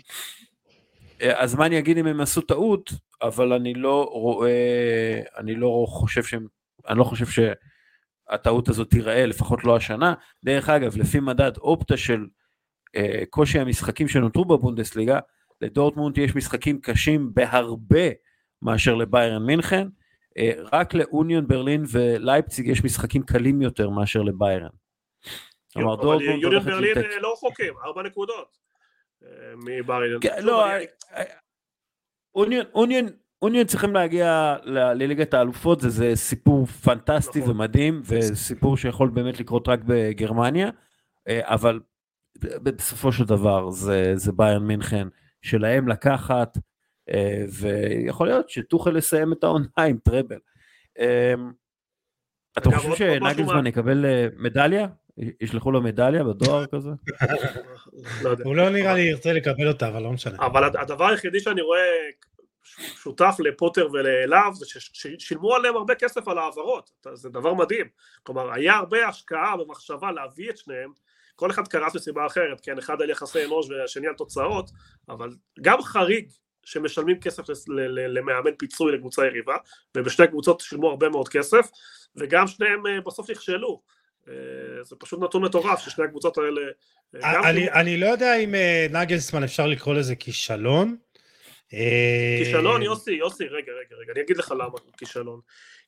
אה, 1.22 1.42
אז 1.42 1.54
מה 1.54 1.66
אני 1.66 1.78
אגיד 1.78 1.98
אם 1.98 2.06
הם 2.06 2.20
עשו 2.20 2.40
טעות, 2.40 2.92
אבל 3.22 3.52
אני 3.52 3.74
לא 3.74 4.10
רואה, 4.12 5.20
אני 5.38 5.54
לא 5.54 5.86
חושב 5.88 6.22
שהם, 6.22 6.46
אני 6.88 6.98
לא 6.98 7.04
חושב 7.04 7.26
שהטעות 8.30 8.68
הזאת 8.68 8.90
תיראה, 8.90 9.26
לפחות 9.26 9.64
לא 9.64 9.76
השנה. 9.76 10.14
דרך 10.44 10.68
אגב, 10.68 10.96
לפי 10.96 11.20
מדד 11.20 11.56
אופטה 11.56 11.96
של 11.96 12.26
אה, 12.96 13.22
קושי 13.30 13.58
המשחקים 13.58 14.08
שנותרו 14.08 14.44
בבונדסליגה, 14.44 15.18
לדורטמונד 15.60 16.18
יש 16.18 16.36
משחקים 16.36 16.80
קשים 16.80 17.30
בהרבה 17.34 18.08
מאשר 18.62 18.94
לביירן 18.94 19.46
מינכן, 19.46 19.88
אה, 20.38 20.52
רק 20.72 20.94
לאוניון 20.94 21.46
ברלין 21.46 21.84
ולייפציג 21.90 22.68
יש 22.68 22.84
משחקים 22.84 23.22
קלים 23.22 23.62
יותר 23.62 23.90
מאשר 23.90 24.22
לביירן. 24.22 24.81
כלומר 25.72 25.96
דורטמונד 25.96 26.42
יוניון 26.42 26.64
ברלין 26.64 26.98
אה, 26.98 27.18
לא 27.20 27.32
רחוקים, 27.32 27.74
ארבע 27.84 28.02
נקודות 28.02 28.58
מביירן. 29.56 30.20
כן, 30.20 30.42
לא, 30.42 30.64
אוניון 33.42 33.66
צריכים 33.66 33.94
להגיע 33.94 34.56
לליגת 34.64 35.34
האלופות, 35.34 35.80
זה, 35.80 35.88
זה 35.88 36.12
סיפור 36.14 36.66
פנטסטי 36.66 37.40
נכון. 37.40 37.50
ומדהים, 37.50 38.02
וסיפור 38.04 38.76
שיכול 38.76 39.08
באמת 39.08 39.40
לקרות 39.40 39.68
רק 39.68 39.80
בגרמניה, 39.86 40.70
אבל 41.28 41.80
בסופו 42.38 43.12
של 43.12 43.24
דבר 43.24 43.70
זה, 43.70 44.12
זה 44.16 44.32
ביירן 44.32 44.66
מינכן 44.66 45.08
שלהם 45.42 45.88
לקחת, 45.88 46.58
אה, 47.10 47.44
ויכול 47.60 48.26
להיות 48.26 48.50
שטוחל 48.50 48.96
יסיים 48.96 49.32
את 49.32 49.44
העונה 49.44 49.66
עם 49.88 49.98
טראבל. 50.04 50.38
אה, 50.98 51.34
אתה 52.58 52.70
חושב 52.70 52.94
שנגלזמן 52.94 53.66
יקבל 53.66 54.06
אה, 54.06 54.26
מדליה? 54.36 54.86
ישלחו 55.40 55.70
לו 55.70 55.82
מדליה 55.82 56.24
בדואר 56.24 56.66
כזה? 56.66 56.90
לא 58.22 58.30
הוא 58.44 58.56
לא 58.56 58.70
נראה 58.70 58.94
לי 58.94 59.00
ירצה 59.00 59.32
לקבל 59.32 59.68
אותה, 59.68 59.88
אבל 59.88 60.02
לא 60.02 60.12
משנה. 60.12 60.46
אבל 60.46 60.64
הדבר 60.64 61.06
היחידי 61.06 61.40
שאני 61.40 61.60
רואה 61.60 61.86
שותף 62.76 63.36
לפוטר 63.38 63.88
ולאליו 63.92 64.50
זה 64.54 64.66
ששילמו 64.68 65.54
עליהם 65.54 65.76
הרבה 65.76 65.94
כסף 65.94 66.28
על 66.28 66.38
העברות, 66.38 66.90
זה 67.12 67.28
דבר 67.28 67.54
מדהים. 67.54 67.86
כלומר, 68.22 68.52
היה 68.52 68.74
הרבה 68.74 69.08
השקעה 69.08 69.62
ומחשבה 69.62 70.12
להביא 70.12 70.50
את 70.50 70.58
שניהם, 70.58 70.92
כל 71.36 71.50
אחד 71.50 71.68
קרס 71.68 71.94
מסיבה 71.94 72.26
אחרת, 72.26 72.60
כן, 72.60 72.78
אחד 72.78 73.02
על 73.02 73.10
יחסי 73.10 73.44
אנוש 73.44 73.70
והשני 73.70 74.06
על 74.06 74.14
תוצאות, 74.14 74.70
אבל 75.08 75.30
גם 75.60 75.82
חריג 75.82 76.30
שמשלמים 76.64 77.20
כסף 77.20 77.42
למאמן 78.08 78.54
פיצוי 78.58 78.92
לקבוצה 78.92 79.26
יריבה, 79.26 79.56
ובשתי 79.96 80.26
קבוצות 80.26 80.60
שילמו 80.60 80.90
הרבה 80.90 81.08
מאוד 81.08 81.28
כסף, 81.28 81.70
וגם 82.16 82.46
שניהם 82.46 82.86
אה, 82.86 83.00
בסוף 83.00 83.30
נכשלו. 83.30 83.82
אה, 84.28 84.34
זה 84.82 84.96
פשוט 84.98 85.22
נתון 85.22 85.44
מטורף 85.44 85.78
ששני 85.78 86.04
הקבוצות 86.04 86.38
האלה... 86.38 86.60
אה, 87.24 87.50
אני, 87.50 87.70
אני 87.70 87.96
לא 87.96 88.06
יודע 88.06 88.36
אם 88.36 88.54
נגלסמן 88.90 89.42
אפשר 89.42 89.66
לקרוא 89.66 89.94
לזה 89.94 90.16
כישלון. 90.16 90.96
כישלון, 92.38 92.82
יוסי, 92.82 93.12
יוסי, 93.12 93.44
רגע, 93.44 93.72
רגע, 93.72 93.96
רגע, 94.02 94.12
אני 94.12 94.20
אגיד 94.20 94.36
לך 94.36 94.50
למה 94.50 94.78
כישלון. 94.96 95.40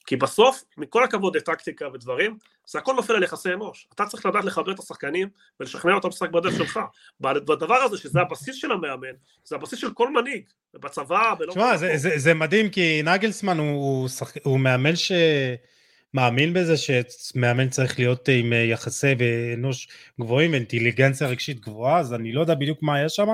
כי 0.06 0.16
בסוף, 0.16 0.64
מכל 0.76 1.04
הכבוד 1.04 1.36
לטקטיקה 1.36 1.88
ודברים, 1.94 2.36
זה 2.66 2.78
הכל 2.78 2.92
נופל 2.92 3.12
על 3.12 3.22
יחסי 3.22 3.52
אנוש. 3.52 3.88
אתה 3.94 4.06
צריך 4.06 4.26
לדעת 4.26 4.44
לחבר 4.44 4.72
את 4.72 4.78
השחקנים 4.78 5.28
ולשכנע 5.60 5.94
אותם 5.94 6.08
לשחק 6.08 6.30
בדרך 6.30 6.56
שלך. 6.56 6.80
בדבר 7.20 7.74
הזה, 7.74 7.98
שזה 7.98 8.20
הבסיס 8.20 8.56
של 8.56 8.72
המאמן, 8.72 9.12
זה 9.44 9.56
הבסיס 9.56 9.78
של 9.78 9.92
כל 9.92 10.10
מנהיג, 10.10 10.44
בצבא, 10.74 11.34
בלא... 11.38 11.52
תשמע, 11.52 11.76
זה, 11.76 11.92
זה, 11.96 12.10
זה 12.16 12.34
מדהים, 12.34 12.70
כי 12.70 13.02
נגלסמן 13.04 13.58
הוא, 13.58 13.68
הוא, 13.68 14.08
שח... 14.08 14.32
הוא 14.42 14.60
מאמן 14.60 14.96
שמאמין 16.14 16.52
בזה 16.52 16.74
שמאמן 16.76 17.68
צריך 17.68 17.98
להיות 17.98 18.28
עם 18.28 18.52
יחסי 18.52 19.14
אנוש 19.54 19.88
גבוהים 20.20 20.50
ואינטליגנציה 20.50 21.26
רגשית 21.26 21.60
גבוהה, 21.60 21.98
אז 21.98 22.14
אני 22.14 22.32
לא 22.32 22.40
יודע 22.40 22.54
בדיוק 22.54 22.82
מה 22.82 22.96
היה 22.96 23.08
שם, 23.08 23.28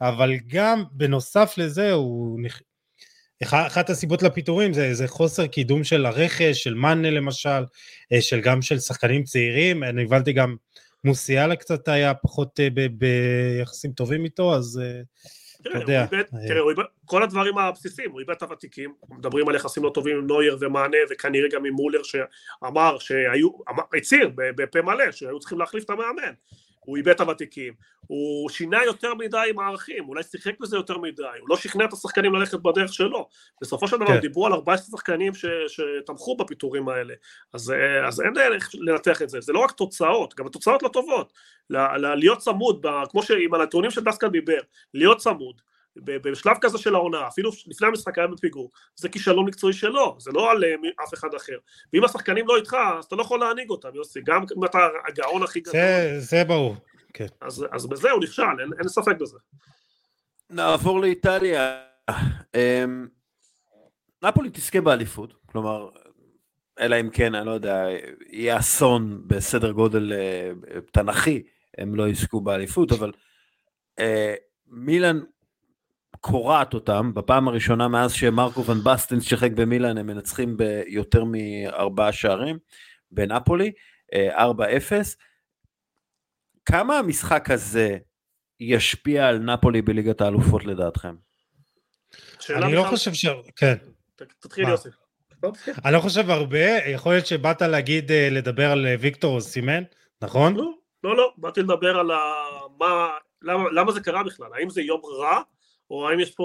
אבל 0.00 0.32
גם 0.46 0.84
בנוסף 0.92 1.54
לזה 1.56 1.92
הוא... 1.92 2.40
אחת 3.42 3.90
הסיבות 3.90 4.22
לפיטורים 4.22 4.72
זה, 4.72 4.94
זה 4.94 5.08
חוסר 5.08 5.46
קידום 5.46 5.84
של 5.84 6.06
הרכש, 6.06 6.62
של 6.62 6.74
מאנה 6.74 7.10
למשל, 7.10 7.64
אה, 8.12 8.20
של 8.20 8.40
גם 8.40 8.62
של 8.62 8.78
שחקנים 8.78 9.24
צעירים, 9.24 9.84
אני 9.84 10.02
הבנתי 10.02 10.32
גם 10.32 10.56
מוסיאלה 11.04 11.56
קצת 11.56 11.88
היה 11.88 12.14
פחות 12.14 12.60
אה, 12.60 12.68
ביחסים 12.90 13.92
טובים 13.92 14.24
איתו, 14.24 14.54
אז 14.54 14.80
אה, 14.82 15.00
אתה 15.70 15.78
יודע. 15.78 16.06
תראה, 16.48 16.84
כל 17.04 17.22
הדברים 17.22 17.58
הבסיסיים, 17.58 18.10
הוא 18.10 18.20
איבד 18.20 18.34
את 18.34 18.42
הוותיקים, 18.42 18.94
מדברים 19.10 19.48
על 19.48 19.54
יחסים 19.54 19.84
לא 19.84 19.90
טובים 19.94 20.16
עם 20.16 20.26
נויר 20.26 20.56
ומאנה, 20.60 20.96
וכנראה 21.10 21.48
גם 21.48 21.64
עם 21.64 21.72
מולר 21.72 22.02
שאמר 22.02 22.98
שהיו, 22.98 23.48
הצהיר 23.96 24.30
בפה 24.36 24.82
מלא 24.82 25.12
שהיו 25.12 25.40
צריכים 25.40 25.58
להחליף 25.58 25.84
את 25.84 25.90
המאמן. 25.90 26.32
הוא 26.84 26.96
איבד 26.96 27.08
את 27.08 27.20
הוותיקים, 27.20 27.74
הוא 28.06 28.50
שינה 28.50 28.84
יותר 28.84 29.14
מדי 29.14 29.50
מערכים, 29.54 30.08
אולי 30.08 30.22
שיחק 30.22 30.60
בזה 30.60 30.76
יותר 30.76 30.98
מדי, 30.98 31.22
הוא 31.40 31.48
לא 31.48 31.56
שכנע 31.56 31.84
את 31.84 31.92
השחקנים 31.92 32.34
ללכת 32.34 32.58
בדרך 32.58 32.92
שלו, 32.92 33.28
בסופו 33.62 33.88
של 33.88 33.96
דבר 33.96 34.06
כן. 34.06 34.20
דיברו 34.20 34.46
על 34.46 34.52
14 34.52 34.98
שחקנים 34.98 35.34
ש, 35.34 35.44
שתמכו 35.68 36.36
בפיטורים 36.36 36.88
האלה, 36.88 37.14
אז, 37.52 37.70
אה, 37.70 38.08
אז 38.08 38.20
אין 38.20 38.32
דרך 38.32 38.70
לנתח 38.74 39.22
את 39.22 39.28
זה, 39.28 39.40
זה 39.40 39.52
לא 39.52 39.58
רק 39.58 39.70
תוצאות, 39.70 40.34
גם 40.34 40.46
התוצאות 40.46 40.82
לא 40.82 40.88
טובות, 40.88 41.32
ל, 41.70 41.76
ל, 41.76 42.14
להיות 42.14 42.38
צמוד, 42.38 42.86
כמו 43.10 43.22
שעם 43.22 43.54
הנתונים 43.54 43.90
שדסקל 43.90 44.28
דיבר, 44.28 44.60
להיות 44.94 45.18
צמוד, 45.18 45.60
בשלב 45.96 46.56
כזה 46.60 46.78
של 46.78 46.94
העונה, 46.94 47.28
אפילו 47.28 47.50
לפני 47.66 47.86
המשחק 47.88 48.18
היה 48.18 48.26
בפיגור, 48.26 48.70
זה 48.96 49.08
כישלון 49.08 49.46
מקצועי 49.46 49.72
שלו, 49.72 50.16
זה 50.18 50.30
לא 50.34 50.50
על 50.50 50.64
אה, 50.64 51.04
אף 51.04 51.14
אחד 51.14 51.34
אחר. 51.36 51.58
ואם 51.92 52.04
השחקנים 52.04 52.46
לא 52.48 52.56
איתך, 52.56 52.76
אז 52.98 53.04
אתה 53.04 53.16
לא 53.16 53.22
יכול 53.22 53.40
להנהיג 53.40 53.70
אותם, 53.70 53.88
יוסי, 53.94 54.20
גם 54.24 54.44
אם 54.56 54.64
אתה 54.64 54.78
הגאון 55.08 55.42
הכי 55.42 55.60
גדול. 55.60 55.72
זה, 55.72 56.14
זה 56.18 56.44
ברור, 56.44 56.76
כן. 57.14 57.26
אז, 57.40 57.66
אז 57.72 57.86
בזה 57.86 58.10
הוא 58.10 58.22
נכשל, 58.22 58.42
אין, 58.42 58.70
אין 58.78 58.88
ספק 58.88 59.16
בזה. 59.20 59.38
נעבור 60.50 61.00
לאיטליה. 61.00 61.80
אמ, 62.54 63.06
נפולי 64.22 64.50
תזכה 64.52 64.80
באליפות, 64.80 65.34
כלומר, 65.46 65.88
אלא 66.80 67.00
אם 67.00 67.10
כן, 67.10 67.34
אני 67.34 67.46
לא 67.46 67.50
יודע, 67.50 67.86
יהיה 68.30 68.58
אסון 68.58 69.22
בסדר 69.26 69.70
גודל 69.70 70.12
אה, 70.12 70.50
תנ"כי, 70.92 71.42
הם 71.78 71.94
לא 71.94 72.08
יזכו 72.08 72.40
באליפות, 72.40 72.92
אבל 72.92 73.12
אה, 73.98 74.34
מילאן 74.66 75.20
קורעת 76.26 76.74
אותם, 76.74 77.14
בפעם 77.14 77.48
הראשונה 77.48 77.88
מאז 77.88 78.12
שמרקו 78.12 78.64
ואן 78.66 78.84
באסטן 78.84 79.22
שיחק 79.22 79.50
במילאן 79.50 79.98
הם 79.98 80.06
מנצחים 80.06 80.56
ביותר 80.56 81.24
מארבעה 81.24 82.12
שערים 82.12 82.58
בנפולי, 83.10 83.72
4-0. 84.12 84.12
אה, 84.12 85.00
כמה 86.64 86.98
המשחק 86.98 87.50
הזה 87.50 87.98
ישפיע 88.60 89.28
על 89.28 89.38
נפולי 89.38 89.82
בליגת 89.82 90.20
האלופות 90.20 90.64
לדעתכם? 90.64 91.14
אני 92.50 92.74
לא 92.74 92.84
חושב 92.90 93.14
ש... 93.14 93.26
כן. 93.56 93.74
תתחיל 94.16 94.68
יוסי. 94.68 94.88
אני 95.84 95.94
לא 95.94 96.00
חושב 96.00 96.30
הרבה, 96.30 96.88
יכול 96.88 97.12
להיות 97.12 97.26
שבאת 97.26 97.62
להגיד, 97.62 98.12
אה, 98.12 98.28
לדבר 98.30 98.70
על 98.70 98.86
אה, 98.86 98.94
ויקטור 99.00 99.40
סימן, 99.40 99.82
נכון? 100.22 100.56
לא, 100.56 100.72
לא, 101.04 101.16
לא, 101.16 101.32
באתי 101.36 101.60
לדבר 101.60 101.98
על 101.98 102.10
מה, 102.78 103.08
למה 103.72 103.92
זה 103.92 104.00
קרה 104.00 104.22
בכלל, 104.22 104.48
האם 104.54 104.70
זה 104.70 104.82
יום 104.82 105.00
רע, 105.04 105.42
או 105.90 106.08
האם 106.08 106.20
יש 106.20 106.30
פה 106.30 106.44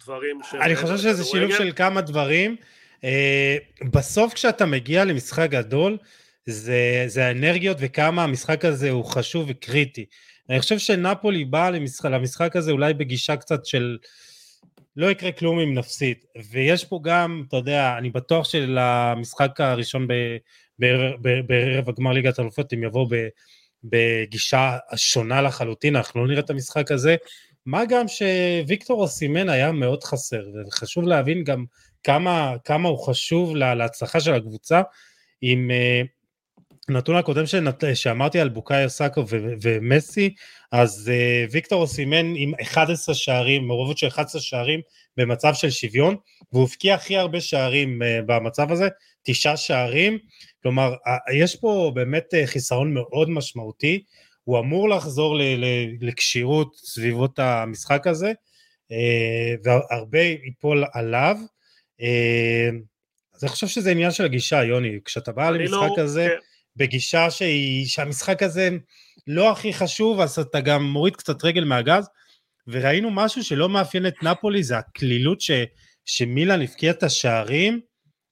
דברים 0.00 0.40
ש... 0.50 0.54
אני 0.54 0.76
חושב 0.76 0.96
שזה 0.96 1.24
שילוב 1.24 1.52
של 1.58 1.72
כמה 1.76 2.00
דברים. 2.00 2.56
אה, 3.04 3.56
בסוף 3.90 4.34
כשאתה 4.34 4.66
מגיע 4.66 5.04
למשחק 5.04 5.50
גדול, 5.50 5.98
זה, 6.46 7.04
זה 7.06 7.26
האנרגיות 7.26 7.76
וכמה 7.80 8.24
המשחק 8.24 8.64
הזה 8.64 8.90
הוא 8.90 9.04
חשוב 9.04 9.46
וקריטי. 9.48 10.04
אני 10.50 10.60
חושב 10.60 10.78
שנפולי 10.78 11.44
באה 11.44 11.70
למשחק, 11.70 12.10
למשחק 12.10 12.56
הזה 12.56 12.70
אולי 12.70 12.94
בגישה 12.94 13.36
קצת 13.36 13.66
של 13.66 13.98
לא 14.96 15.10
יקרה 15.10 15.32
כלום 15.32 15.58
אם 15.60 15.74
נפסיד. 15.74 16.16
ויש 16.50 16.84
פה 16.84 17.00
גם, 17.02 17.44
אתה 17.48 17.56
יודע, 17.56 17.94
אני 17.98 18.10
בטוח 18.10 18.44
שלמשחק 18.44 19.60
הראשון 19.60 20.08
ב, 20.08 20.12
בערב, 20.78 21.14
בערב 21.46 21.88
הגמר 21.88 22.12
ליגת 22.12 22.38
האלופות 22.38 22.72
הם 22.72 22.84
יבואו 22.84 23.08
בגישה 23.84 24.78
שונה 24.96 25.42
לחלוטין, 25.42 25.96
אנחנו 25.96 26.20
לא 26.20 26.28
נראה 26.28 26.40
את 26.40 26.50
המשחק 26.50 26.90
הזה. 26.90 27.16
מה 27.66 27.84
גם 27.84 28.04
שוויקטור 28.08 29.02
אוסימן 29.02 29.48
היה 29.48 29.72
מאוד 29.72 30.04
חסר, 30.04 30.42
וחשוב 30.68 31.04
להבין 31.04 31.44
גם 31.44 31.64
כמה, 32.02 32.56
כמה 32.64 32.88
הוא 32.88 33.06
חשוב 33.06 33.56
לה, 33.56 33.74
להצלחה 33.74 34.20
של 34.20 34.34
הקבוצה. 34.34 34.82
עם 35.40 35.70
uh, 35.70 36.06
נתון 36.92 37.16
הקודם 37.16 37.46
שנת, 37.46 37.84
שאמרתי 37.94 38.40
על 38.40 38.48
בוקאי 38.48 38.88
סאקו 38.88 39.24
ומסי, 39.62 40.34
אז 40.72 41.10
uh, 41.12 41.50
ויקטור 41.52 41.82
אוסימן 41.82 42.32
עם 42.36 42.52
11 42.62 43.14
שערים, 43.14 43.66
מעורבות 43.66 43.98
של 43.98 44.06
11 44.06 44.40
שערים 44.40 44.80
במצב 45.16 45.54
של 45.54 45.70
שוויון, 45.70 46.16
והוא 46.52 46.64
הבקיע 46.64 46.94
הכי 46.94 47.16
הרבה 47.16 47.40
שערים 47.40 48.02
uh, 48.02 48.22
במצב 48.26 48.72
הזה, 48.72 48.88
תשעה 49.22 49.56
שערים, 49.56 50.18
כלומר 50.62 50.94
יש 51.34 51.56
פה 51.56 51.92
באמת 51.94 52.34
חיסרון 52.46 52.94
מאוד 52.94 53.30
משמעותי, 53.30 54.02
הוא 54.44 54.58
אמור 54.58 54.88
לחזור 54.88 55.38
לכשירות 56.00 56.76
סביבות 56.76 57.38
המשחק 57.38 58.06
הזה, 58.06 58.32
והרבה 59.64 60.20
ייפול 60.20 60.84
עליו. 60.92 61.36
אז 63.34 63.44
אני 63.44 63.50
חושב 63.50 63.66
שזה 63.66 63.90
עניין 63.90 64.10
של 64.10 64.24
הגישה, 64.24 64.64
יוני, 64.64 64.98
כשאתה 65.04 65.32
בא 65.32 65.50
למשחק 65.50 65.88
לא, 65.96 66.02
הזה 66.02 66.28
כן. 66.30 66.36
בגישה 66.76 67.30
שהיא, 67.30 67.86
שהמשחק 67.86 68.42
הזה 68.42 68.68
לא 69.26 69.52
הכי 69.52 69.72
חשוב, 69.72 70.20
אז 70.20 70.38
אתה 70.38 70.60
גם 70.60 70.84
מוריד 70.84 71.16
קצת 71.16 71.44
רגל 71.44 71.64
מהגז, 71.64 72.08
וראינו 72.66 73.10
משהו 73.10 73.44
שלא 73.44 73.68
מאפיין 73.68 74.06
את 74.06 74.14
נפולי, 74.22 74.62
זה 74.62 74.78
הקלילות 74.78 75.40
ש, 75.40 75.50
שמילן 76.04 76.62
הבקיע 76.62 76.90
את 76.90 77.02
השערים, 77.02 77.80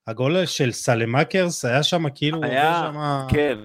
הגול 0.07 0.47
של 0.47 0.73
סלמקרס 0.73 1.65
היה 1.65 1.83
שם 1.83 2.05
כאילו, 2.15 2.45
היה, 2.45 2.83
שמה, 2.87 3.27
כן, 3.31 3.59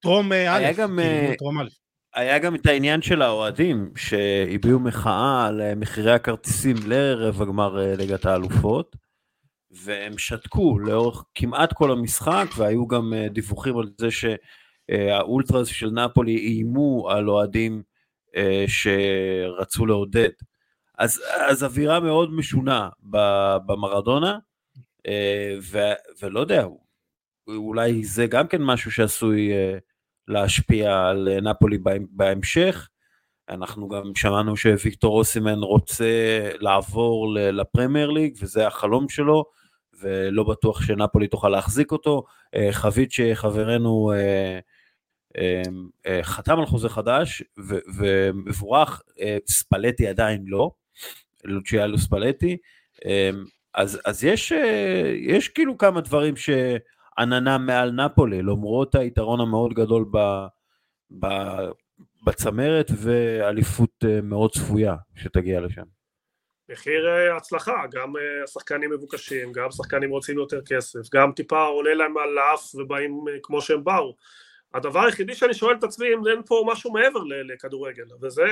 טרום 0.00 0.32
א', 0.32 1.36
טרום 1.38 1.60
א'. 1.60 1.68
היה 2.14 2.38
גם 2.38 2.54
את 2.54 2.66
העניין 2.66 3.02
של 3.02 3.22
האוהדים 3.22 3.90
שהביעו 3.96 4.80
מחאה 4.80 5.46
על 5.46 5.60
אה, 5.60 5.74
מחירי 5.74 6.12
הכרטיסים 6.12 6.76
לערב 6.86 7.42
הגמר 7.42 7.80
אה, 7.80 7.96
ליגת 7.96 8.26
האלופות. 8.26 8.96
והם 9.70 10.18
שתקו 10.18 10.78
לאורך 10.78 11.24
כמעט 11.34 11.72
כל 11.72 11.90
המשחק, 11.90 12.46
והיו 12.56 12.86
גם 12.86 13.14
אה, 13.14 13.28
דיווחים 13.28 13.78
על 13.78 13.90
זה 14.00 14.08
שהאולטרס 14.10 15.68
של 15.68 15.90
נפולי 15.90 16.36
איימו 16.36 17.10
על 17.10 17.30
אוהדים 17.30 17.82
שרצו 18.66 19.86
לעודד. 19.86 20.28
אז, 20.98 21.22
אז 21.50 21.64
אווירה 21.64 22.00
מאוד 22.00 22.32
משונה 22.32 22.88
במרדונה, 23.66 24.38
ו, 25.62 25.78
ולא 26.22 26.40
יודע, 26.40 26.66
אולי 27.48 28.04
זה 28.04 28.26
גם 28.26 28.46
כן 28.46 28.62
משהו 28.62 28.90
שעשוי 28.90 29.50
להשפיע 30.28 31.06
על 31.06 31.28
נפולי 31.42 31.78
בהמשך. 32.10 32.88
אנחנו 33.48 33.88
גם 33.88 34.14
שמענו 34.14 34.56
שוויקטור 34.56 35.18
אוסימן 35.18 35.58
רוצה 35.58 36.04
לעבור 36.60 37.34
לפרמייר 37.34 38.10
ליג, 38.10 38.36
וזה 38.40 38.66
החלום 38.66 39.08
שלו, 39.08 39.44
ולא 40.00 40.44
בטוח 40.44 40.82
שנפולי 40.82 41.28
תוכל 41.28 41.48
להחזיק 41.48 41.92
אותו. 41.92 42.24
אה, 42.54 42.68
חבית 42.72 43.12
שחברנו 43.12 44.12
אה, 44.12 44.58
אה, 46.06 46.22
חתם 46.22 46.58
על 46.58 46.66
חוזה 46.66 46.88
חדש 46.88 47.42
ומבורך, 47.98 49.02
ספלטי 49.48 50.08
עדיין 50.08 50.44
לא, 50.46 50.70
לוצ'יאלו 51.44 51.98
ספלטי. 51.98 52.56
אז, 53.74 54.00
אז 54.04 54.24
יש, 54.24 54.52
יש 55.20 55.48
כאילו 55.48 55.78
כמה 55.78 56.00
דברים 56.00 56.34
שעננה 57.18 57.58
מעל 57.58 57.90
נפולי, 57.90 58.42
למרות 58.42 58.94
היתרון 58.94 59.40
המאוד 59.40 59.74
גדול 59.74 60.04
ב, 60.10 60.18
ב, 61.18 61.26
בצמרת 62.26 62.90
ואליפות 62.96 64.04
מאוד 64.22 64.52
צפויה 64.52 64.94
שתגיע 65.16 65.60
לשם. 65.60 65.82
מחיר 66.70 67.08
אה, 67.08 67.36
הצלחה, 67.36 67.84
גם 67.90 68.16
אה, 68.16 68.44
השחקנים 68.44 68.90
מבוקשים, 68.90 69.52
גם 69.52 69.70
שחקנים 69.70 70.10
רוצים 70.10 70.38
יותר 70.38 70.60
כסף, 70.66 71.14
גם 71.14 71.32
טיפה 71.32 71.62
עולה 71.64 71.94
להם 71.94 72.18
על 72.18 72.38
האף 72.38 72.74
ובאים 72.74 73.24
אה, 73.28 73.38
כמו 73.42 73.60
שהם 73.60 73.84
באו. 73.84 74.16
הדבר 74.74 75.00
היחידי 75.00 75.34
שאני 75.34 75.54
שואל 75.54 75.76
את 75.76 75.84
עצמי 75.84 76.06
אם 76.14 76.26
אין 76.26 76.42
פה 76.46 76.64
משהו 76.72 76.92
מעבר 76.92 77.20
לכדורגל, 77.24 78.04
וזה, 78.22 78.46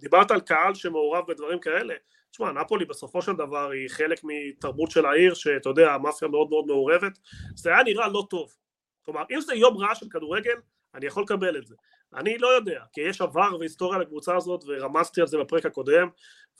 דיברת 0.00 0.30
על 0.30 0.40
קהל 0.40 0.74
שמעורב 0.74 1.24
בדברים 1.28 1.58
כאלה, 1.60 1.94
תשמע, 2.30 2.52
נפולי 2.52 2.84
בסופו 2.84 3.22
של 3.22 3.32
דבר 3.32 3.70
היא 3.70 3.88
חלק 3.88 4.20
מתרבות 4.24 4.90
של 4.90 5.06
העיר, 5.06 5.34
שאתה 5.34 5.68
יודע, 5.68 5.92
המאפיה 5.92 6.28
מאוד 6.28 6.50
מאוד 6.50 6.66
מעורבת, 6.66 7.18
זה 7.54 7.70
היה 7.70 7.82
נראה 7.82 8.08
לא 8.08 8.26
טוב. 8.30 8.54
כלומר, 9.02 9.22
אם 9.30 9.40
זה 9.40 9.54
יום 9.54 9.76
רע 9.76 9.94
של 9.94 10.06
כדורגל, 10.10 10.56
אני 10.94 11.06
יכול 11.06 11.22
לקבל 11.22 11.56
את 11.56 11.66
זה. 11.66 11.74
אני 12.16 12.38
לא 12.38 12.48
יודע, 12.48 12.80
כי 12.92 13.00
יש 13.00 13.20
עבר 13.20 13.56
והיסטוריה 13.60 13.98
לקבוצה 13.98 14.36
הזאת, 14.36 14.64
ורמזתי 14.66 15.20
על 15.20 15.26
זה 15.26 15.38
בפרק 15.38 15.66
הקודם, 15.66 16.08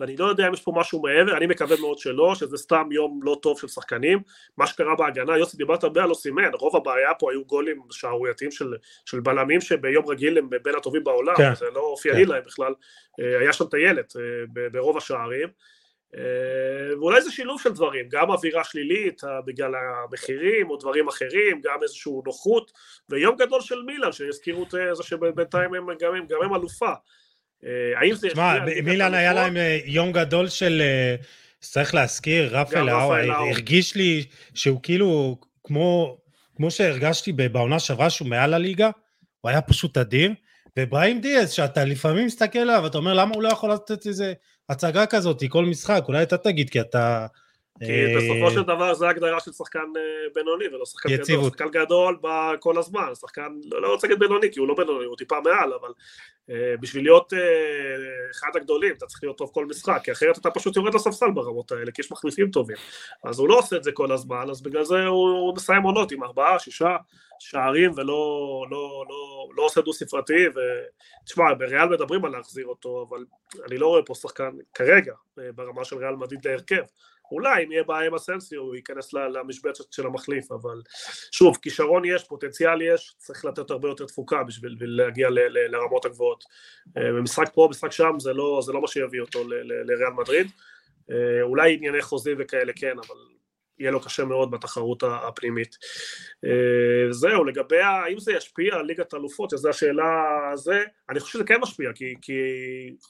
ואני 0.01 0.17
לא 0.17 0.25
יודע 0.25 0.49
אם 0.49 0.53
יש 0.53 0.63
פה 0.63 0.73
משהו 0.77 1.03
מעבר, 1.03 1.37
אני 1.37 1.47
מקווה 1.47 1.77
מאוד 1.81 1.99
שלא, 1.99 2.35
שזה 2.35 2.57
סתם 2.57 2.89
יום 2.93 3.21
לא 3.23 3.37
טוב 3.43 3.61
של 3.61 3.69
שחקנים. 3.69 4.19
מה 4.59 4.67
שקרה 4.67 4.95
בהגנה, 4.97 5.39
יוסי 5.39 5.57
דיברת 5.57 5.85
הרבה 5.85 6.03
על 6.03 6.11
אוסימן, 6.11 6.51
רוב 6.55 6.77
הבעיה 6.77 7.15
פה 7.15 7.31
היו 7.31 7.45
גולים 7.45 7.83
שערורייתיים 7.91 8.51
של, 8.51 8.75
של 9.07 9.21
בלמים 9.21 9.61
שביום 9.61 10.07
רגיל 10.09 10.39
הם 10.39 10.51
בין 10.63 10.75
הטובים 10.75 11.05
בעולם, 11.05 11.35
כן. 11.37 11.55
זה 11.55 11.67
לא 11.75 11.81
אופייני 11.81 12.25
כן. 12.25 12.31
להם 12.31 12.43
בכלל, 12.47 12.75
אה, 13.21 13.39
היה 13.39 13.53
שם 13.53 13.65
טיילת 13.65 14.17
אה, 14.17 14.69
ברוב 14.73 14.97
השערים. 14.97 15.49
אה, 16.17 16.97
ואולי 16.99 17.23
זה 17.23 17.31
שילוב 17.31 17.61
של 17.61 17.73
דברים, 17.73 18.09
גם 18.09 18.31
אווירה 18.31 18.65
שלילית 18.65 19.23
בגלל 19.47 19.73
המחירים 19.75 20.71
או 20.71 20.77
דברים 20.77 21.09
אחרים, 21.09 21.61
גם 21.65 21.79
איזושהי 21.83 22.13
נוחות, 22.27 22.73
ויום 23.09 23.37
גדול 23.37 23.61
של 23.61 23.83
מילאן, 23.83 24.13
שהזכירו 24.13 24.63
את 24.63 24.71
זה 24.71 25.03
שבינתיים 25.03 25.75
הם 25.75 25.87
גם, 26.01 26.27
גם 26.29 26.43
הם 26.45 26.55
אלופה. 26.55 26.93
אה, 27.65 27.71
האם 28.01 28.15
זה... 28.15 28.29
תשמע, 28.29 28.55
מילאן 28.85 29.15
היה 29.15 29.33
להם 29.33 29.57
אה, 29.57 29.79
יום 29.85 30.13
גדול 30.13 30.49
של, 30.49 30.83
צריך 31.61 31.95
להזכיר, 31.95 32.59
רפאל 32.59 32.83
לאו, 32.83 33.15
הרגיש 33.15 33.97
לי 33.97 34.25
שהוא 34.55 34.81
כאילו, 34.83 35.39
כמו, 35.65 36.19
כמו 36.57 36.71
שהרגשתי 36.71 37.33
בעונה 37.33 37.79
שעברה 37.79 38.11
שהוא 38.11 38.29
מעל 38.29 38.55
הליגה, 38.55 38.91
הוא 39.41 39.51
היה 39.51 39.61
פשוט 39.61 39.99
אדיר, 39.99 40.33
ואברהים 40.77 41.21
דיאז, 41.21 41.53
שאתה 41.53 41.85
לפעמים 41.85 42.27
מסתכל 42.27 42.59
עליו, 42.59 42.87
אתה 42.87 42.99
אומר 42.99 43.15
למה 43.15 43.35
הוא 43.35 43.43
לא 43.43 43.49
יכול 43.49 43.73
לתת 43.73 44.07
איזה 44.07 44.33
הצגה 44.71 45.07
כזאת, 45.07 45.43
כל 45.49 45.65
משחק, 45.65 46.03
אולי 46.09 46.23
אתה 46.23 46.37
תגיד, 46.37 46.71
כי 46.71 46.81
אתה... 46.81 47.27
כי 47.85 47.93
אה, 47.93 48.15
בסופו 48.17 48.51
של 48.51 48.63
דבר 48.63 48.95
זה 48.95 49.09
הגדרה 49.09 49.41
של 49.41 49.53
שחקן 49.53 49.79
אה, 49.97 50.29
בינוני 50.35 50.65
ולא 50.69 50.87
שחקן. 50.87 51.09
גדול, 51.17 51.45
שחקן 51.51 51.69
גדול 51.69 52.19
כל 52.61 52.79
הזמן, 52.79 53.15
שחקן, 53.21 53.49
לא 53.71 53.93
רוצה 53.93 54.07
להגיד 54.07 54.21
בינוני 54.21 54.53
כי 54.53 54.61
הוא 54.61 54.69
לא 54.69 54.75
בינוני, 54.75 55.05
הוא 55.05 55.17
טיפה 55.17 55.41
מעל, 55.41 55.73
אבל 55.81 55.89
אה, 56.51 56.75
בשביל 56.81 57.05
להיות 57.05 57.33
אחד 58.31 58.49
הגדולים 58.55 58.95
אתה 58.99 59.07
צריך 59.07 59.23
להיות 59.23 59.39
טוב 59.39 59.51
כל 59.55 59.67
משחק, 59.67 60.01
כי 60.05 60.13
אחרת 60.13 60.39
אתה 60.39 60.51
פשוט 60.51 60.77
יורד 60.77 60.95
לספסל 60.95 61.31
ברמות 61.31 61.73
האלה, 61.73 61.91
כי 61.91 62.03
יש 62.03 62.13
מחליפים 62.13 62.51
טובים, 62.51 62.77
אז 63.25 63.39
הוא 63.39 63.49
לא 63.49 63.59
עושה 63.59 63.77
את 63.77 63.85
זה 63.85 63.93
כל 63.93 64.13
הזמן, 64.13 64.51
אז 64.51 64.63
בגלל 64.63 64.85
זה 64.85 65.07
הוא 65.07 65.55
מסיים 65.55 65.83
עונות 65.83 66.13
עם 66.13 66.25
ארבעה, 66.25 66.59
שישה 66.59 66.97
שערים 67.41 67.93
ולא 67.97 68.65
לא, 68.71 69.05
לא, 69.09 69.49
לא 69.57 69.63
עושה 69.63 69.81
דו 69.81 69.93
ספרתי, 69.93 70.47
ותשמע, 70.49 71.55
בריאל 71.55 71.89
מדברים 71.89 72.25
על 72.25 72.33
להחזיר 72.33 72.67
אותו, 72.67 73.07
אבל 73.09 73.25
אני 73.67 73.79
לא 73.79 73.87
רואה 73.87 74.03
פה 74.07 74.15
שחקן 74.15 74.51
כרגע 74.75 75.15
ברמה 75.37 75.85
של 75.85 75.97
ריאל 75.97 76.17
מדיד 76.17 76.45
להרכב. 76.45 76.83
אולי 77.33 77.65
אם 77.65 77.73
יהיה 77.73 77.85
בעיה 77.85 78.07
עם 78.07 78.15
אסנסיו 78.15 78.61
הוא 78.61 78.75
ייכנס 78.75 79.13
למשבצת 79.13 79.93
של 79.93 80.07
המחליף, 80.07 80.53
אבל 80.53 80.83
שוב, 81.33 81.57
כישרון 81.63 82.05
יש, 82.05 82.25
פוטנציאל 82.25 82.83
יש, 82.83 83.15
צריך 83.19 83.45
לתת 83.45 83.71
הרבה 83.71 83.89
יותר 83.89 84.07
תפוקה 84.07 84.43
בשביל 84.43 84.77
להגיע 84.81 85.31
ל, 85.31 85.39
ל, 85.39 85.77
לרמות 85.77 86.05
הגבוהות. 86.05 86.45
אה, 86.97 87.03
במשחק 87.03 87.51
פה, 87.55 87.69
משחק 87.71 87.93
שם, 87.93 88.13
זה 88.19 88.33
לא, 88.33 88.61
זה 88.63 88.73
לא 88.73 88.81
מה 88.81 88.89
שיביא 88.89 89.21
אותו 89.21 89.49
לריאל 89.49 90.13
מדריד. 90.13 90.47
אה, 91.11 91.43
אולי 91.43 91.75
ענייני 91.75 92.03
חוזים 92.03 92.37
וכאלה 92.41 92.73
כן, 92.77 92.97
אבל 92.99 93.17
יהיה 93.81 93.91
לו 93.91 94.01
קשה 94.01 94.25
מאוד 94.25 94.51
בתחרות 94.51 95.03
הפנימית. 95.03 95.77
אה, 96.45 97.13
זהו, 97.13 97.45
לגבי 97.45 97.81
האם 97.81 98.19
זה 98.19 98.33
ישפיע 98.33 98.75
על 98.75 98.87
ליגת 98.87 99.15
אלופות, 99.15 99.51
זו 99.51 99.69
השאלה 99.69 100.07
זה, 100.55 100.85
אני 101.11 101.21
חושב 101.21 101.33
שזה 101.33 101.45
כן 101.45 101.61
משפיע, 101.63 101.91
כי, 101.95 102.15
כי 102.23 102.33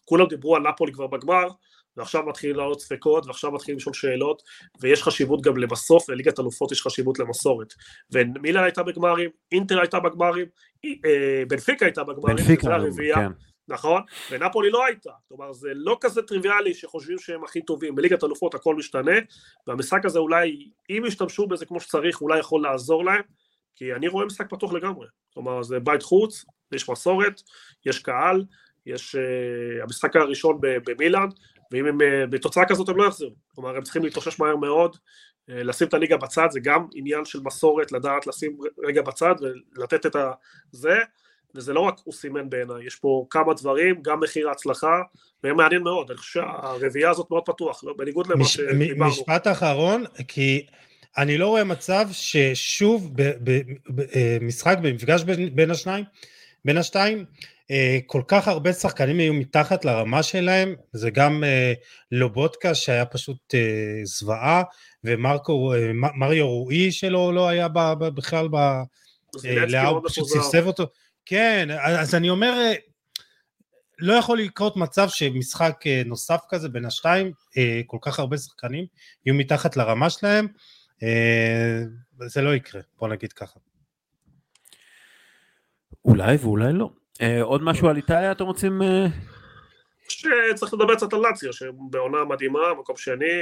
כולם 0.04 0.26
דיברו 0.26 0.56
על 0.56 0.62
נפולי 0.62 0.92
כבר 0.92 1.06
בגמר, 1.06 1.48
ועכשיו 1.96 2.22
מתחילים 2.22 2.56
לעלות 2.56 2.80
ספקות, 2.80 3.26
ועכשיו 3.26 3.52
מתחילים 3.52 3.76
לשאול 3.76 3.94
שאלות, 3.94 4.42
ויש 4.80 5.02
חשיבות 5.02 5.42
גם 5.42 5.56
לבסוף, 5.56 6.08
לליגת 6.08 6.40
אלופות 6.40 6.72
יש 6.72 6.82
חשיבות 6.82 7.18
למסורת. 7.18 7.74
ומילן 8.12 8.62
הייתה 8.62 8.82
בגמרים, 8.82 9.30
אינטר 9.52 9.80
הייתה 9.80 10.00
בגמרים, 10.00 10.46
אה, 10.84 11.42
בנפיקה 11.48 11.86
הייתה 11.86 12.04
בגמרים, 12.04 12.36
בנפיקה, 12.36 12.68
כן. 13.14 13.32
נכון? 13.70 14.02
ונפולי 14.30 14.70
לא 14.70 14.84
הייתה, 14.86 15.10
כלומר 15.28 15.52
זה 15.52 15.68
לא 15.74 15.98
כזה 16.00 16.22
טריוויאלי 16.22 16.74
שחושבים 16.74 17.18
שהם 17.18 17.44
הכי 17.44 17.62
טובים, 17.62 17.94
בליגת 17.94 18.24
אלופות 18.24 18.54
הכל 18.54 18.74
משתנה, 18.74 19.16
והמשחק 19.66 20.04
הזה 20.04 20.18
אולי, 20.18 20.70
אם 20.90 21.02
ישתמשו 21.06 21.46
בזה 21.46 21.66
כמו 21.66 21.80
שצריך, 21.80 22.22
אולי 22.22 22.38
יכול 22.38 22.62
לעזור 22.62 23.04
להם, 23.04 23.22
כי 23.74 23.94
אני 23.94 24.08
רואה 24.08 24.26
משחק 24.26 24.50
פתוח 24.50 24.72
לגמרי, 24.72 25.06
כלומר 25.34 25.62
זה 25.62 25.80
בית 25.80 26.02
חוץ, 26.02 26.44
יש 26.72 26.88
מסורת, 26.88 27.42
יש 27.86 27.98
קהל, 27.98 28.44
יש 28.86 29.16
uh, 29.16 29.82
המשחק 29.82 30.16
הראשון 30.16 30.58
במילאן, 30.60 31.26
ואם 31.72 31.86
הם 31.86 32.00
uh, 32.00 32.04
בתוצאה 32.30 32.64
כזאת 32.68 32.88
הם 32.88 32.96
לא 32.96 33.04
יחזרו, 33.04 33.34
כלומר 33.54 33.76
הם 33.76 33.82
צריכים 33.82 34.04
להתאושש 34.04 34.40
מהר 34.40 34.56
מאוד, 34.56 34.96
uh, 34.96 34.98
לשים 35.48 35.88
את 35.88 35.94
הליגה 35.94 36.16
בצד, 36.16 36.46
זה 36.50 36.60
גם 36.60 36.86
עניין 36.94 37.24
של 37.24 37.40
מסורת, 37.44 37.92
לדעת 37.92 38.26
לשים 38.26 38.58
רגע 38.84 39.02
בצד 39.02 39.34
ולתת 39.76 40.06
את 40.06 40.16
הזה, 40.72 40.98
וזה 41.54 41.72
לא 41.72 41.80
רק 41.80 41.94
הוא 42.04 42.14
סימן 42.14 42.50
בעיניי, 42.50 42.86
יש 42.86 42.96
פה 42.96 43.26
כמה 43.30 43.54
דברים, 43.54 44.02
גם 44.02 44.20
מחיר 44.20 44.48
ההצלחה, 44.48 45.02
והם 45.44 45.56
מעניין 45.56 45.82
מאוד, 45.82 46.10
אני 46.10 46.18
חושב 46.18 46.40
שהרביעייה 46.40 47.10
הזאת 47.10 47.30
מאוד 47.30 47.42
פתוח, 47.46 47.84
לא? 47.84 47.94
בניגוד 47.98 48.26
למה 48.26 48.40
מש, 48.40 48.54
שדיברנו. 48.54 49.10
משפט 49.10 49.46
אחרון, 49.46 50.04
כי 50.28 50.66
אני 51.18 51.38
לא 51.38 51.48
רואה 51.48 51.64
מצב 51.64 52.08
ששוב 52.12 53.10
במשחק, 53.88 54.76
אה, 54.76 54.82
במפגש 54.82 55.22
בין, 55.22 55.56
בין 55.56 55.70
השניים, 55.70 56.04
בין 56.64 56.76
השתיים, 56.76 57.24
אה, 57.70 57.98
כל 58.06 58.22
כך 58.28 58.48
הרבה 58.48 58.72
שחקנים 58.72 59.18
היו 59.18 59.34
מתחת 59.34 59.84
לרמה 59.84 60.22
שלהם, 60.22 60.74
זה 60.92 61.10
גם 61.10 61.44
אה, 61.44 61.72
לובודקה 62.12 62.74
שהיה 62.74 63.04
פשוט 63.04 63.54
זוועה, 64.04 64.62
ומריו 65.04 66.48
רועי 66.48 66.92
שלו 66.92 67.32
לא 67.32 67.48
היה 67.48 67.68
בכלל 67.98 68.48
ב... 68.48 68.56
לאהו 69.44 70.02
פשוט 70.04 70.28
ספסב 70.28 70.66
אותו. 70.66 70.86
כן, 71.26 71.68
אז 71.82 72.14
אני 72.14 72.30
אומר, 72.30 72.52
אה, 72.52 72.74
לא 73.98 74.12
יכול 74.12 74.38
לקרות 74.38 74.76
מצב 74.76 75.08
שמשחק 75.08 75.86
אה, 75.86 76.02
נוסף 76.06 76.40
כזה 76.48 76.68
בין 76.68 76.84
השתיים, 76.84 77.32
אה, 77.58 77.80
כל 77.86 77.98
כך 78.00 78.18
הרבה 78.18 78.36
שחקנים 78.36 78.84
יהיו 79.26 79.34
מתחת 79.34 79.76
לרמה 79.76 80.10
שלהם, 80.10 80.48
זה 82.26 82.42
לא 82.42 82.54
יקרה, 82.54 82.80
בוא 82.98 83.08
נגיד 83.08 83.32
ככה. 83.32 83.60
אולי 86.04 86.36
ואולי 86.36 86.72
לא. 86.72 86.90
עוד 87.42 87.62
משהו 87.62 87.88
על 87.88 87.96
איטליה 87.96 88.32
אתם 88.32 88.44
רוצים? 88.44 88.82
שצריך 90.08 90.74
לדבר 90.74 90.94
קצת 90.94 91.12
על 91.12 91.20
לאציו, 91.20 91.52
שבעונה 91.52 92.24
מדהימה, 92.24 92.74
מקום 92.80 92.96
שני, 92.96 93.32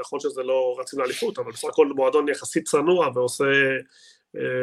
נכון 0.00 0.20
שזה 0.20 0.42
לא 0.42 0.76
רצים 0.80 0.98
לאליפות, 0.98 1.38
אבל 1.38 1.52
בסך 1.52 1.68
הכל 1.68 1.86
מועדון 1.86 2.28
יחסית 2.28 2.68
צנוע 2.68 3.10
ועושה 3.14 3.44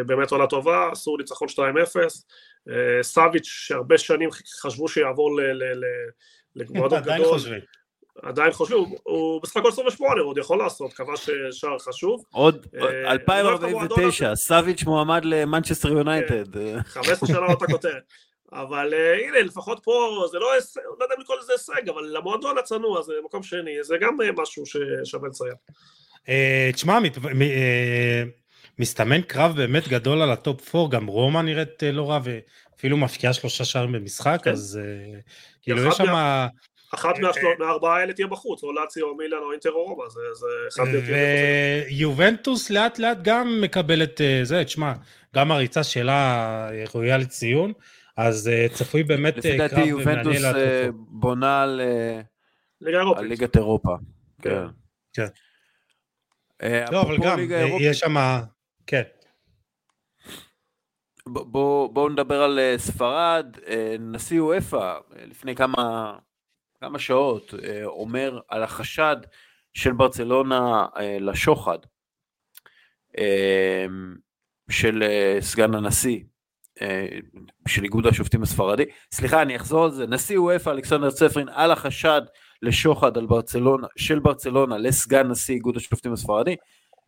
באמת 0.06 0.32
עונה 0.32 0.48
טובה, 0.48 0.90
עשו 0.92 1.18
ניצחון 1.18 1.48
2-0, 1.48 1.60
אה, 1.60 2.08
סאביץ' 3.02 3.46
שהרבה 3.46 3.98
שנים 3.98 4.30
חשבו 4.62 4.88
שיעבור 4.88 5.40
למועדון 6.56 7.00
גדול. 7.00 7.14
עדיין 7.14 7.24
חושבים. 7.24 7.60
עדיין 8.22 8.52
חושבים, 8.52 8.80
הוא 9.04 9.42
בסך 9.42 9.58
הכל 9.58 9.70
28, 9.70 10.22
הוא 10.22 10.30
עוד 10.30 10.38
יכול 10.38 10.58
לעשות, 10.58 10.94
כבש 10.94 11.30
שער 11.52 11.80
חשוב. 11.80 12.24
עוד 12.32 12.68
2049, 13.06 14.26
אה, 14.26 14.30
לא 14.30 14.36
סאביץ' 14.36 14.84
מועמד 14.84 15.26
למנצ'סטר 15.26 15.90
יונייטד. 15.90 16.44
15 16.84 17.28
שנה 17.28 17.46
אותה 17.46 17.66
כותרת. 17.66 18.04
אבל 18.52 18.94
אה, 18.94 19.28
הנה, 19.28 19.42
לפחות 19.42 19.80
פה, 19.84 20.26
זה 20.32 20.40
לא, 20.40 20.48
לא 21.00 21.04
יודע 21.04 21.16
אם 21.16 21.22
לקרוא 21.22 21.38
לזה 21.40 21.52
הישג, 21.52 21.90
אבל 21.90 22.04
למועדון 22.04 22.58
הצנוע 22.58 23.02
זה 23.02 23.14
מקום 23.26 23.44
שני, 23.44 23.84
זה 23.84 23.96
גם 24.02 24.18
משהו 24.38 24.64
ששווה 24.66 25.30
לציין. 25.30 25.56
תשמע, 26.74 27.00
מסתמן 28.80 29.22
קרב 29.22 29.56
באמת 29.56 29.88
גדול 29.88 30.22
על 30.22 30.32
הטופ 30.32 30.76
4, 30.76 30.98
גם 30.98 31.08
רומא 31.08 31.40
נראית 31.40 31.84
אה, 31.84 31.92
לא 31.92 32.10
רע, 32.10 32.20
ואפילו 32.24 32.98
מבקיעה 32.98 33.34
שלושה 33.34 33.66
שערים 33.66 33.92
במשחק, 33.92 34.40
כן. 34.44 34.52
אז 34.52 34.80
אה, 34.84 35.20
כאילו 35.62 35.88
יש 35.88 35.96
שם... 35.96 36.14
אחת 36.94 37.16
אה, 37.16 37.44
מהארבעה 37.60 38.00
האלה 38.00 38.14
תהיה 38.14 38.28
בחוץ, 38.28 38.64
או 38.64 38.74
לאציו 38.74 39.08
או 39.08 39.16
מילאן 39.16 39.40
או 39.42 39.52
אינטר 39.52 39.72
או 39.72 39.84
רומא, 39.84 40.10
זה 40.10 40.48
אחד 40.70 40.84
מהם 40.84 41.02
ויובנטוס 41.90 42.70
לאט 42.70 43.00
לאט 43.00 43.18
גם 43.22 43.62
מקבלת 43.62 44.22
זה, 44.44 44.64
תשמע, 44.64 44.94
גם 45.36 45.52
הריצה 45.52 45.84
שלה 45.84 46.70
ראויה 46.94 47.18
לציון, 47.18 47.74
אז 48.18 48.52
צפוי 48.74 49.04
באמת 49.04 49.34
קרב 49.34 49.46
לפי 49.46 49.58
דעתי 49.58 49.82
יובנטוס 49.82 50.38
בונה 50.92 51.62
על 51.62 51.82
ליגת 52.82 53.56
אירופה. 53.56 53.96
כן. 54.42 54.66
כן. 55.14 55.28
לא, 56.92 57.02
אבל 57.02 57.18
גם, 57.18 57.40
יש 57.80 58.00
שם 58.00 58.18
כן. 58.88 59.04
בואו 61.28 61.90
בוא 61.94 62.10
נדבר 62.10 62.42
על 62.42 62.60
אה, 62.60 62.76
ספרד, 62.78 63.58
אה, 63.68 63.96
נשיא 64.00 64.42
וופא 64.42 64.76
אה, 64.76 65.26
לפני 65.26 65.56
כמה, 65.56 66.18
כמה 66.82 67.00
שעות 67.00 67.54
אומר 67.86 68.40
על 68.50 68.64
החשד 68.64 69.16
של 69.74 69.92
ברצלונה 69.92 70.86
לשוחד 71.20 71.78
של 74.70 75.04
סגן 75.40 75.76
הנשיא 75.76 76.20
של 77.68 77.84
איגוד 77.84 78.08
השופטים 78.08 78.44
הספרדי, 78.44 78.84
סליחה 79.14 79.42
אני 79.42 79.56
אחזור 79.56 79.84
על 79.84 79.92
זה, 79.92 80.08
נשיא 80.08 80.40
וופא 80.40 80.70
אלכסנדר 80.70 81.12
צפרין 81.12 81.50
על 81.50 81.72
החשד 81.72 82.22
לשוחד 82.62 83.18
על 83.18 83.26
ברצלונה, 83.26 83.88
של 83.98 84.20
ברצלונה 84.20 84.78
לסגן 84.78 85.28
נשיא 85.28 85.56
איגוד 85.56 85.78
השופטים 85.78 86.14
הספרדי, 86.14 86.56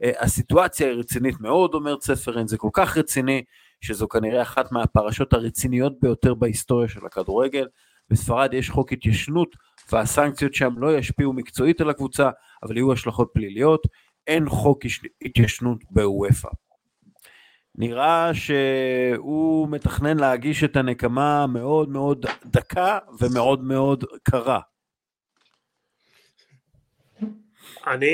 הסיטואציה 0.01 0.87
היא 0.87 0.99
רצינית 0.99 1.39
מאוד, 1.39 1.73
אומר 1.73 1.97
צפרין, 1.97 2.47
זה 2.47 2.57
כל 2.57 2.69
כך 2.73 2.97
רציני, 2.97 3.43
שזו 3.81 4.07
כנראה 4.07 4.41
אחת 4.41 4.71
מהפרשות 4.71 5.33
הרציניות 5.33 5.93
ביותר 6.01 6.33
בהיסטוריה 6.33 6.87
של 6.87 7.05
הכדורגל. 7.05 7.67
בספרד 8.09 8.53
יש 8.53 8.69
חוק 8.69 8.93
התיישנות, 8.93 9.55
והסנקציות 9.91 10.53
שם 10.53 10.73
לא 10.77 10.97
ישפיעו 10.97 11.33
מקצועית 11.33 11.81
על 11.81 11.89
הקבוצה, 11.89 12.29
אבל 12.63 12.77
יהיו 12.77 12.93
השלכות 12.93 13.29
פליליות. 13.33 13.87
אין 14.27 14.49
חוק 14.49 14.79
התיישנות 15.25 15.77
בוופא. 15.91 16.49
נראה 17.75 18.33
שהוא 18.33 19.69
מתכנן 19.69 20.17
להגיש 20.17 20.63
את 20.63 20.75
הנקמה 20.75 21.47
מאוד 21.47 21.89
מאוד 21.89 22.25
דקה 22.45 22.99
ומאוד 23.19 23.63
מאוד 23.63 24.03
קרה. 24.23 24.59
אני, 27.87 28.07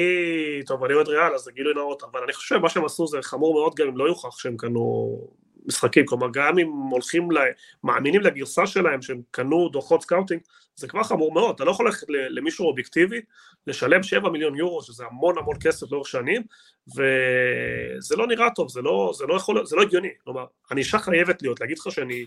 טוב, 0.65 0.83
אני 0.83 0.93
אוהד 0.93 1.07
ריאל, 1.07 1.35
אז 1.35 1.41
זה 1.41 1.51
גילוי 1.51 1.73
נאות, 1.73 2.03
אבל 2.03 2.19
אני 2.23 2.33
חושב 2.33 2.55
שמה 2.55 2.69
שהם 2.69 2.85
עשו 2.85 3.07
זה 3.07 3.17
חמור 3.21 3.53
מאוד 3.53 3.75
גם 3.75 3.87
אם 3.87 3.97
לא 3.97 4.03
יוכח 4.07 4.39
שהם 4.39 4.57
קנו 4.57 5.17
משחקים, 5.65 6.05
כלומר 6.05 6.27
גם 6.33 6.59
אם 6.59 6.67
הולכים, 6.67 7.31
ל... 7.31 7.37
מאמינים 7.83 8.21
לגרסה 8.21 8.67
שלהם 8.67 9.01
שהם 9.01 9.21
קנו 9.31 9.69
דוחות 9.69 10.01
סקאוטינג, 10.01 10.41
זה 10.75 10.87
כבר 10.87 11.03
חמור 11.03 11.33
מאוד, 11.33 11.55
אתה 11.55 11.63
לא 11.63 11.71
יכול 11.71 11.85
ללכת 11.85 12.07
למישהו 12.09 12.65
אובייקטיבי, 12.65 13.21
לשלם 13.67 14.03
7 14.03 14.29
מיליון 14.29 14.55
יורו, 14.55 14.81
שזה 14.83 15.05
המון 15.05 15.37
המון 15.37 15.55
כסף 15.61 15.91
לאורך 15.91 16.07
שנים, 16.07 16.41
וזה 16.87 18.15
לא 18.15 18.27
נראה 18.27 18.47
טוב, 18.55 18.69
זה 18.69 18.81
לא, 18.81 19.11
זה 19.17 19.25
לא 19.25 19.33
יכול, 19.33 19.65
זה 19.65 19.75
לא 19.75 19.81
הגיוני, 19.81 20.09
כלומר, 20.23 20.45
ענישה 20.71 20.99
חייבת 20.99 21.41
להיות, 21.41 21.61
להגיד 21.61 21.77
לך 21.77 21.91
שאני 21.91 22.25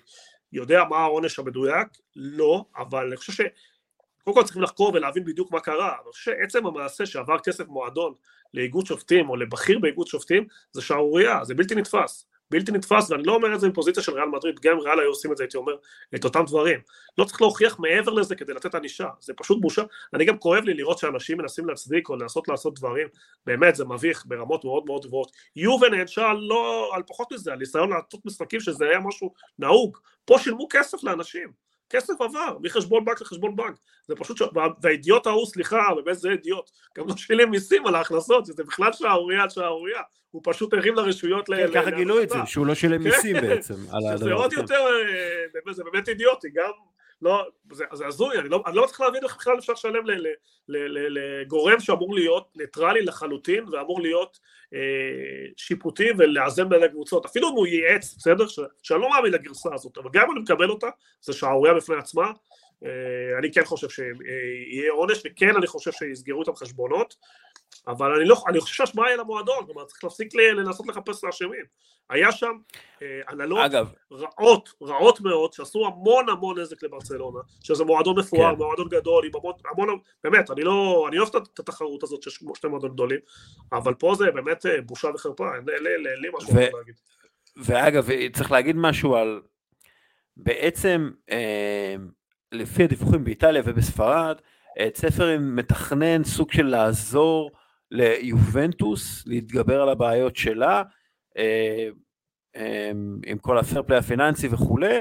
יודע 0.53 0.85
מה 0.91 0.97
העונש 0.97 1.39
המדויק, 1.39 1.89
לא, 2.17 2.65
אבל 2.77 3.07
אני 3.07 3.17
חושב 3.17 3.33
ש... 3.33 3.41
קודם 4.25 4.37
כל 4.37 4.43
צריכים 4.43 4.63
לחקור 4.63 4.93
ולהבין 4.95 5.25
בדיוק 5.25 5.53
מה 5.53 5.61
קרה, 5.61 5.97
חושב 6.11 6.33
שעצם 6.33 6.67
המעשה 6.67 7.07
שעבר 7.07 7.39
כסף 7.39 7.69
מועדון 7.69 8.15
לאיגוד 8.55 8.87
שופטים 8.87 9.31
או 9.31 9.37
לבכיר 9.37 9.79
באיגוד 9.79 10.07
שופטים 10.07 10.47
זה 10.73 10.83
שערורייה, 10.83 11.45
זה 11.45 11.55
בלתי 11.55 11.75
נתפס, 11.75 12.27
בלתי 12.51 12.73
נתפס 12.73 13.11
ואני 13.11 13.23
לא 13.23 13.35
אומר 13.35 13.55
את 13.55 13.61
זה 13.61 13.69
מפוזיציה 13.69 14.03
של 14.03 14.13
ריאל 14.13 14.29
מדריד, 14.29 14.61
גם 14.61 14.79
ריאל 14.79 15.01
היו 15.01 15.09
עושים 15.09 15.33
את 15.33 15.37
זה 15.37 15.45
הייתי 15.45 15.57
אומר 15.57 15.73
את 16.15 16.25
אותם 16.25 16.45
דברים, 16.47 16.81
לא 17.19 17.25
צריך 17.25 17.41
להוכיח 17.41 17.79
מעבר 17.79 18.13
לזה 18.13 18.37
כדי 18.37 18.53
לתת 18.53 18.75
ענישה, 18.75 19.09
זה 19.21 19.33
פשוט 19.37 19.61
בושה, 19.61 19.83
אני 20.15 20.25
גם 20.25 20.39
כואב 20.39 20.65
לי 20.65 20.75
לראות 20.75 20.99
שאנשים 20.99 21.39
מנסים 21.39 21.69
להצדיק 21.69 22.09
או 22.09 22.17
לנסות 22.17 22.49
לעשות 22.49 22.79
דברים, 22.79 23.09
באמת 23.47 23.77
זה 23.77 23.85
מביך 23.85 24.25
ברמות 24.27 24.65
מאוד 24.65 24.87
מאוד 24.87 25.07
גבוהות, 25.07 25.33
יובן 25.57 25.95
נענשה 25.95 26.33
לא 26.33 26.91
על 26.95 27.03
פחות 27.07 27.33
מזה, 27.33 27.53
על 27.53 27.59
ניסיון 27.59 27.91
לעשות 27.91 28.27
משחקים 28.27 28.61
שזה 28.61 28.85
היה 28.85 29.01
משהו 29.01 29.35
נהוג, 29.59 29.99
פה 30.25 30.39
שילמו 30.39 30.67
כסף 30.71 31.05
לאנשים 31.05 31.64
כסף 31.95 32.21
עבר 32.21 32.57
מחשבון 32.61 33.05
בנק 33.05 33.21
לחשבון 33.21 33.57
בנק, 33.57 33.75
זה 34.09 34.15
פשוט, 34.17 34.37
ש... 34.37 34.43
והאידיוט 34.83 35.27
ההוא, 35.27 35.47
סליחה, 35.47 35.83
באמת 36.05 36.19
זה 36.19 36.31
אידיוט, 36.31 36.71
גם 36.99 37.09
לא 37.09 37.17
שילם 37.17 37.51
מיסים 37.51 37.87
על 37.87 37.95
ההכנסות, 37.95 38.47
שזה 38.47 38.65
בכלל 38.65 38.93
שערורייה 38.93 39.43
על 39.43 39.49
שערורייה, 39.49 40.01
הוא 40.31 40.43
פשוט 40.45 40.75
הרים 40.75 40.95
לרשויות 40.95 41.47
כן, 41.47 41.73
ככה 41.75 41.91
גילו 41.91 42.23
את 42.23 42.31
זה, 42.31 42.39
שהוא 42.47 42.67
לא 42.67 42.75
שילם 42.75 42.99
כן. 42.99 43.05
מיסים 43.05 43.37
בעצם, 43.41 43.75
על 43.75 44.07
הדבר 44.07 44.15
הזה. 44.15 44.25
זה 44.25 44.33
עוד 44.33 44.53
יותר, 44.53 44.81
אה, 45.67 45.73
זה 45.73 45.85
באמת 45.85 46.09
אידיוטי, 46.09 46.49
גם 46.55 46.71
לא, 47.23 47.47
זה, 47.73 47.85
זה 47.93 48.07
הזוי, 48.07 48.39
אני 48.39 48.49
לא, 48.49 48.63
אני 48.67 48.77
לא 48.77 48.85
מצליח 48.85 49.01
להבין 49.01 49.25
איך 49.25 49.37
בכלל 49.37 49.59
אפשר 49.59 49.73
לשלם 49.73 50.05
לגורם 50.69 51.81
שאמור 51.81 52.15
להיות 52.15 52.49
ניטרלי 52.57 53.03
לחלוטין 53.03 53.65
ואמור 53.69 54.01
להיות 54.01 54.39
אה, 54.75 54.79
שיפוטי 55.57 56.09
ולאזן 56.19 56.69
בין 56.69 56.83
הקבוצות, 56.83 57.25
אפילו 57.25 57.49
אם 57.49 57.55
הוא 57.55 57.67
ייעץ, 57.67 58.15
בסדר? 58.19 58.47
ש, 58.47 58.61
שאני 58.83 59.01
לא 59.01 59.11
מאמין 59.11 59.33
לגרסה 59.33 59.75
הזאת, 59.75 59.99
אבל 59.99 60.11
גם 60.13 60.25
אם 60.27 60.33
אני 60.33 60.41
מקבל 60.41 60.71
אותה, 60.71 60.89
זה 61.21 61.33
שערורייה 61.33 61.75
בפני 61.75 61.97
עצמה, 61.97 62.31
אה, 62.85 63.39
אני 63.39 63.53
כן 63.53 63.65
חושב 63.65 63.89
שיהיה 63.89 64.93
עונש, 64.93 65.23
וכן 65.25 65.57
אני 65.57 65.67
חושב 65.67 65.93
שיסגרו 65.93 66.41
איתם 66.41 66.57
חשבונות, 66.57 67.15
אבל 67.89 68.15
אני, 68.15 68.25
לא, 68.25 68.37
אני 68.49 68.61
חושב 68.61 68.75
שהשמעה 68.75 69.09
היא 69.09 69.17
למועדון, 69.17 69.67
כלומר 69.67 69.85
צריך 69.85 70.05
להפסיק 70.05 70.35
לנסות 70.35 70.87
לחפש 70.87 71.25
לאשמים. 71.25 71.65
היה 72.11 72.33
שם 72.33 72.53
אה, 73.03 73.21
הנהלות 73.29 73.73
רעות, 74.13 74.73
רעות 74.83 75.21
מאוד, 75.21 75.53
שעשו 75.53 75.87
המון 75.87 76.29
המון 76.29 76.59
נזק 76.59 76.83
לברצלונה, 76.83 77.39
שזה 77.63 77.85
מועדון 77.85 78.19
מפואר, 78.19 78.53
כן. 78.53 78.59
מועדון 78.59 78.89
גדול, 78.89 79.25
עם 79.25 79.31
המון, 79.35 79.55
המון, 79.71 79.99
באמת, 80.25 80.51
אני 80.51 80.63
לא, 80.63 81.07
אני 81.09 81.19
אוהב 81.19 81.29
את 81.37 81.59
התחרות 81.59 82.03
הזאת 82.03 82.23
שיש 82.23 82.43
שתי 82.55 82.69
מועדון 82.69 82.91
גדולים, 82.91 83.21
אבל 83.73 83.95
פה 83.95 84.15
זה 84.15 84.31
באמת 84.31 84.67
אה, 84.67 84.81
בושה 84.81 85.09
וחרפה, 85.15 85.55
אין 85.55 85.65
לי 86.23 86.29
משהו 86.35 86.55
ו... 86.55 86.59
להגיד. 86.59 86.95
ואגב, 87.57 88.09
צריך 88.33 88.53
להגיד 88.53 88.77
משהו 88.77 89.17
על, 89.17 89.41
בעצם, 90.37 91.11
אה, 91.31 91.95
לפי 92.53 92.85
הדיווחים 92.85 93.25
באיטליה 93.25 93.63
ובספרד, 93.65 94.37
צפרין 94.93 95.55
מתכנן 95.55 96.25
סוג 96.25 96.53
של 96.53 96.67
לעזור 96.67 97.51
ליובנטוס 97.95 99.27
להתגבר 99.27 99.83
על 99.83 99.89
הבעיות 99.89 100.37
שלה, 100.37 100.83
אה, 101.39 101.89
אה, 102.57 102.91
עם 103.27 103.39
כל 103.39 103.59
הפרפליי 103.59 103.99
הפיננסי 103.99 104.49
וכולי, 104.51 104.99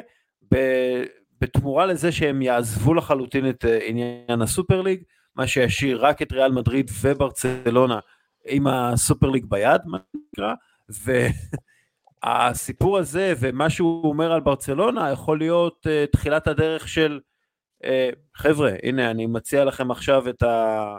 בתמורה 1.41 1.85
לזה 1.85 2.11
שהם 2.11 2.41
יעזבו 2.41 2.93
לחלוטין 2.93 3.49
את 3.49 3.65
אה, 3.65 3.79
עניין 3.85 4.41
הסופר 4.41 4.81
ליג, 4.81 5.03
מה 5.35 5.47
שישאיר 5.47 6.05
רק 6.05 6.21
את 6.21 6.31
ריאל 6.31 6.51
מדריד 6.51 6.91
וברצלונה 7.01 7.99
עם 8.47 8.67
הסופר 8.67 9.29
ליג 9.29 9.45
ביד, 9.45 9.81
מה 9.85 9.97
שנקרא, 10.11 10.53
והסיפור 12.23 12.97
הזה 12.97 13.33
ומה 13.39 13.69
שהוא 13.69 14.09
אומר 14.09 14.31
על 14.31 14.41
ברצלונה 14.41 15.11
יכול 15.11 15.37
להיות 15.37 15.87
תחילת 16.11 16.47
הדרך 16.47 16.87
של 16.87 17.19
חבר'ה, 18.35 18.71
הנה 18.83 19.11
אני 19.11 19.25
מציע 19.25 19.65
לכם 19.65 19.91
עכשיו 19.91 20.29
את 20.29 20.43
ה... 20.43 20.97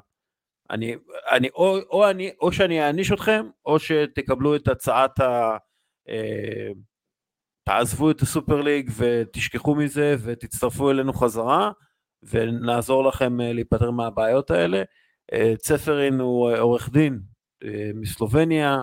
אני, 0.71 0.97
אני, 1.31 1.49
או, 1.55 1.79
או, 1.91 2.11
אני, 2.11 2.31
או 2.41 2.53
שאני 2.53 2.83
אעניש 2.83 3.13
אתכם, 3.13 3.47
או 3.67 3.79
שתקבלו 3.79 4.57
את 4.57 4.69
הצעת 4.69 5.21
ה... 5.21 5.57
אה, 6.09 6.71
תעזבו 7.65 8.11
את 8.11 8.21
הסופר 8.21 8.61
ליג 8.61 8.91
ותשכחו 8.97 9.75
מזה 9.75 10.17
ותצטרפו 10.23 10.91
אלינו 10.91 11.13
חזרה 11.13 11.71
ונעזור 12.23 13.05
לכם 13.05 13.41
אה, 13.41 13.53
להיפטר 13.53 13.91
מהבעיות 13.91 14.51
האלה. 14.51 14.83
אה, 15.33 15.55
צפרין 15.57 16.21
הוא 16.21 16.51
עורך 16.59 16.91
דין 16.93 17.21
מסלובניה, 17.95 18.79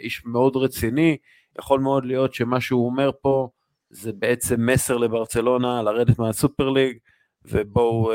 איש 0.00 0.26
מאוד 0.26 0.56
רציני, 0.56 1.16
יכול 1.58 1.80
מאוד 1.80 2.04
להיות 2.04 2.34
שמה 2.34 2.60
שהוא 2.60 2.86
אומר 2.86 3.10
פה 3.20 3.48
זה 3.90 4.12
בעצם 4.12 4.66
מסר 4.66 4.96
לברצלונה 4.96 5.82
לרדת 5.82 6.18
מהסופר 6.18 6.70
ליג 6.70 6.98
ובואו 7.44 8.12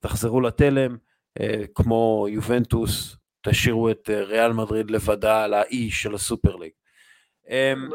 תחזרו 0.00 0.40
לתלם. 0.40 0.96
אה, 1.40 1.64
כמו 1.74 2.26
יובנטוס, 2.30 3.16
תשאירו 3.42 3.90
את 3.90 4.10
אה, 4.10 4.24
ריאל 4.24 4.52
מדריד 4.52 4.90
לבדה 4.90 5.44
על 5.44 5.54
האי 5.54 5.90
של 5.90 6.14
הסופר 6.14 6.56
ליג. 6.56 6.70
אמ, 7.48 7.88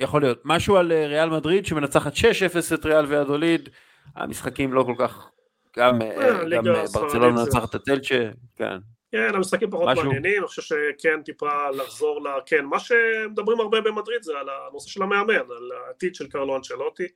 יכול 0.00 0.20
להיות. 0.20 0.40
משהו 0.44 0.76
על 0.76 0.92
אה, 0.92 1.06
ריאל 1.06 1.30
מדריד 1.30 1.66
שמנצחת 1.66 2.12
6-0 2.12 2.74
את 2.74 2.86
ריאל 2.86 3.04
ויאדוליד, 3.04 3.68
המשחקים 4.16 4.72
לא 4.72 4.82
כל 4.82 4.94
כך, 4.98 5.30
גם, 5.76 5.98
גם 6.50 6.64
ברצלונה 6.64 7.28
מנצחת 7.28 7.74
את 7.74 7.88
אלצ'ה, 7.88 8.30
כן. 8.56 8.78
כן, 9.12 9.34
המשחקים 9.34 9.70
פחות 9.70 9.88
משהו... 9.88 10.04
מעניינים, 10.04 10.38
אני 10.38 10.46
חושב 10.46 10.62
שכן 10.62 11.22
טיפה 11.22 11.70
לחזור 11.70 12.24
ל... 12.24 12.28
כן, 12.46 12.64
מה 12.64 12.80
שמדברים 12.80 13.60
הרבה 13.60 13.80
במדריד 13.80 14.22
זה 14.22 14.32
על 14.38 14.48
הנושא 14.48 14.90
של 14.90 15.02
המאמן, 15.02 15.34
על 15.34 15.70
העתיד 15.86 16.14
של 16.14 16.28
קרלו 16.28 16.56
אנצ'לוטי, 16.56 17.06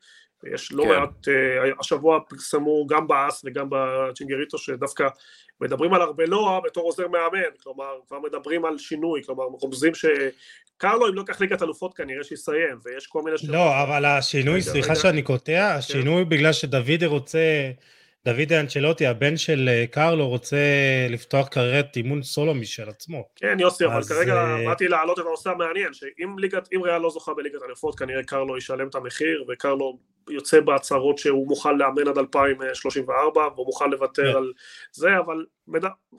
יש 0.55 0.73
לא 0.73 0.83
כן. 0.83 0.89
מעט, 0.89 1.29
uh, 1.29 1.81
השבוע 1.81 2.21
פרסמו 2.29 2.87
גם 2.87 3.07
באס 3.07 3.43
וגם 3.45 3.67
בצ'ינגריטו 3.71 4.59
שדווקא 4.59 5.09
מדברים 5.61 5.95
על 5.95 6.03
ארבלואה 6.03 6.61
בתור 6.61 6.85
עוזר 6.85 7.09
מאמן, 7.09 7.39
כלומר 7.63 7.99
כבר 8.09 8.19
מדברים 8.21 8.65
על 8.65 8.79
שינוי, 8.79 9.23
כלומר 9.27 9.45
רומזים 9.45 9.93
שקרלו 9.95 11.09
אם 11.09 11.15
לא 11.15 11.23
כך 11.27 11.41
ליגת 11.41 11.63
אלופות 11.63 11.95
כנראה 11.95 12.25
שיסיים, 12.25 12.79
ויש 12.85 13.07
כל 13.07 13.23
מיני... 13.23 13.37
לא, 13.49 13.83
אבל 13.83 14.05
השינוי, 14.05 14.63
סליחה 14.63 14.95
שאני 14.95 15.23
קוטע, 15.23 15.53
כן. 15.53 15.79
השינוי 15.79 16.25
בגלל 16.25 16.53
שדוידי 16.53 17.07
רוצה... 17.07 17.71
דוד 18.25 18.53
אנצ'לוטי, 18.53 19.07
הבן 19.07 19.37
של 19.37 19.69
אה, 19.69 19.85
קרלו, 19.91 20.29
רוצה 20.29 20.57
לפתוח 21.11 21.49
קריירת 21.49 21.97
אימון 21.97 22.23
סולו 22.23 22.55
משל 22.55 22.89
עצמו. 22.89 23.25
כן, 23.37 23.57
יוסי, 23.61 23.85
אבל 23.87 24.03
כרגע 24.03 24.35
אה, 24.35 24.65
באתי 24.67 24.89
להעלות 24.89 25.19
את 25.19 25.25
הנושא 25.27 25.51
המעניין, 25.51 25.93
שאם 25.93 26.39
ליגת, 26.39 26.69
ריאל 26.85 26.99
לא 26.99 27.11
זוכה 27.11 27.35
בליגת 27.35 27.63
אלפות, 27.69 27.99
כנראה 27.99 28.23
קרלו 28.23 28.57
ישלם 28.57 28.89
את 28.89 28.95
המחיר, 28.95 29.45
וקרלו 29.49 29.99
יוצא 30.31 30.61
בהצהרות 30.61 31.19
שהוא 31.19 31.49
מוכן 31.49 31.79
לאמן 31.79 32.09
עד 32.09 32.19
2034, 32.19 33.41
והוא 33.55 33.67
מוכן 33.67 33.91
לוותר 33.91 34.33
כן. 34.33 34.39
על 34.39 34.53
זה, 34.93 35.19
אבל 35.19 35.45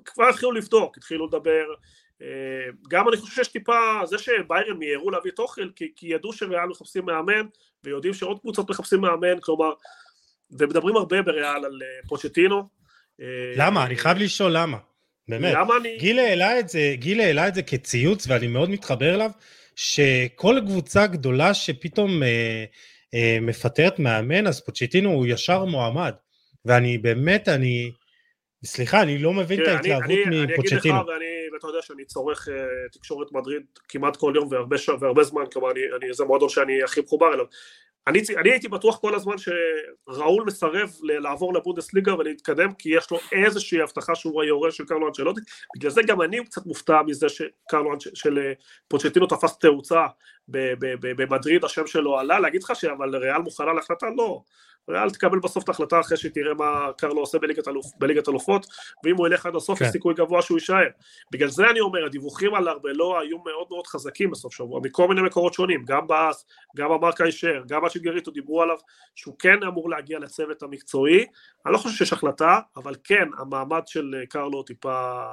כבר 0.05 0.29
התחילו 0.29 0.51
לבדוק, 0.51 0.97
התחילו 0.97 1.27
לדבר. 1.27 1.65
אה, 2.21 2.27
גם 2.89 3.09
אני 3.09 3.17
חושב 3.17 3.35
שיש 3.35 3.47
טיפה, 3.47 4.01
זה 4.05 4.17
שביירן 4.17 4.77
מיהרו 4.77 5.11
להביא 5.11 5.31
את 5.31 5.39
אוכל, 5.39 5.69
כי, 5.75 5.91
כי 5.95 6.07
ידעו 6.07 6.33
שריאל 6.33 6.65
מחפשים 6.65 7.05
מאמן, 7.05 7.45
ויודעים 7.83 8.13
שעוד 8.13 8.39
קבוצות 8.39 8.69
מחפשים 8.69 9.01
מאמן, 9.01 9.39
כלומר, 9.39 9.71
ומדברים 10.59 10.95
הרבה 10.95 11.21
בריאל 11.21 11.65
על 11.65 11.79
אה, 11.83 12.07
פוצ'טינו. 12.07 12.63
אה, 13.21 13.25
למה? 13.55 13.85
אני 13.85 13.95
חייב 13.95 14.17
לשאול 14.17 14.51
למה. 14.51 14.77
באמת. 15.27 15.53
למה 15.55 15.77
אני... 15.77 15.97
גילה 15.97 16.21
העלה 16.21 16.59
את 16.59 16.69
זה, 16.69 16.93
גילה 16.93 17.23
העלה 17.23 17.47
את 17.47 17.55
זה 17.55 17.61
כציוץ, 17.61 18.27
ואני 18.27 18.47
מאוד 18.47 18.69
מתחבר 18.69 19.15
אליו, 19.15 19.31
שכל 19.75 20.55
קבוצה 20.65 21.07
גדולה 21.07 21.53
שפתאום 21.53 22.23
אה, 22.23 22.65
אה, 23.13 23.37
מפטרת 23.41 23.99
מאמן, 23.99 24.47
אז 24.47 24.65
פוצ'טינו 24.65 25.09
הוא 25.09 25.25
ישר 25.27 25.65
מועמד. 25.65 26.13
ואני 26.65 26.97
באמת, 26.97 27.49
אני... 27.49 27.91
סליחה, 28.65 29.01
אני 29.01 29.17
לא 29.17 29.33
מבין 29.33 29.63
את 29.63 29.67
ההתלהבות 29.67 30.17
מפוצ'טינו. 30.27 30.35
אני 30.35 30.79
אגיד 30.79 30.91
לך, 30.91 31.53
ואתה 31.53 31.67
יודע 31.67 31.81
שאני 31.81 32.05
צורך 32.05 32.47
uh, 32.47 32.51
תקשורת 32.91 33.27
מדריד 33.31 33.61
כמעט 33.87 34.15
כל 34.15 34.33
יום 34.35 34.47
והרבה, 34.51 34.75
והרבה 34.99 35.23
זמן, 35.23 35.41
כלומר, 35.53 35.71
אני, 35.71 35.81
אני, 35.97 36.13
זה 36.13 36.23
מועדון 36.23 36.49
שאני 36.49 36.83
הכי 36.83 37.01
מחובר 37.01 37.33
אליו. 37.33 37.45
אני, 38.07 38.21
אני 38.37 38.51
הייתי 38.51 38.67
בטוח 38.67 38.99
כל 38.99 39.15
הזמן 39.15 39.35
שראול 39.37 40.43
מסרב 40.47 40.89
לעבור 41.01 41.53
לבונדסליגה 41.53 42.15
ולהתקדם 42.15 42.73
כי 42.73 42.89
יש 42.95 43.11
לו 43.11 43.19
איזושהי 43.31 43.81
הבטחה 43.81 44.15
שהוא 44.15 44.41
היורש 44.41 44.77
של 44.77 44.85
קרלו 44.85 45.07
אנצ'לוטי. 45.07 45.41
בגלל 45.77 45.91
זה 45.91 46.01
גם 46.07 46.21
אני 46.21 46.45
קצת 46.45 46.65
מופתע 46.65 47.01
מזה 47.01 47.29
שקרלו 47.29 47.91
של 48.13 48.39
אה, 48.39 48.53
תפס 49.29 49.57
תאוצה 49.57 50.05
במדריד 50.47 51.65
השם 51.65 51.87
שלו 51.87 52.19
עלה. 52.19 52.39
להגיד 52.39 52.63
לך 52.63 52.73
אבל 52.91 53.15
ריאל 53.15 53.41
מוכנה 53.41 53.73
להחלטה? 53.73 54.07
לא 54.17 54.41
ריאל 54.89 55.09
תקבל 55.09 55.39
בסוף 55.39 55.63
את 55.63 55.69
ההחלטה 55.69 55.99
אחרי 55.99 56.17
שתראה 56.17 56.53
מה 56.53 56.89
קרלו 56.97 57.19
עושה 57.19 57.39
בליגת, 57.39 57.67
אלופ, 57.67 57.86
בליגת 57.99 58.29
אלופות, 58.29 58.65
ואם 59.03 59.15
הוא 59.15 59.27
ילך 59.27 59.45
עד 59.45 59.55
הסוף 59.55 59.79
כן. 59.79 59.86
יש 59.86 59.91
סיכוי 59.91 60.13
גבוה 60.13 60.41
שהוא 60.41 60.57
יישאר. 60.57 60.88
בגלל 61.32 61.49
זה 61.49 61.69
אני 61.69 61.79
אומר, 61.79 62.05
הדיווחים 62.05 62.55
על 62.55 62.69
ארבלו 62.69 63.19
היו 63.19 63.38
מאוד 63.38 63.67
מאוד 63.69 63.88
חזקים 63.88 64.32
בסוף 64.32 64.53
שבוע, 64.53 64.79
מכל 64.84 65.07
מיני 65.07 65.21
מקורות 65.21 65.53
שונים, 65.53 65.84
גם 65.86 66.07
באס, 66.07 66.45
גם 66.77 66.91
אמר 66.91 67.09
הישר, 67.19 67.63
גם 67.67 67.86
השגריטו 67.86 68.32
דיברו 68.32 68.61
עליו, 68.61 68.77
שהוא 69.15 69.36
כן 69.39 69.63
אמור 69.63 69.89
להגיע 69.89 70.19
לצוות 70.19 70.63
המקצועי. 70.63 71.25
אני 71.65 71.73
לא 71.73 71.77
חושב 71.77 71.95
שיש 71.95 72.13
החלטה, 72.13 72.59
אבל 72.77 72.95
כן, 73.03 73.27
המעמד 73.38 73.82
של 73.86 74.15
קרלו 74.29 74.63
טיפה 74.63 75.23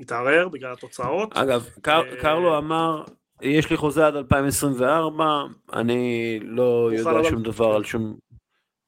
התערער 0.00 0.48
בגלל 0.48 0.72
התוצאות. 0.72 1.36
אגב, 1.36 1.68
קר, 1.82 2.02
אה, 2.10 2.16
קרלו 2.20 2.58
אמר, 2.58 3.02
יש 3.42 3.70
לי 3.70 3.76
חוזה 3.76 4.06
עד 4.06 4.16
2024, 4.16 5.24
אני 5.72 6.38
לא 6.42 6.90
יודע 6.92 7.28
שום 7.30 7.42
דבר 7.42 7.74
על 7.74 7.84
שום... 7.84 8.16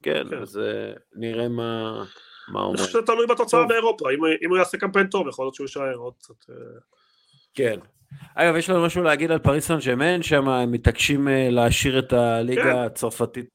כן, 0.02 0.22
כן. 0.30 0.38
אז 0.38 0.58
אה, 0.58 0.92
נראה 1.14 1.48
מה, 1.48 2.04
מה 2.48 2.60
אומר. 2.60 2.70
אני 2.70 2.78
חושב 2.78 2.90
שזה 2.90 3.02
תלוי 3.02 3.26
בתוצאה 3.26 3.66
באירופה, 3.66 4.10
אם, 4.42 4.48
הוא 4.48 4.58
יעשה 4.58 4.78
קמפיין 4.78 5.06
טוב, 5.06 5.28
יכול 5.28 5.44
להיות 5.44 5.54
שהוא 5.54 5.64
יישאר 5.64 5.94
עוד 5.94 6.14
קצת. 6.18 6.50
אה. 6.50 6.54
כן. 7.54 7.78
אגב, 8.34 8.56
יש 8.56 8.70
לנו 8.70 8.86
משהו 8.86 9.02
להגיד 9.02 9.30
על 9.30 9.38
פריס 9.38 9.66
סן 9.66 9.78
ג'מן, 9.86 10.22
שם 10.22 10.48
הם 10.48 10.72
מתעקשים 10.72 11.28
אה, 11.28 11.48
להשאיר 11.50 11.98
את 11.98 12.12
הליגה 12.12 12.62
כן. 12.62 12.76
הצרפתית 12.76 13.46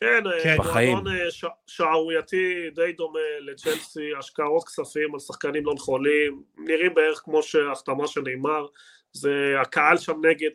כן, 0.00 0.22
כן. 0.42 0.56
בחיים. 0.58 0.98
כן, 1.04 1.48
שערורייתי 1.66 2.70
די 2.74 2.92
דומה 2.92 3.18
לצ'לסי, 3.40 4.10
השקעות 4.18 4.64
כספים 4.64 5.14
על 5.14 5.20
שחקנים 5.20 5.66
לא 5.66 5.74
נכונים, 5.74 6.42
נראים 6.58 6.94
בערך 6.94 7.20
כמו 7.24 7.42
שהחתמה 7.42 8.06
של 8.06 8.20
נאמר, 8.20 8.66
זה 9.12 9.54
הקהל 9.60 9.96
שם 9.96 10.26
נגד. 10.26 10.50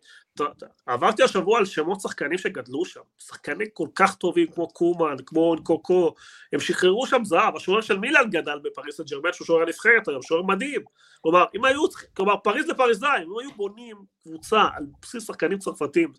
עברתי 0.86 1.24
השבוע 1.24 1.60
על 1.60 1.66
שמות 1.66 2.02
שחקנים 2.02 2.38
שגדלו 2.38 2.86
שם, 2.86 3.02
שחקנים 3.20 3.68
כל 3.74 3.88
כך 3.96 4.16
טובים 4.16 4.48
כמו 4.48 4.68
קומן, 4.68 5.16
כמו 5.26 5.50
אונקוקו, 5.50 6.14
הם 6.54 6.60
שחררו 6.60 7.08
שם 7.08 7.22
זהב, 7.24 7.56
השוער 7.56 7.82
של 7.82 8.00
מילאן 8.00 8.30
גדל 8.30 8.60
בפריס 8.64 8.98
סן 8.98 9.04
ג'רמן, 9.04 9.34
שהוא 9.34 9.46
שוער 9.46 9.62
הנבחרת 9.62 10.08
היום, 10.08 10.22
שוער 10.22 10.42
מדהים. 10.42 10.82
כלומר, 11.22 11.46
אם 11.56 11.66
היו, 11.66 11.82
כלומר, 12.14 12.38
פריז 12.38 12.68
לפריזאים, 12.68 13.32
אם 13.32 13.40
היו 13.40 13.52
בונים 13.56 13.98
קבוצה 14.24 14.62
על 14.76 14.86
בסיס 15.02 15.28
שחקנים 15.28 15.58
צרפתים, 15.58 16.14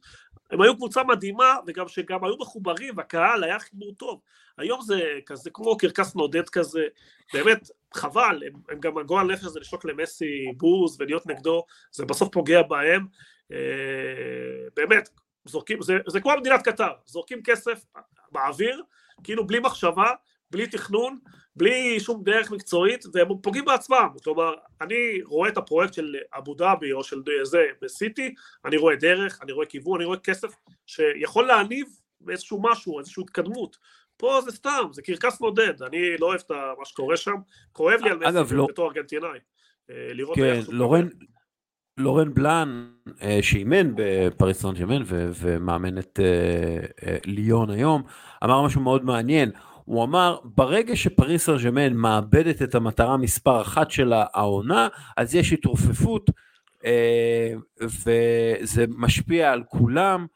הם 0.50 0.62
היו 0.62 0.76
קבוצה 0.76 1.04
מדהימה, 1.04 1.56
וגם 1.66 1.88
שגם 1.88 2.24
היו 2.24 2.36
מחוברים, 2.36 2.94
והקהל 2.96 3.44
היה 3.44 3.58
חיבור 3.58 3.94
טוב. 3.94 4.20
היום 4.58 4.80
זה 4.80 5.02
כזה 5.26 5.50
כמו 5.50 5.76
קרקס 5.76 6.14
נודד 6.14 6.48
כזה, 6.48 6.82
באמת, 7.34 7.70
חבל, 7.94 8.42
הם, 8.46 8.52
הם 8.70 8.80
גם 8.80 8.98
הגועל 8.98 9.26
נפש 9.26 9.44
הזה 9.44 9.60
לשלוט 9.60 9.84
למסי 9.84 10.52
בוז 10.56 10.96
ולהיות 11.00 11.26
נגדו, 11.26 11.64
זה 11.92 12.04
בסוף 12.04 12.28
פוגע 12.32 12.62
בהם. 12.62 13.06
אה, 13.52 14.68
באמת, 14.76 15.08
זורקים, 15.44 15.82
זה, 15.82 15.98
זה 16.06 16.20
כמו 16.20 16.32
מדינת 16.40 16.62
קטר, 16.62 16.92
זורקים 17.06 17.42
כסף 17.42 17.84
באוויר, 18.32 18.82
כאילו 19.24 19.46
בלי 19.46 19.58
מחשבה, 19.58 20.06
בלי 20.50 20.66
תכנון, 20.66 21.18
בלי 21.56 22.00
שום 22.00 22.22
דרך 22.24 22.50
מקצועית, 22.50 23.04
והם 23.12 23.28
פוגעים 23.42 23.64
בעצמם. 23.64 24.08
כלומר, 24.24 24.54
אני 24.80 25.22
רואה 25.24 25.48
את 25.48 25.56
הפרויקט 25.56 25.94
של 25.94 26.16
אבו 26.38 26.54
דאבי 26.54 26.92
או 26.92 27.04
של 27.04 27.22
זה 27.42 27.66
בסיטי, 27.82 28.34
אני 28.64 28.76
רואה 28.76 28.96
דרך, 28.96 29.38
אני 29.42 29.52
רואה 29.52 29.66
כיוון, 29.66 29.96
אני 29.96 30.04
רואה 30.04 30.18
כסף 30.18 30.54
שיכול 30.86 31.46
להניב 31.46 31.86
איזשהו 32.30 32.62
משהו, 32.62 32.98
איזושהי 32.98 33.22
התקדמות. 33.22 33.76
פה 34.16 34.40
זה 34.44 34.50
סתם, 34.50 34.88
זה 34.92 35.02
קרקס 35.02 35.40
נודד, 35.40 35.82
אני 35.82 36.16
לא 36.16 36.26
אוהב 36.26 36.40
את 36.40 36.50
מה 36.50 36.84
שקורה 36.84 37.16
שם, 37.16 37.36
כואב 37.72 38.00
לי 38.00 38.10
על 38.10 38.18
מסי 38.18 38.54
לא... 38.54 38.66
בתור 38.66 38.88
ארגנטינאי. 38.88 39.38
אה, 39.90 40.08
לראות 40.12 40.36
כן, 40.36 40.60
לורן, 40.68 41.08
לורן 41.98 42.34
בלאן, 42.34 42.86
אה, 43.22 43.38
שאימן 43.42 43.92
בפריס 43.94 44.62
סן 44.62 44.74
ג'מאן 44.74 45.02
ומאמן 45.06 45.98
את 45.98 46.20
אה, 46.22 47.16
ליון 47.24 47.70
היום, 47.70 48.02
אמר 48.44 48.62
משהו 48.62 48.80
מאוד 48.80 49.04
מעניין. 49.04 49.50
הוא 49.84 50.04
אמר, 50.04 50.38
ברגע 50.44 50.96
שפריס 50.96 51.46
סן 51.46 51.56
ג'מאן 51.64 51.92
מאבדת 51.94 52.62
את 52.62 52.74
המטרה 52.74 53.16
מספר 53.16 53.62
אחת 53.62 53.90
של 53.90 54.12
העונה, 54.12 54.88
אז 55.16 55.34
יש 55.34 55.52
התרופפות, 55.52 56.30
וזה 57.82 58.84
משפיע 58.88 59.52
על 59.52 59.62
כולם. 59.68 60.26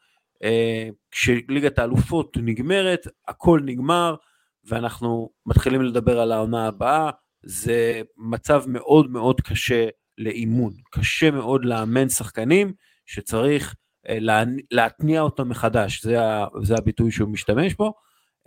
אה, 0.43 0.89
כשליגת 1.11 1.79
האלופות 1.79 2.37
נגמרת, 2.41 3.07
הכל 3.27 3.61
נגמר, 3.65 4.15
ואנחנו 4.65 5.29
מתחילים 5.45 5.81
לדבר 5.81 6.19
על 6.19 6.31
העונה 6.31 6.67
הבאה, 6.67 7.09
זה 7.43 8.01
מצב 8.17 8.63
מאוד 8.67 9.11
מאוד 9.11 9.41
קשה 9.41 9.87
לאימון, 10.17 10.73
קשה 10.91 11.31
מאוד 11.31 11.65
לאמן 11.65 12.09
שחקנים 12.09 12.73
שצריך 13.05 13.75
אה, 14.09 14.17
להתניע 14.71 15.21
אותם 15.21 15.49
מחדש, 15.49 16.03
זה, 16.03 16.17
זה 16.63 16.75
הביטוי 16.77 17.11
שהוא 17.11 17.29
משתמש 17.29 17.73
בו. 17.73 17.93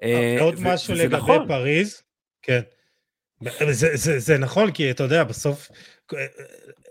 אה, 0.03 0.37
עוד 0.41 0.55
משהו 0.61 0.95
לגבי 0.95 1.17
נכון. 1.17 1.49
פריז, 1.49 2.03
כן. 2.43 2.61
זה, 3.71 3.97
זה, 3.97 4.19
זה 4.19 4.39
נכון, 4.39 4.71
כי 4.71 4.91
אתה 4.91 5.03
יודע, 5.03 5.25
בסוף 5.25 5.71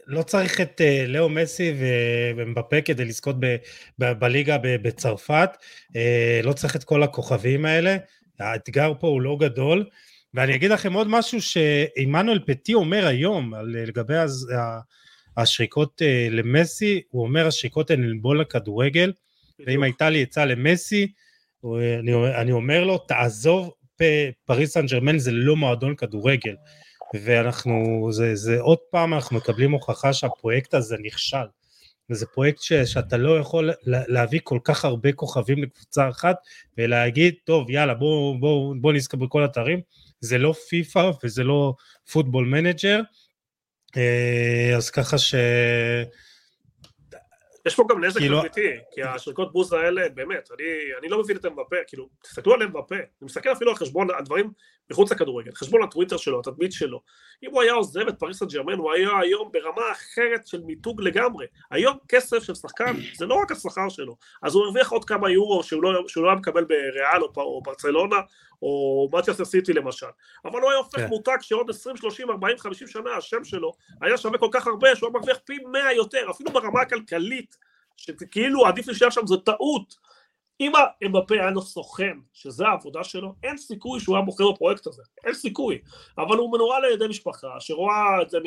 לא 0.09 0.23
צריך 0.23 0.61
את 0.61 0.81
אה, 0.81 1.05
לאו 1.07 1.29
מסי 1.29 1.73
ומבפה 2.35 2.81
כדי 2.81 3.05
לזכות 3.05 3.35
ב, 3.39 3.55
ב, 3.99 4.11
בליגה 4.11 4.57
בצרפת, 4.61 5.49
אה, 5.95 6.39
לא 6.43 6.53
צריך 6.53 6.75
את 6.75 6.83
כל 6.83 7.03
הכוכבים 7.03 7.65
האלה, 7.65 7.97
האתגר 8.39 8.93
פה 8.99 9.07
הוא 9.07 9.21
לא 9.21 9.37
גדול, 9.39 9.85
ואני 10.33 10.55
אגיד 10.55 10.71
לכם 10.71 10.93
עוד 10.93 11.07
משהו 11.07 11.41
שעמנואל 11.41 12.39
פטי 12.45 12.73
אומר 12.73 13.05
היום 13.05 13.53
על, 13.53 13.75
לגבי 13.87 14.17
הז, 14.17 14.47
השריקות 15.37 16.01
אה, 16.01 16.27
למסי, 16.31 17.01
הוא 17.09 17.23
אומר 17.23 17.47
השריקות 17.47 17.91
הן 17.91 18.03
לנבול 18.03 18.41
לכדורגל, 18.41 19.13
ואם 19.67 19.83
הייתה 19.83 20.09
לי 20.09 20.21
עצה 20.21 20.45
למסי, 20.45 21.11
אני, 21.99 22.11
אני 22.41 22.51
אומר 22.51 22.83
לו 22.83 22.97
תעזוב 22.97 23.71
פריס 24.45 24.73
סן 24.73 24.85
ג'רמן 24.85 25.19
זה 25.19 25.31
לא 25.31 25.55
מועדון 25.55 25.95
כדורגל, 25.95 26.55
ואנחנו, 27.23 28.07
זה, 28.11 28.35
זה 28.35 28.59
עוד 28.59 28.77
פעם 28.91 29.13
אנחנו 29.13 29.37
מקבלים 29.37 29.71
הוכחה 29.71 30.13
שהפרויקט 30.13 30.73
הזה 30.73 30.95
נכשל. 31.03 31.45
וזה 32.09 32.25
פרויקט 32.25 32.61
ש, 32.61 32.73
שאתה 32.73 33.17
לא 33.17 33.39
יכול 33.39 33.71
להביא 33.85 34.39
כל 34.43 34.59
כך 34.63 34.85
הרבה 34.85 35.11
כוכבים 35.11 35.63
לקבוצה 35.63 36.09
אחת 36.09 36.35
ולהגיד, 36.77 37.35
טוב, 37.43 37.69
יאללה, 37.69 37.93
בואו 37.93 38.39
בוא, 38.39 38.75
בוא 38.81 38.93
נזכה 38.93 39.17
בכל 39.17 39.45
התארים. 39.45 39.81
זה 40.21 40.37
לא 40.37 40.53
פיפא 40.69 41.11
וזה 41.23 41.43
לא 41.43 41.73
פוטבול 42.11 42.45
מנג'ר. 42.45 43.01
אה, 43.97 44.73
אז 44.77 44.89
ככה 44.89 45.17
ש... 45.17 45.35
יש 47.65 47.75
פה 47.75 47.83
גם 47.89 48.03
נזק 48.03 48.19
כאילו... 48.19 48.39
אמיתי, 48.41 48.69
כי 48.91 49.03
השריקות 49.03 49.51
בוז 49.51 49.73
האלה, 49.73 50.09
באמת, 50.09 50.49
אני, 50.59 50.65
אני 50.99 51.09
לא 51.09 51.19
מבין 51.19 51.37
את 51.37 51.45
אמבפה, 51.45 51.75
כאילו, 51.87 52.09
תסתכלו 52.23 52.53
על 52.53 52.63
אמבפה, 52.63 52.95
אני 52.95 53.05
מסתכל 53.21 53.51
אפילו 53.51 53.71
על 53.71 53.77
חשבון 53.77 54.07
הדברים 54.19 54.51
מחוץ 54.91 55.11
לכדורגל, 55.11 55.51
חשבון 55.55 55.83
הטוויטר 55.83 56.17
שלו, 56.17 56.39
התדמית 56.39 56.71
שלו, 56.71 57.01
אם 57.43 57.51
הוא 57.51 57.61
היה 57.61 57.73
עוזב 57.73 58.07
את 58.07 58.19
פריס 58.19 58.39
סן 58.39 58.45
ג'רמן, 58.45 58.73
הוא 58.73 58.93
היה 58.93 59.09
היום 59.19 59.51
ברמה 59.51 59.91
אחרת 59.91 60.47
של 60.47 60.61
מיתוג 60.61 61.01
לגמרי, 61.01 61.45
היום 61.71 61.97
כסף 62.07 62.43
של 62.43 62.55
שחקן 62.55 62.93
זה 63.17 63.25
לא 63.25 63.35
רק 63.41 63.51
השכר 63.51 63.89
שלו, 63.89 64.17
אז 64.41 64.55
הוא 64.55 64.63
הרוויח 64.63 64.91
עוד 64.91 65.05
כמה 65.05 65.29
יורו 65.29 65.63
שהוא 65.63 65.83
לא, 65.83 66.07
שהוא 66.07 66.23
לא 66.23 66.29
היה 66.29 66.37
מקבל 66.37 66.63
בריאל 66.63 67.21
או, 67.21 67.31
או 67.37 67.61
ברצלונה, 67.61 68.17
או 68.61 69.09
מצ'סטר 69.13 69.45
סיטי 69.45 69.73
למשל, 69.73 70.05
אבל 70.45 70.61
הוא 70.61 70.69
היה 70.69 70.77
הופך 70.77 70.99
כן. 70.99 71.07
מותג 71.07 71.37
שעוד 71.41 71.69
20, 71.69 71.97
30, 71.97 72.29
40, 72.29 72.57
50 72.57 72.87
שנה 72.87 73.11
השם 73.17 73.43
שלו 73.43 73.73
היה 74.01 74.17
שווה 74.17 74.37
כל 74.37 74.49
כך 74.51 74.67
הרבה 74.67 74.95
שהוא 74.95 75.07
היה 75.07 75.13
מרוויח 75.13 75.37
פי 75.45 75.57
100 75.71 75.93
יותר, 75.93 76.27
אפילו 76.29 76.51
ברמה 76.51 76.81
הכלכלית, 76.81 77.57
שכאילו 77.97 78.65
עדיף 78.65 78.87
להישאר 78.87 79.09
שם, 79.09 79.27
זו 79.27 79.37
טעות. 79.37 80.08
אם 80.59 80.71
אמבפה 81.05 81.35
היה 81.35 81.51
לו 81.51 81.61
סוכן, 81.61 82.17
שזה 82.33 82.67
העבודה 82.67 83.03
שלו, 83.03 83.33
אין 83.43 83.57
סיכוי 83.57 83.99
שהוא 83.99 84.15
היה 84.15 84.25
בוחר 84.25 84.51
בפרויקט 84.51 84.87
הזה, 84.87 85.01
אין 85.25 85.33
סיכוי. 85.33 85.79
אבל 86.17 86.37
הוא 86.37 86.51
מנוהל 86.51 86.85
על 86.85 86.91
ידי 86.91 87.07
משפחה 87.07 87.47
שרואה 87.59 88.21
את 88.21 88.29
זה 88.29 88.37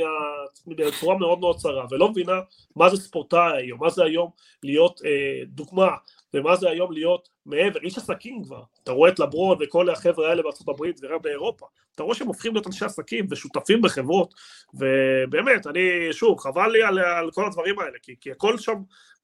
בצורה 0.67 1.19
מאוד 1.19 1.41
מאוד 1.41 1.57
צרה, 1.57 1.87
ולא 1.91 2.09
מבינה 2.09 2.41
מה 2.77 2.91
זה 2.91 2.97
ספורטאי 2.97 3.57
היום, 3.57 3.81
מה 3.81 3.91
זה 3.91 4.05
היום 4.05 4.31
להיות 4.63 5.01
אה, 5.05 5.45
דוגמה, 5.47 5.91
ומה 6.35 6.57
זה 6.57 6.71
היום 6.71 6.93
להיות 6.93 7.29
מעבר, 7.47 7.81
איש 7.81 7.99
עסקים 7.99 8.45
כבר. 8.45 8.63
אתה 8.83 8.93
רואה 8.93 9.11
את 9.11 9.19
לברון 9.19 9.59
וכל 9.61 9.91
החבר'ה 9.91 10.29
האלה 10.29 10.43
בארצות 10.43 10.69
הברית 10.69 11.01
וגם 11.03 11.19
באירופה, 11.23 11.67
אתה 11.95 12.03
רואה 12.03 12.15
שהם 12.15 12.27
הופכים 12.27 12.53
להיות 12.53 12.67
אנשי 12.67 12.85
עסקים 12.85 13.27
ושותפים 13.31 13.83
בחברות, 13.83 14.35
ובאמת, 14.75 15.67
אני, 15.67 16.13
שוב, 16.13 16.39
חבל 16.39 16.71
לי 16.71 16.83
על, 16.83 16.99
על 16.99 17.31
כל 17.31 17.47
הדברים 17.47 17.79
האלה, 17.79 17.99
כי, 18.03 18.15
כי 18.21 18.31
הכל 18.31 18.59
שם 18.59 18.75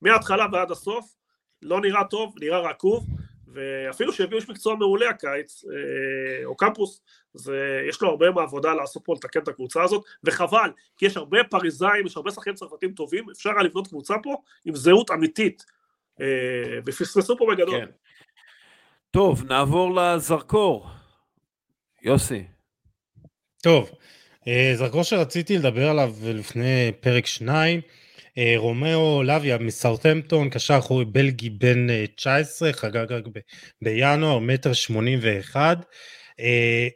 מההתחלה 0.03 0.47
ועד 0.53 0.71
הסוף, 0.71 1.18
לא 1.63 1.81
נראה 1.81 2.05
טוב, 2.05 2.35
נראה 2.41 2.59
רקוב, 2.59 3.07
ואפילו 3.53 4.13
שהביאו 4.13 4.39
איש 4.39 4.49
מקצוע 4.49 4.75
מעולה 4.75 5.11
הקיץ, 5.11 5.65
אה, 5.65 6.45
או 6.45 6.57
קמפוס, 6.57 7.03
זה, 7.35 7.85
יש 7.89 8.03
לו 8.03 8.09
הרבה 8.09 8.31
מעבודה 8.31 8.75
לעשות 8.75 9.03
פה 9.05 9.15
לתקן 9.15 9.41
את 9.41 9.49
הקבוצה 9.49 9.83
הזאת, 9.83 10.05
וחבל, 10.25 10.71
כי 10.97 11.07
יש 11.07 11.17
הרבה 11.17 11.39
פריזאים, 11.51 12.07
יש 12.07 12.17
הרבה 12.17 12.31
שחקנים 12.31 12.55
צרפתים 12.55 12.93
טובים, 12.93 13.31
אפשר 13.31 13.51
היה 13.51 13.63
לבנות 13.63 13.87
קבוצה 13.87 14.15
פה 14.23 14.37
עם 14.65 14.75
זהות 14.75 15.11
אמיתית, 15.11 15.65
אה, 16.21 16.79
ופספסו 16.87 17.39
פה 17.39 17.47
בגדול. 17.53 17.81
כן. 17.81 17.91
טוב, 19.11 19.45
נעבור 19.45 19.95
לזרקור. 19.95 20.87
יוסי. 22.03 22.45
טוב, 23.63 23.91
אה, 24.49 24.73
זרקור 24.75 25.03
שרציתי 25.03 25.59
לדבר 25.59 25.89
עליו 25.89 26.15
לפני 26.25 26.93
פרק 27.01 27.27
שניים, 27.27 27.81
רומאו 28.57 29.23
לאביה 29.23 29.59
מסאוטהמפטון, 29.59 30.51
קשר 30.51 30.79
אחורי 30.79 31.05
בלגי 31.05 31.51
בן 31.51 31.87
19, 32.15 32.73
חגג 32.73 33.13
רק 33.13 33.25
בינואר, 33.83 34.39
מטר 34.39 34.73
שמונים 34.73 35.19
ואחד. 35.23 35.77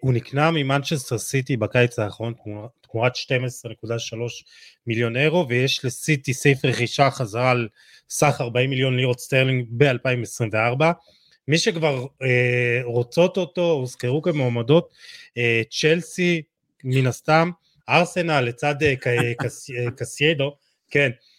הוא 0.01 0.13
נקנה 0.13 0.51
ממנצ'סטר 0.51 1.19
סיטי 1.19 1.57
בקיץ 1.57 1.99
האחרון 1.99 2.35
תמורת 2.91 3.17
12.3 3.17 3.23
מיליון 4.87 5.17
אירו, 5.17 5.47
ויש 5.49 5.85
לסיטי 5.85 6.35
סעיף 6.35 6.65
רכישה 6.65 7.11
חזרה 7.11 7.51
על 7.51 7.69
סך 8.09 8.37
40 8.41 8.71
מיליון 8.71 8.97
לירות 8.97 9.21
סטרלינג 9.21 9.67
ב-2024. 9.71 10.85
מי 11.49 11.59
שכבר 11.59 12.07
אה, 12.23 12.81
רוצות 12.85 13.37
אותו, 13.37 13.71
הוזכרו 13.71 14.23
כמועמדות, 14.23 14.89
אה, 15.39 15.63
צ'לסי 15.71 16.43
מן 16.85 17.07
הסתם, 17.07 17.51
ארסנל 17.89 18.41
לצד 18.41 18.75
אה, 18.83 18.95
קס, 19.39 19.71
אה, 19.71 19.91
קאיסדו, 19.97 20.57
כן, 20.91 21.11
אה, 21.11 21.32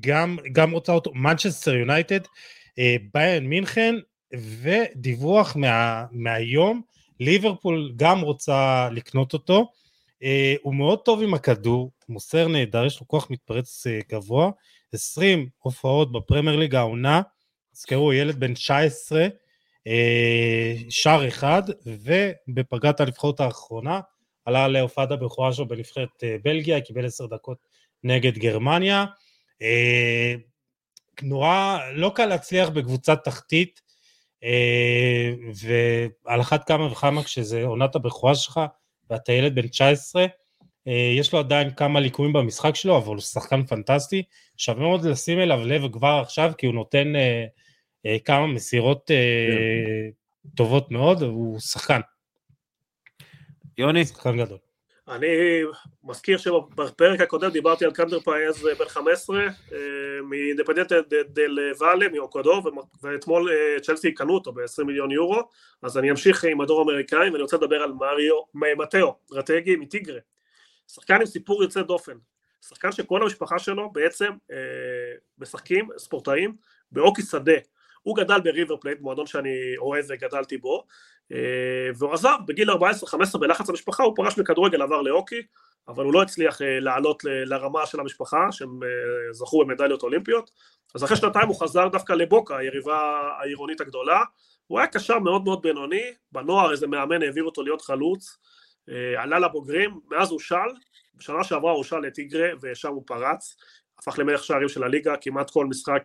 גם, 0.00 0.38
גם 0.52 0.70
רוצה 0.70 0.92
אותו, 0.92 1.12
מנצ'סטר 1.14 1.74
יונייטד, 1.74 2.20
אה, 2.78 2.96
ביירן 3.14 3.46
מינכן, 3.46 3.94
ודיווח 4.62 5.56
מה, 5.56 6.04
מהיום, 6.12 6.82
ליברפול 7.20 7.92
גם 7.96 8.20
רוצה 8.20 8.88
לקנות 8.92 9.32
אותו, 9.32 9.70
אה, 10.22 10.54
הוא 10.62 10.74
מאוד 10.74 10.98
טוב 10.98 11.22
עם 11.22 11.34
הכדור, 11.34 11.90
מוסר 12.08 12.48
נהדר, 12.48 12.86
יש 12.86 13.00
לו 13.00 13.08
כוח 13.08 13.30
מתפרץ 13.30 13.86
אה, 13.86 14.00
גבוה, 14.10 14.50
20 14.92 15.48
הופעות 15.58 16.12
בפרמייר 16.12 16.56
ליג 16.56 16.74
העונה, 16.74 17.22
תזכרו 17.72 18.12
ילד 18.12 18.40
בן 18.40 18.54
19, 18.54 19.26
אה, 19.86 20.74
שער 20.90 21.28
אחד, 21.28 21.62
ובפגרת 21.86 23.00
הנבחרות 23.00 23.40
האחרונה 23.40 24.00
עלה 24.44 24.68
להופעת 24.68 25.10
הבכורה 25.10 25.52
שלו 25.52 25.68
בנבחרת 25.68 26.24
אה, 26.24 26.36
בלגיה, 26.44 26.80
קיבל 26.80 27.06
10 27.06 27.26
דקות 27.26 27.58
נגד 28.04 28.38
גרמניה. 28.38 29.04
אה, 29.62 30.34
נורא 31.22 31.78
לא 31.94 32.12
קל 32.14 32.26
להצליח 32.26 32.68
בקבוצת 32.68 33.24
תחתית, 33.24 33.80
אה, 34.44 35.32
ועל 36.24 36.40
אחת 36.40 36.68
כמה 36.68 36.92
וכמה 36.92 37.22
כשזה 37.24 37.64
עונת 37.64 37.94
הבכורה 37.94 38.34
שלך 38.34 38.60
ואתה 39.10 39.32
ילד 39.32 39.54
בן 39.54 39.66
19, 39.66 40.26
אה, 40.88 41.12
יש 41.18 41.32
לו 41.32 41.38
עדיין 41.38 41.74
כמה 41.74 42.00
ליקויים 42.00 42.32
במשחק 42.32 42.74
שלו, 42.74 42.98
אבל 42.98 43.14
הוא 43.14 43.20
שחקן 43.20 43.66
פנטסטי, 43.66 44.22
שווה 44.56 44.80
מאוד 44.80 45.04
לשים 45.04 45.40
אליו 45.40 45.64
לב 45.64 45.92
כבר 45.92 46.20
עכשיו, 46.22 46.52
כי 46.58 46.66
הוא 46.66 46.74
נותן 46.74 47.12
כמה 48.24 48.46
מסירות 48.46 49.06
כן. 49.06 50.50
טובות 50.56 50.90
מאוד, 50.90 51.22
הוא 51.22 51.60
שחקן. 51.60 52.00
יוני? 53.78 54.04
שחקן 54.04 54.36
גדול. 54.36 54.58
אני 55.08 55.62
מזכיר 56.04 56.38
שבפרק 56.38 57.20
הקודם 57.20 57.50
דיברתי 57.50 57.84
על 57.84 57.92
קנדר 57.92 58.20
פאייז 58.20 58.68
בן 58.78 58.88
15 58.88 59.46
מאינדפנדנט 60.24 60.92
דל 61.28 61.58
ואלה 61.78 62.08
מאוקודו 62.08 62.62
ואתמול 63.02 63.50
אה, 63.50 63.80
צ'לסי 63.80 64.14
קנו 64.14 64.34
אותו 64.34 64.52
ב-20 64.52 64.84
מיליון 64.84 65.10
יורו. 65.10 65.40
אז 65.82 65.98
אני 65.98 66.10
אמשיך 66.10 66.44
עם 66.44 66.60
הדור 66.60 66.78
האמריקאי 66.78 67.30
ואני 67.30 67.42
רוצה 67.42 67.56
לדבר 67.56 67.82
על 67.82 67.92
מריו, 67.92 68.34
מתאו, 68.54 69.16
רטגי 69.32 69.76
מטיגרה. 69.76 70.18
שחקן 70.88 71.14
עם 71.14 71.26
סיפור 71.26 71.62
יוצא 71.62 71.82
דופן. 71.82 72.16
שחקן 72.68 72.92
שכל 72.92 73.22
המשפחה 73.22 73.58
שלו 73.58 73.90
בעצם 73.92 74.30
אה, 74.50 74.56
משחקים 75.38 75.88
ספורטאים 75.98 76.56
בהוקי 76.92 77.22
שדה 77.22 77.52
הוא 78.02 78.16
גדל 78.16 78.40
בריבר 78.40 78.76
פלייט, 78.76 79.00
מועדון 79.00 79.26
שאני 79.26 79.76
אוהב 79.78 80.04
וגדלתי 80.08 80.58
בו, 80.58 80.84
אה, 81.32 81.90
והוא 81.98 82.12
עזב 82.12 82.36
בגיל 82.46 82.70
14-15 82.70 83.38
בלחץ 83.38 83.68
המשפחה, 83.68 84.02
הוא 84.02 84.16
פרש 84.16 84.38
מכדורגל, 84.38 84.82
עבר 84.82 85.02
להוקי, 85.02 85.42
אבל 85.88 86.04
הוא 86.04 86.12
לא 86.12 86.22
הצליח 86.22 86.62
אה, 86.62 86.80
לעלות 86.80 87.22
לרמה 87.24 87.86
של 87.86 88.00
המשפחה, 88.00 88.52
שהם 88.52 88.82
אה, 88.82 89.32
זכו 89.32 89.64
במדליות 89.64 90.02
אולימפיות, 90.02 90.50
אז 90.94 91.04
אחרי 91.04 91.16
שנתיים 91.16 91.48
הוא 91.48 91.60
חזר 91.60 91.88
דווקא 91.88 92.12
לבוקה, 92.12 92.56
היריבה 92.56 93.20
העירונית 93.40 93.80
הגדולה, 93.80 94.22
הוא 94.66 94.78
היה 94.78 94.88
קשר 94.88 95.18
מאוד 95.18 95.44
מאוד 95.44 95.62
בינוני, 95.62 96.02
בנוער 96.32 96.70
איזה 96.72 96.86
מאמן 96.86 97.22
העביר 97.22 97.44
אותו 97.44 97.62
להיות 97.62 97.82
חלוץ, 97.82 98.38
עלה 99.16 99.38
לבוגרים, 99.38 100.00
מאז 100.10 100.30
הוא 100.30 100.40
של, 100.40 100.56
בשנה 101.14 101.44
שעברה 101.44 101.72
הוא 101.72 101.84
של 101.84 101.98
לטיגרה 101.98 102.48
ושם 102.62 102.88
הוא 102.88 103.02
פרץ, 103.06 103.56
הפך 103.98 104.18
למלך 104.18 104.44
שערים 104.44 104.68
של 104.68 104.82
הליגה, 104.84 105.14
כמעט 105.20 105.50
כל 105.50 105.66
משחק 105.66 106.02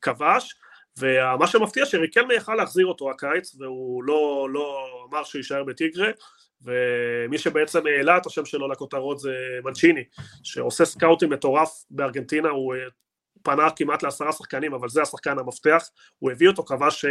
כבש, 0.00 0.54
ומה 0.98 1.46
שמפתיע 1.46 1.86
שריקלמה 1.86 2.34
יכל 2.34 2.54
להחזיר 2.54 2.86
אותו 2.86 3.10
הקיץ 3.10 3.54
והוא 3.54 4.04
לא, 4.04 4.48
לא 4.50 4.88
אמר 5.10 5.24
שהוא 5.24 5.38
יישאר 5.38 5.64
בטיגרה 5.64 6.10
ומי 6.62 7.38
שבעצם 7.38 7.86
העלה 7.86 8.16
את 8.16 8.26
השם 8.26 8.44
שלו 8.44 8.68
לכותרות 8.68 9.18
זה 9.18 9.34
מנצ'יני 9.64 10.04
שעושה 10.42 10.84
סקאוטים 10.84 11.30
מטורף 11.30 11.84
בארגנטינה 11.90 12.48
הוא 12.48 12.74
פנה 13.42 13.70
כמעט 13.76 14.02
לעשרה 14.02 14.32
שחקנים 14.32 14.74
אבל 14.74 14.88
זה 14.88 15.02
השחקן 15.02 15.38
המפתח 15.38 15.88
הוא 16.18 16.30
הביא 16.30 16.48
אותו 16.48 16.62
כבש 16.62 17.04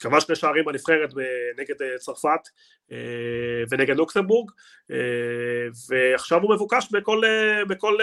כבש 0.00 0.22
שני 0.22 0.36
שערים 0.36 0.64
בנבחרת 0.64 1.14
נגד 1.58 1.82
אה, 1.82 1.98
צרפת 1.98 2.48
אה, 2.92 2.96
ונגד 3.70 3.96
לוקסמבורג 3.96 4.50
אה, 4.90 4.96
ועכשיו 5.88 6.42
הוא 6.42 6.54
מבוקש 6.54 6.88
בכל, 6.92 7.22
בכל 7.68 7.96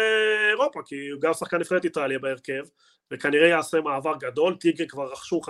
אירופה 0.50 0.80
כי 0.86 1.10
הוא 1.10 1.22
גם 1.22 1.34
שחקן 1.34 1.58
נבחרת 1.58 1.86
איטליה 1.86 2.20
בהרכב 2.20 2.64
וכנראה 3.12 3.48
יעשה 3.48 3.82
מעבר 3.82 4.14
גדול, 4.20 4.56
טיגרי 4.56 4.88
כבר 4.88 5.12
רכשו 5.12 5.42
50% 5.46 5.50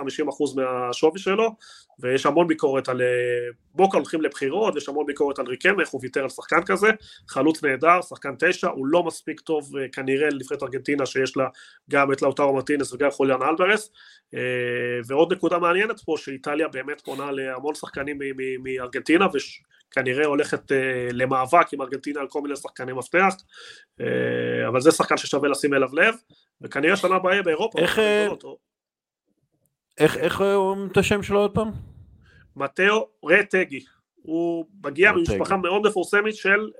מהשווי 0.56 1.18
שלו 1.18 1.50
ויש 2.00 2.26
המון 2.26 2.46
ביקורת 2.46 2.88
על 2.88 3.02
בוקה 3.74 3.96
הולכים 3.96 4.22
לבחירות, 4.22 4.76
יש 4.76 4.88
המון 4.88 5.06
ביקורת 5.06 5.38
על 5.38 5.46
ריקם, 5.46 5.80
איך 5.80 5.88
הוא 5.88 6.00
ויתר 6.02 6.22
על 6.22 6.28
שחקן 6.28 6.62
כזה, 6.66 6.88
חלוץ 7.28 7.64
נהדר, 7.64 8.02
שחקן 8.02 8.34
תשע, 8.38 8.68
הוא 8.68 8.86
לא 8.86 9.02
מספיק 9.02 9.40
טוב 9.40 9.72
כנראה 9.92 10.28
לנבחרת 10.30 10.62
ארגנטינה 10.62 11.06
שיש 11.06 11.36
לה 11.36 11.48
גם 11.90 12.12
את 12.12 12.22
לאוטרו 12.22 12.54
מרטינס 12.54 12.92
וגם 12.92 13.10
חוליאן 13.10 13.42
אלברס 13.42 13.90
ועוד 15.06 15.32
נקודה 15.32 15.58
מעניינת 15.58 16.00
פה 16.00 16.14
שאיטליה 16.38 16.68
באמת 16.68 17.00
פונה 17.00 17.30
להמון 17.30 17.74
שחקנים 17.74 18.18
מארגנטינה 18.62 19.26
וכנראה 19.26 20.26
הולכת 20.26 20.72
אה, 20.72 21.08
למאבק 21.12 21.72
עם 21.72 21.82
ארגנטינה 21.82 22.20
על 22.20 22.28
כל 22.28 22.40
מיני 22.42 22.56
שחקני 22.56 22.92
מפתח 22.92 23.34
אה, 24.00 24.68
אבל 24.68 24.80
זה 24.80 24.90
שחקן 24.90 25.16
ששווה 25.16 25.48
לשים 25.48 25.74
אליו 25.74 25.94
לב 25.94 26.14
וכנראה 26.60 26.96
שנה 26.96 27.16
הבאה 27.16 27.42
באירופה. 27.42 27.78
איך, 27.78 27.98
אה, 27.98 28.28
איך, 29.98 30.16
איך 30.16 30.40
אומרים 30.40 30.88
את 30.92 30.96
השם 30.96 31.22
שלו 31.22 31.40
עוד 31.40 31.54
פעם? 31.54 31.70
מתאו 32.56 33.08
רטגי 33.24 33.84
הוא 34.22 34.66
מגיע 34.84 35.12
ממשפחה 35.12 35.56
מאוד 35.56 35.86
מפורסמת 35.86 36.34
של 36.34 36.70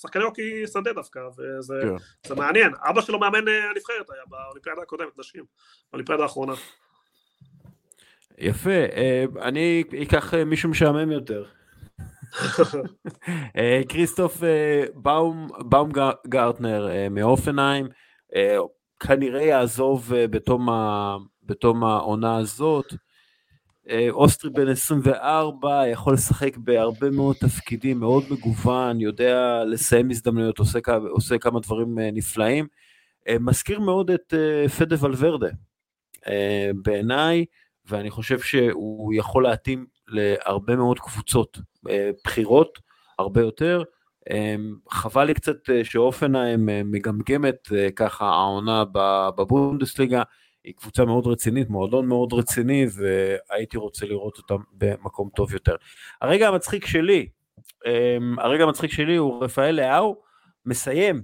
שחקני 0.00 0.24
אוקי 0.24 0.66
שדה 0.66 0.92
דווקא, 0.92 1.18
וזה 1.18 1.74
כן. 2.22 2.34
מעניין. 2.36 2.72
אבא 2.90 3.00
שלו 3.00 3.18
מאמן 3.18 3.48
הנבחרת 3.48 4.10
היה 4.10 4.22
באולימפיאדה 4.28 4.82
הקודמת, 4.82 5.18
נשים, 5.18 5.44
באולימפיאדה 5.92 6.22
האחרונה. 6.22 6.54
יפה, 8.40 8.70
אה, 8.70 9.24
אני 9.42 9.84
אקח 10.02 10.34
אה, 10.34 10.44
מישהו 10.44 10.70
משעמם 10.70 11.10
יותר. 11.10 11.44
אה, 13.56 13.80
כריסטוף 13.88 14.42
באום, 14.94 15.48
באום 15.58 15.90
גרטנר 16.26 16.88
מאופנהיים, 17.10 17.86
כנראה 19.00 19.42
יעזוב 19.42 20.12
בתום, 20.30 20.68
ה, 20.68 21.16
בתום 21.42 21.84
העונה 21.84 22.36
הזאת. 22.36 22.94
אוסטרי 24.10 24.50
בן 24.50 24.68
24, 24.68 25.88
יכול 25.88 26.14
לשחק 26.14 26.56
בהרבה 26.56 27.10
מאוד 27.10 27.36
תפקידים, 27.36 28.00
מאוד 28.00 28.24
מגוון, 28.30 29.00
יודע 29.00 29.64
לסיים 29.64 30.10
הזדמנויות, 30.10 30.58
עושה, 30.58 30.78
עושה 31.10 31.38
כמה 31.38 31.60
דברים 31.60 31.98
נפלאים. 31.98 32.66
מזכיר 33.40 33.80
מאוד 33.80 34.10
את 34.10 34.34
פדה 34.78 34.96
ולוורדה. 35.00 35.48
בעיניי, 36.82 37.44
ואני 37.88 38.10
חושב 38.10 38.40
שהוא 38.40 39.14
יכול 39.14 39.42
להתאים 39.42 39.86
להרבה 40.08 40.76
מאוד 40.76 40.98
קבוצות 40.98 41.58
אה, 41.88 42.10
בחירות, 42.24 42.78
הרבה 43.18 43.40
יותר. 43.40 43.82
אמ, 44.30 44.76
חבל 44.90 45.24
לי 45.24 45.34
קצת 45.34 45.70
אה, 45.70 45.84
שאופנהיים 45.84 46.68
אה, 46.68 46.82
מגמגמת 46.84 47.68
ככה 47.96 48.26
העונה 48.26 48.84
בבונדסליגה, 49.36 50.22
היא 50.64 50.74
קבוצה 50.74 51.04
מאוד 51.04 51.26
רצינית, 51.26 51.70
מועדון 51.70 52.06
מאוד 52.06 52.32
רציני, 52.32 52.86
והייתי 52.94 53.76
רוצה 53.76 54.06
לראות 54.06 54.38
אותם 54.38 54.62
במקום 54.72 55.28
טוב 55.36 55.52
יותר. 55.52 55.76
הרגע 56.22 56.48
המצחיק 56.48 56.86
שלי, 56.86 57.28
הרגע 58.38 58.64
המצחיק 58.64 58.90
שלי 58.90 59.16
הוא 59.16 59.44
רפאל 59.44 59.74
לאהו, 59.74 60.22
מסיים, 60.66 61.22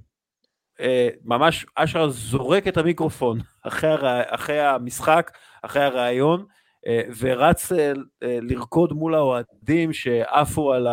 ממש 1.25 1.67
אשר 1.75 2.09
זורק 2.09 2.69
את 2.69 2.77
המיקרופון 2.77 3.39
אחרי, 3.69 4.21
אחרי 4.27 4.61
המשחק, 4.61 5.31
אחרי 5.63 5.83
הראיון, 5.83 6.47
אה, 6.87 7.03
ורץ 7.19 7.73
אה, 7.73 7.93
אה, 8.23 8.39
לרקוד 8.43 8.93
מול 8.93 9.15
האוהדים 9.15 9.93
שעפו 9.93 10.73
על, 10.73 10.87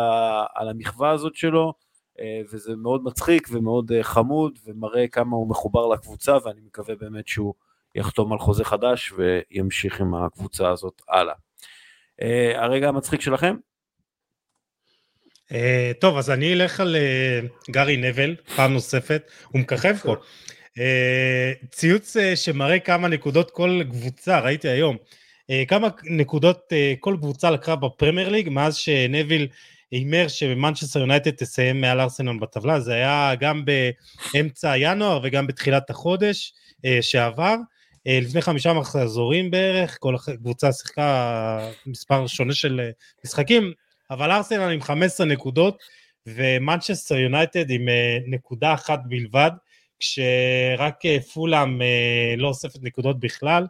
על 0.54 0.68
המחווה 0.68 1.10
הזאת 1.10 1.34
שלו, 1.34 1.72
וזה 2.52 2.76
מאוד 2.76 3.04
מצחיק 3.04 3.48
ומאוד 3.50 3.92
חמוד, 4.02 4.58
ומראה 4.64 5.08
כמה 5.08 5.36
הוא 5.36 5.48
מחובר 5.48 5.88
לקבוצה, 5.88 6.36
ואני 6.44 6.60
מקווה 6.60 6.94
באמת 6.94 7.28
שהוא 7.28 7.54
יחתום 7.94 8.32
על 8.32 8.38
חוזה 8.38 8.64
חדש 8.64 9.12
וימשיך 9.12 10.00
עם 10.00 10.14
הקבוצה 10.14 10.70
הזאת 10.70 11.02
הלאה. 11.08 11.34
הרגע 12.54 12.88
המצחיק 12.88 13.20
שלכם? 13.20 13.56
טוב, 15.98 16.18
אז 16.18 16.30
אני 16.30 16.52
אלך 16.52 16.80
על 16.80 16.96
גארי 17.70 17.96
נבל, 17.96 18.36
פעם 18.56 18.72
נוספת, 18.72 19.30
הוא 19.48 19.60
מככב 19.60 19.96
פה. 20.02 20.16
ציוץ 21.70 22.16
שמראה 22.34 22.78
כמה 22.78 23.08
נקודות 23.08 23.50
כל 23.50 23.80
קבוצה, 23.90 24.40
ראיתי 24.40 24.68
היום. 24.68 24.96
אה, 25.50 25.64
כמה 25.68 25.88
נקודות 26.04 26.72
אה, 26.72 26.94
כל 27.00 27.16
קבוצה 27.20 27.50
לקחה 27.50 27.76
בפרמייר 27.76 28.28
ליג 28.28 28.48
מאז 28.48 28.76
שנביל 28.76 29.48
הימר 29.90 30.28
שמנצ'סטר 30.28 31.00
יונייטד 31.00 31.30
תסיים 31.30 31.80
מעל 31.80 32.00
ארסנל 32.00 32.38
בטבלה, 32.38 32.80
זה 32.80 32.94
היה 32.94 33.34
גם 33.40 33.64
באמצע 34.34 34.72
ינואר 34.76 35.20
וגם 35.22 35.46
בתחילת 35.46 35.90
החודש 35.90 36.52
אה, 36.84 36.98
שעבר. 37.00 37.56
לפני 38.06 38.42
חמישה 38.42 38.72
מחזורים 38.72 39.50
בערך, 39.50 39.96
כל 40.00 40.16
קבוצה 40.38 40.72
שיחקה 40.72 41.68
מספר 41.86 42.26
שונה 42.26 42.54
של 42.54 42.80
משחקים, 43.24 43.72
אבל 44.12 44.30
ארסנל 44.30 44.72
עם 44.72 44.82
15 44.82 45.26
נקודות 45.26 45.82
ומנצ'סטר 46.26 47.16
יונייטד 47.16 47.70
עם 47.70 47.88
נקודה 48.26 48.74
אחת 48.74 49.00
בלבד, 49.04 49.50
כשרק 49.98 51.02
פולאם 51.34 51.80
לא 52.36 52.48
אוספת 52.48 52.82
נקודות 52.82 53.20
בכלל. 53.20 53.66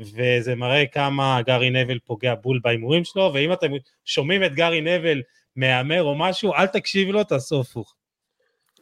וזה 0.00 0.54
מראה 0.54 0.86
כמה 0.86 1.42
גארי 1.42 1.70
נוויל 1.70 1.98
פוגע 1.98 2.34
בול 2.34 2.60
בהימורים 2.62 3.04
שלו, 3.04 3.30
ואם 3.34 3.52
אתם 3.52 3.70
שומעים 4.04 4.44
את 4.44 4.54
גארי 4.54 4.80
נוויל 4.80 5.22
מהמר 5.56 6.02
או 6.02 6.18
משהו, 6.18 6.54
אל 6.54 6.66
תקשיב 6.66 7.08
לו, 7.08 7.24
תעשו 7.24 7.60
הפוך. 7.60 7.96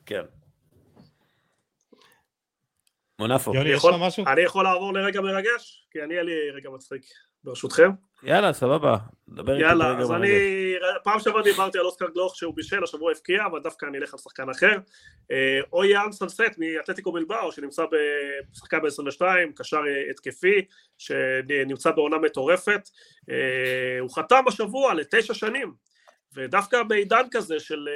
כן. 0.07 0.23
מונפו. 3.19 3.55
יוני, 3.55 3.69
יש 3.69 3.85
לך 3.85 3.95
משהו? 4.01 4.25
אני 4.27 4.41
יכול 4.41 4.65
לעבור 4.65 4.95
לרגע 4.95 5.21
מרגש? 5.21 5.87
כי 5.91 6.03
אני, 6.03 6.15
היה 6.15 6.23
לי 6.23 6.51
רגע 6.51 6.71
מצחיק. 6.71 7.03
ברשותכם. 7.45 7.91
יאללה, 8.23 8.53
סבבה. 8.53 8.97
יאללה, 9.61 9.99
אז 9.99 10.11
אני, 10.11 10.29
פעם 11.05 11.21
שעברה 11.21 11.43
דיברתי 11.43 11.79
על 11.79 11.85
אוסקר 11.85 12.07
גלוך 12.15 12.37
שהוא 12.37 12.55
בישל, 12.57 12.85
השבוע 12.85 13.11
הבקיע, 13.11 13.47
אבל 13.47 13.61
דווקא 13.61 13.87
אני 13.87 13.99
אלך 13.99 14.15
על 14.15 14.19
שחקן 14.19 14.51
אחר. 14.51 14.79
אה, 15.31 15.61
אויאן 15.73 16.13
סנסט 16.13 16.41
מאתלטיקו 16.59 17.13
בלבאו, 17.13 17.53
שנמצא 17.53 17.83
בשחקן 18.53 18.79
ב-22, 18.83 19.23
קשר 19.57 19.81
התקפי, 20.11 20.65
שנמצא 20.99 21.91
בעונה 21.91 22.19
מטורפת. 22.19 22.89
אה, 23.31 23.99
הוא 24.01 24.11
חתם 24.15 24.45
השבוע 24.49 24.95
לתשע 24.95 25.35
שנים, 25.35 25.73
ודווקא 26.35 26.83
בעידן 26.83 27.23
כזה 27.31 27.61
של 27.61 27.89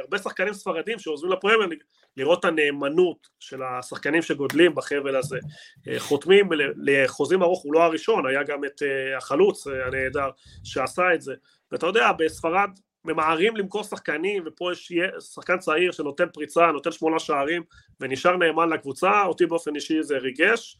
הרבה 0.00 0.18
שחקנים 0.18 0.52
ספרדים 0.52 0.98
שעוזבים 0.98 1.32
לפרמייר 1.32 1.58
ליג, 1.58 1.82
לראות 2.16 2.40
את 2.40 2.44
הנאמנות 2.44 3.28
של 3.40 3.62
השחקנים 3.62 4.22
שגודלים 4.22 4.74
בחבל 4.74 5.16
הזה, 5.16 5.38
uh, 5.38 5.90
חותמים 5.98 6.48
לחוזים 6.76 7.42
ארוך, 7.42 7.62
הוא 7.62 7.74
לא 7.74 7.82
הראשון, 7.82 8.26
היה 8.26 8.42
גם 8.42 8.64
את 8.64 8.82
uh, 8.82 9.16
החלוץ 9.16 9.66
uh, 9.66 9.70
הנהדר 9.86 10.30
שעשה 10.64 11.14
את 11.14 11.22
זה, 11.22 11.34
ואתה 11.72 11.86
יודע, 11.86 12.12
בספרד 12.12 12.70
ממהרים 13.04 13.56
למכור 13.56 13.84
שחקנים, 13.84 14.42
ופה 14.46 14.72
יש 14.72 14.92
שחקן 15.34 15.58
צעיר 15.58 15.92
שנותן 15.92 16.28
פריצה, 16.32 16.66
נותן 16.66 16.92
שמונה 16.92 17.18
שערים, 17.18 17.62
ונשאר 18.00 18.36
נאמן 18.36 18.68
לקבוצה, 18.68 19.24
אותי 19.24 19.46
באופן 19.46 19.74
אישי 19.74 20.02
זה 20.02 20.18
ריגש, 20.18 20.78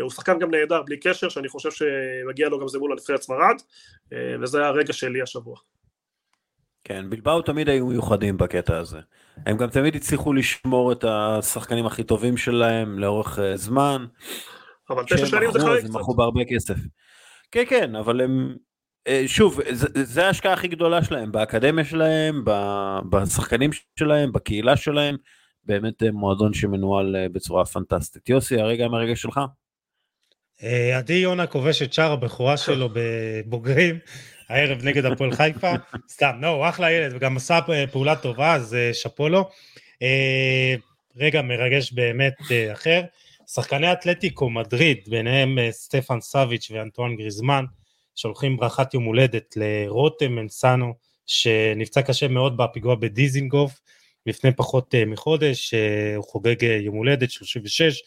הוא 0.00 0.10
שחקן 0.10 0.38
גם 0.38 0.50
נהדר 0.50 0.82
בלי 0.82 1.00
קשר, 1.00 1.28
שאני 1.28 1.48
חושב 1.48 1.70
שמגיע 1.70 2.48
לו 2.48 2.60
גם 2.60 2.68
זה 2.68 2.78
מול 2.78 2.92
הנבחרת 2.92 3.22
ספרד, 3.22 3.56
וזה 4.42 4.66
הרגע 4.66 4.92
שלי 4.92 5.22
השבוע. 5.22 5.56
כן, 6.88 7.10
בלבאו 7.10 7.42
תמיד 7.42 7.68
היו 7.68 7.86
מיוחדים 7.86 8.36
בקטע 8.36 8.78
הזה. 8.78 8.98
הם 9.46 9.56
גם 9.56 9.70
תמיד 9.70 9.96
הצליחו 9.96 10.32
לשמור 10.32 10.92
את 10.92 11.04
השחקנים 11.08 11.86
הכי 11.86 12.04
טובים 12.04 12.36
שלהם 12.36 12.98
לאורך 12.98 13.38
uh, 13.38 13.42
זמן. 13.56 14.06
אבל 14.90 15.04
תשע 15.04 15.26
שנים 15.26 15.52
זה 15.52 15.60
חריג 15.60 15.78
קצת. 15.78 15.94
הם 15.94 16.00
מכרו 16.00 16.14
בהרבה 16.16 16.40
כסף. 16.48 16.74
כן, 17.50 17.62
כן, 17.68 17.96
אבל 17.96 18.20
הם... 18.20 18.56
אה, 19.08 19.22
שוב, 19.26 19.60
זה, 19.70 20.04
זה 20.04 20.26
ההשקעה 20.26 20.52
הכי 20.52 20.68
גדולה 20.68 21.04
שלהם, 21.04 21.32
באקדמיה 21.32 21.84
שלהם, 21.84 22.44
בשחקנים 23.10 23.70
שלהם, 23.98 24.32
בקהילה 24.32 24.76
שלהם. 24.76 25.16
באמת 25.64 26.02
אה, 26.02 26.10
מועדון 26.10 26.54
שמנוהל 26.54 27.16
בצורה 27.32 27.64
פנטסטית. 27.64 28.28
יוסי, 28.28 28.60
הרגע 28.60 28.88
מהרגע 28.88 29.16
שלך? 29.16 29.40
עדי 30.96 31.14
יונה 31.14 31.46
כובש 31.46 31.82
את 31.82 31.92
שער 31.92 32.12
הבכורה 32.12 32.56
שלו 32.56 32.88
בבוגרים, 32.94 33.98
הערב 34.48 34.84
נגד 34.84 35.04
הפועל 35.04 35.32
חיפה, 35.32 35.72
סתם, 36.14 36.32
לא, 36.40 36.48
הוא 36.48 36.68
אחלה 36.68 36.92
ילד 36.92 37.12
וגם 37.14 37.36
עשה 37.36 37.58
פעולה 37.92 38.16
טובה, 38.16 38.54
אז 38.54 38.74
אה, 38.74 38.94
שאפו 38.94 39.28
לו. 39.28 39.50
אה, 40.02 40.74
רגע 41.16 41.42
מרגש 41.42 41.92
באמת 41.92 42.34
אה, 42.50 42.72
אחר, 42.72 43.02
שחקני 43.46 43.92
אתלטיקו 43.92 44.50
מדריד, 44.50 44.98
ביניהם 45.06 45.58
סטפן 45.70 46.20
סאביץ' 46.20 46.70
ואנטואן 46.70 47.16
גריזמן, 47.16 47.64
שולחים 48.16 48.56
ברכת 48.56 48.94
יום 48.94 49.04
הולדת 49.04 49.56
לרותם 49.56 50.32
מנסנו, 50.32 50.94
שנפצע 51.26 52.02
קשה 52.02 52.28
מאוד 52.28 52.56
בפיגוע 52.56 52.94
בדיזינגוף, 52.94 53.80
לפני 54.26 54.52
פחות 54.52 54.94
מחודש, 55.06 55.74
הוא 56.16 56.24
חוגג 56.24 56.62
יום 56.62 56.96
הולדת 56.96 57.30
36, 57.30 58.02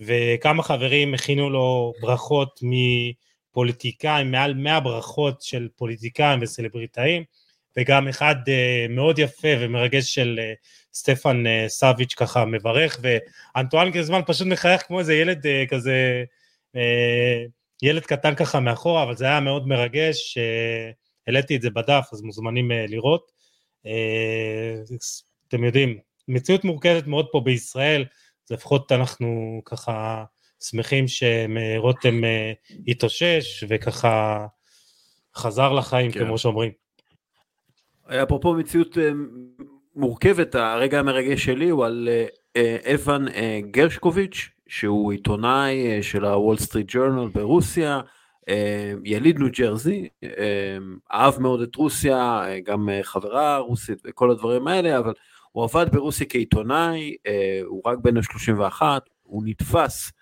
וכמה 0.00 0.62
חברים 0.62 1.14
הכינו 1.14 1.50
לו 1.50 1.92
ברכות 2.00 2.60
מ... 2.62 2.72
פוליטיקאים, 3.52 4.30
מעל 4.30 4.54
100 4.54 4.80
ברכות 4.80 5.42
של 5.42 5.68
פוליטיקאים 5.76 6.38
וסלבריטאים, 6.42 7.24
וגם 7.76 8.08
אחד 8.08 8.34
uh, 8.46 8.92
מאוד 8.92 9.18
יפה 9.18 9.48
ומרגש 9.60 10.14
של 10.14 10.40
uh, 10.42 10.66
סטפן 10.94 11.44
uh, 11.46 11.68
סאביץ' 11.68 12.14
ככה 12.14 12.44
מברך, 12.44 13.00
ואנטואן 13.02 13.90
גרזמן 13.90 14.20
פשוט 14.26 14.46
מחייך 14.46 14.82
כמו 14.82 14.98
איזה 14.98 15.14
ילד 15.14 15.46
uh, 15.46 15.70
כזה, 15.70 16.24
uh, 16.76 17.50
ילד 17.82 18.02
קטן 18.02 18.34
ככה 18.34 18.60
מאחורה, 18.60 19.02
אבל 19.02 19.16
זה 19.16 19.24
היה 19.24 19.40
מאוד 19.40 19.68
מרגש, 19.68 20.38
העליתי 21.26 21.54
uh, 21.54 21.56
את 21.56 21.62
זה 21.62 21.70
בדף, 21.70 22.08
אז 22.12 22.22
מוזמנים 22.22 22.70
uh, 22.70 22.74
לראות. 22.90 23.32
Uh, 23.86 24.94
אתם 25.48 25.64
יודעים, 25.64 25.98
מציאות 26.28 26.64
מורכבת 26.64 27.06
מאוד 27.06 27.26
פה 27.32 27.40
בישראל, 27.40 28.04
לפחות 28.50 28.92
אנחנו 28.92 29.62
ככה 29.64 30.24
שמחים 30.62 31.04
שרותם 31.08 32.24
אה, 32.24 32.52
התאושש 32.88 33.64
וככה 33.68 34.46
חזר 35.36 35.72
לחיים 35.72 36.12
כן. 36.12 36.26
כמו 36.26 36.38
שאומרים. 36.38 36.72
אפרופו 38.08 38.54
מציאות 38.54 38.98
אה, 38.98 39.10
מורכבת, 39.96 40.54
הרגע 40.54 41.00
המרגש 41.00 41.44
שלי 41.44 41.68
הוא 41.68 41.84
על 41.84 42.08
אה, 42.56 42.76
אבן 42.94 43.24
גרשקוביץ', 43.70 44.48
שהוא 44.68 45.12
עיתונאי 45.12 46.02
של 46.02 46.24
הוול 46.24 46.56
סטריט 46.56 46.86
ג'ורנל 46.88 47.28
ברוסיה, 47.28 48.00
יליד 49.04 49.38
ניו 49.38 49.48
ג'רזי, 49.58 50.08
אהב 51.12 51.40
מאוד 51.40 51.60
את 51.62 51.76
רוסיה, 51.76 52.44
גם 52.64 52.88
חברה 53.02 53.58
רוסית 53.58 54.02
וכל 54.04 54.30
הדברים 54.30 54.68
האלה, 54.68 54.98
אבל 54.98 55.12
הוא 55.52 55.64
עבד 55.64 55.86
ברוסיה 55.92 56.26
כעיתונאי, 56.28 57.16
הוא 57.64 57.82
רק 57.86 57.98
בן 57.98 58.16
ה-31, 58.16 58.82
הוא 59.22 59.42
נתפס 59.46 60.12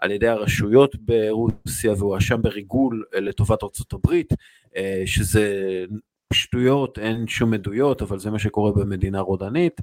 על 0.00 0.10
ידי 0.10 0.28
הרשויות 0.28 0.96
ברוסיה 0.96 1.92
והואשם 1.92 2.42
בריגול 2.42 3.04
אה, 3.14 3.20
לטובת 3.20 3.62
ארצות 3.62 3.92
הברית, 3.92 4.32
אה, 4.76 5.02
שזה 5.06 5.84
שטויות, 6.32 6.98
אין 6.98 7.26
שום 7.26 7.54
עדויות, 7.54 8.02
אבל 8.02 8.18
זה 8.18 8.30
מה 8.30 8.38
שקורה 8.38 8.72
במדינה 8.72 9.20
רודנית. 9.20 9.80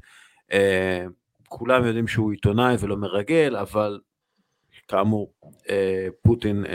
אה, 0.52 1.06
כולם 1.48 1.86
יודעים 1.86 2.08
שהוא 2.08 2.32
עיתונאי 2.32 2.76
ולא 2.80 2.98
מרגל, 2.98 3.56
אבל 3.56 4.00
כאמור, 4.88 5.34
פוטין 6.22 6.66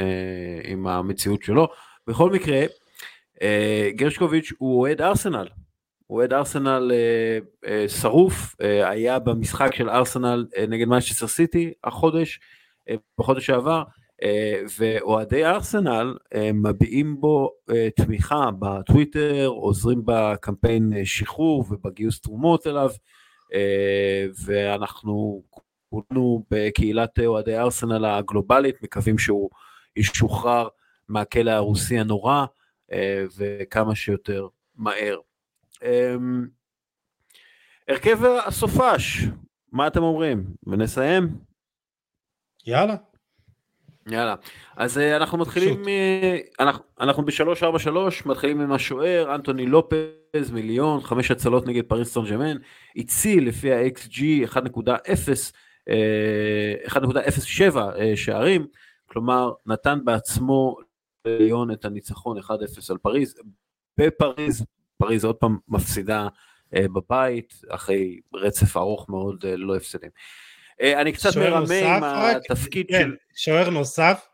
עם 0.65 0.87
המציאות 0.87 1.43
שלו. 1.43 1.69
בכל 2.07 2.31
מקרה, 2.31 2.65
גרשקוביץ' 3.97 4.53
הוא 4.59 4.81
אוהד 4.81 5.01
ארסנל, 5.01 5.49
הוא 6.07 6.19
אוהד 6.19 6.33
ארסנל 6.33 6.93
שרוף, 7.89 8.57
היה 8.85 9.19
במשחק 9.19 9.75
של 9.75 9.91
ארסנל 9.91 10.47
נגד 10.69 10.87
מנצ'סטר 10.87 11.27
סיטי 11.27 11.73
החודש, 11.85 12.41
בחודש 13.19 13.47
שעבר, 13.47 13.83
אה, 14.23 14.63
ואוהדי 14.79 15.45
ארסנל 15.45 16.17
אה, 16.35 16.51
מביעים 16.55 17.21
בו 17.21 17.51
תמיכה 17.97 18.51
בטוויטר, 18.59 19.47
עוזרים 19.47 20.03
בקמפיין 20.05 20.93
שחרור 21.05 21.65
ובגיוס 21.71 22.21
תרומות 22.21 22.67
אליו, 22.67 22.91
ואנחנו 24.45 25.43
כולנו 25.91 26.45
בקהילת 26.51 27.19
אוהדי 27.19 27.59
ארסנל 27.59 28.05
הגלובלית 28.05 28.83
מקווים 28.83 29.19
שהוא 29.19 29.51
ישוחרר 29.97 30.69
מהכלא 31.09 31.51
הרוסי 31.51 31.99
הנורא 31.99 32.45
וכמה 33.37 33.95
שיותר 33.95 34.47
מהר. 34.77 35.19
הרכב 37.89 38.25
הסופש, 38.47 39.25
מה 39.73 39.87
אתם 39.87 40.03
אומרים? 40.03 40.45
ונסיים? 40.67 41.52
יאללה. 42.67 42.95
יאללה, 44.07 44.35
אז 44.77 44.99
uh, 44.99 45.17
אנחנו 45.17 45.39
מתחילים, 45.39 45.83
uh, 45.83 45.87
אנחנו, 46.61 46.85
אנחנו 47.01 47.25
ב-343, 47.25 47.97
מתחילים 48.27 48.61
עם 48.61 48.73
השוער, 48.73 49.35
אנטוני 49.35 49.67
לופז, 49.67 50.51
מיליון, 50.53 51.01
חמש 51.01 51.31
הצלות 51.31 51.67
נגד 51.67 51.85
פריס 51.85 52.13
סון 52.13 52.27
ג'מן, 52.31 52.57
הציל 52.97 53.49
לפי 53.49 53.73
ה-XG 53.73 54.21
1.0, 54.49 55.89
1.07 56.89 57.77
שערים, 58.17 58.67
כלומר 59.07 59.53
נתן 59.67 59.99
בעצמו 60.05 60.77
ליון 61.27 61.71
את 61.71 61.85
הניצחון 61.85 62.39
1-0 62.39 62.43
על 62.91 62.99
פריז, 62.99 63.35
בפריז, 63.99 64.65
פריז 64.97 65.25
עוד 65.25 65.37
פעם 65.37 65.59
מפסידה 65.69 66.29
בבית, 66.73 67.55
אחרי 67.69 68.21
רצף 68.35 68.77
ארוך 68.77 69.09
מאוד 69.09 69.47
ללא 69.47 69.77
הפסדים. 69.77 70.11
אה, 70.81 71.01
אני 71.01 71.13
קצת 71.13 71.37
מרמה 71.37 71.75
עם 71.97 72.05
התפקיד 72.05 72.87
כן, 72.89 73.03
של... 73.03 73.17
שוער 73.37 73.71
נוסף, 73.71 74.27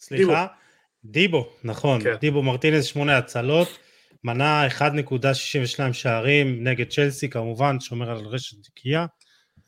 סליחה, 0.00 0.46
דיבו, 1.04 1.40
דיבו 1.40 1.52
נכון, 1.64 2.02
כן. 2.02 2.14
דיבו 2.14 2.42
מרטינס 2.42 2.84
שמונה 2.84 3.18
הצלות, 3.18 3.78
מנה 4.24 4.66
1.62 4.78 5.92
שערים 5.92 6.64
נגד 6.68 6.88
צ'לסי 6.90 7.30
כמובן, 7.30 7.80
שומר 7.80 8.10
על 8.10 8.26
רשת 8.26 8.56
דקייה, 8.66 9.06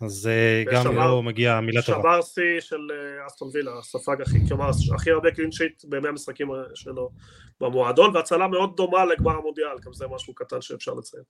אז 0.00 0.26
אה, 0.26 0.64
גם 0.72 0.96
לא 0.96 1.22
מגיע 1.22 1.60
מילה 1.60 1.82
טובה. 1.82 1.98
שבר 1.98 2.22
שיא 2.22 2.60
של 2.60 2.90
אה, 2.90 3.26
אסטון 3.26 3.48
וילה, 3.52 3.70
הספג 3.78 4.22
הכי, 4.22 4.38
כלומר 4.48 4.70
הכי 4.94 5.10
הרבה 5.10 5.30
קלין 5.30 5.52
שיט 5.52 5.84
בימי 5.84 6.08
המשחקים 6.08 6.48
שלו 6.74 7.10
במועדון, 7.60 8.16
והצלה 8.16 8.48
מאוד 8.48 8.76
דומה 8.76 9.04
לגמר 9.04 9.36
המונדיאל, 9.36 9.78
גם 9.84 9.92
זה 9.92 10.06
משהו 10.10 10.34
קטן 10.34 10.60
שאפשר 10.60 10.94
לציין. 10.94 11.22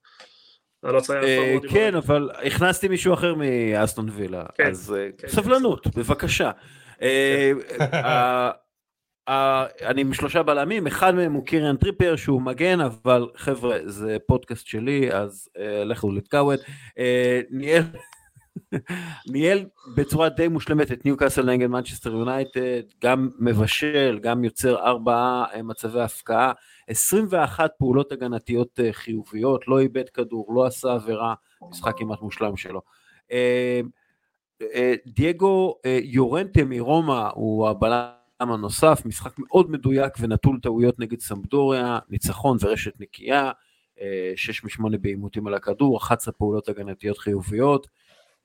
אה, 0.85 1.57
כן, 1.69 1.95
אבל 1.95 2.29
הכנסתי 2.45 2.87
מישהו 2.87 3.13
אחר 3.13 3.35
מאסטון 3.35 4.09
וילה, 4.13 4.43
כן, 4.55 4.67
אז 4.67 4.95
אה, 4.97 5.09
כן, 5.17 5.27
סבלנות, 5.27 5.87
בבקשה. 5.97 6.51
אה, 7.01 7.51
אני 9.81 10.01
עם 10.01 10.13
שלושה 10.13 10.43
בלמים, 10.43 10.87
אחד 10.87 11.15
מהם 11.15 11.33
הוא 11.33 11.45
קיריאן 11.45 11.77
טריפר 11.77 12.15
שהוא 12.15 12.41
מגן, 12.41 12.81
אבל 12.81 13.27
חבר'ה, 13.35 13.77
זה 13.85 14.17
פודקאסט 14.27 14.67
שלי, 14.67 15.13
אז 15.13 15.49
לכו 15.85 16.11
לתקאווד. 16.11 16.59
ניהל 19.27 19.65
בצורה 19.95 20.29
די 20.29 20.47
מושלמת 20.47 20.91
את 20.91 21.05
ניוקאסל 21.05 21.45
נגד 21.45 21.67
מנצ'סטר 21.67 22.11
יונייטד, 22.11 22.81
גם 23.03 23.29
מבשל, 23.39 24.19
גם 24.21 24.43
יוצר 24.43 24.85
ארבעה 24.85 25.45
מצבי 25.63 26.01
הבקעה, 26.01 26.51
21 26.89 27.69
פעולות 27.77 28.11
הגנתיות 28.11 28.79
אה, 28.79 28.93
חיוביות, 28.93 29.67
לא 29.67 29.79
איבד 29.79 30.09
כדור, 30.09 30.53
לא 30.55 30.65
עשה 30.65 30.93
עבירה, 30.93 31.33
משחק 31.69 31.97
כמעט 31.97 32.21
מושלם 32.21 32.57
שלו. 32.57 32.81
דייגו 35.05 35.75
יורנטה 36.03 36.63
מרומא 36.65 37.29
הוא 37.33 37.69
הבלם 37.69 38.09
הנוסף, 38.39 39.01
משחק 39.05 39.39
מאוד 39.39 39.71
מדויק 39.71 40.13
ונטול 40.19 40.59
טעויות 40.61 40.99
נגד 40.99 41.19
סמפדוריה, 41.19 41.99
ניצחון 42.09 42.57
ורשת 42.61 42.93
נקייה, 42.99 43.51
6 44.35 44.63
מ-8 44.63 44.97
בעימותים 45.01 45.47
על 45.47 45.53
הכדור, 45.53 45.97
11 45.97 46.33
פעולות 46.33 46.69
הגנתיות 46.69 47.17
חיוביות, 47.17 47.87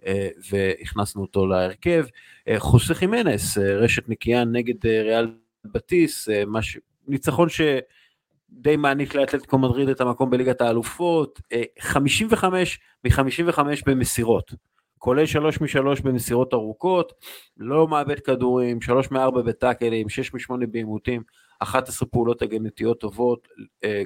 אה, 0.06 0.28
והכנסנו 0.50 1.22
אותו 1.22 1.46
להרכב. 1.46 2.06
אה, 2.48 2.60
חוסה 2.60 2.94
חימנס, 2.94 3.58
אה, 3.58 3.74
רשת 3.74 4.08
נקייה 4.08 4.44
נגד 4.44 4.86
ריאל 4.86 5.34
בטיס, 5.64 6.28
מש... 6.46 6.78
ניצחון 7.08 7.48
שדי 8.58 8.76
מעניק 8.76 9.14
לאתלטיקו 9.14 9.58
מדריד 9.58 9.88
את 9.88 10.00
המקום 10.00 10.30
בליגת 10.30 10.60
האלופות, 10.60 11.40
55 11.80 12.80
מ-55 13.04 13.60
במסירות. 13.86 14.54
כולל 14.98 15.26
3 15.26 15.60
מ-3 15.60 16.02
במסירות 16.02 16.54
ארוכות, 16.54 17.12
לא 17.56 17.88
מאבד 17.88 18.20
כדורים, 18.20 18.80
3 18.80 19.10
מ-4 19.10 19.30
בטאקלים, 19.30 20.08
6 20.08 20.34
מ-8 20.34 20.66
בעימותים, 20.70 21.22
11 21.58 22.08
פעולות 22.08 22.42
הגנתיות 22.42 23.00
טובות, 23.00 23.48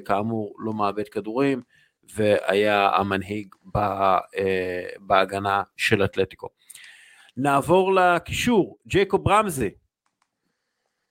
כאמור 0.05 0.53
לא 0.59 0.73
מאבד 0.73 1.07
כדורים, 1.07 1.61
והיה 2.15 2.89
המנהיג 2.89 3.55
אה, 3.75 4.19
בהגנה 4.99 5.63
של 5.77 6.03
אתלטיקו. 6.03 6.47
נעבור 7.37 7.93
לקישור, 7.93 8.77
ג'ייקוב 8.87 9.27
רמזי, 9.27 9.69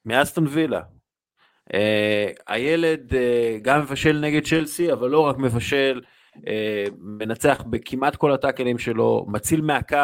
מאסטון 0.04 0.46
וילה. 0.46 0.97
Uh, 1.68 2.42
הילד 2.46 3.12
uh, 3.12 3.14
גם 3.62 3.80
מבשל 3.80 4.18
נגד 4.18 4.46
צ'לסי, 4.46 4.92
אבל 4.92 5.10
לא 5.10 5.20
רק 5.20 5.36
מבשל, 5.38 6.00
uh, 6.36 6.40
מנצח 6.98 7.62
בכמעט 7.70 8.16
כל 8.16 8.32
הטאקלים 8.32 8.78
שלו, 8.78 9.26
מציל 9.28 9.60
מהקו 9.60 9.96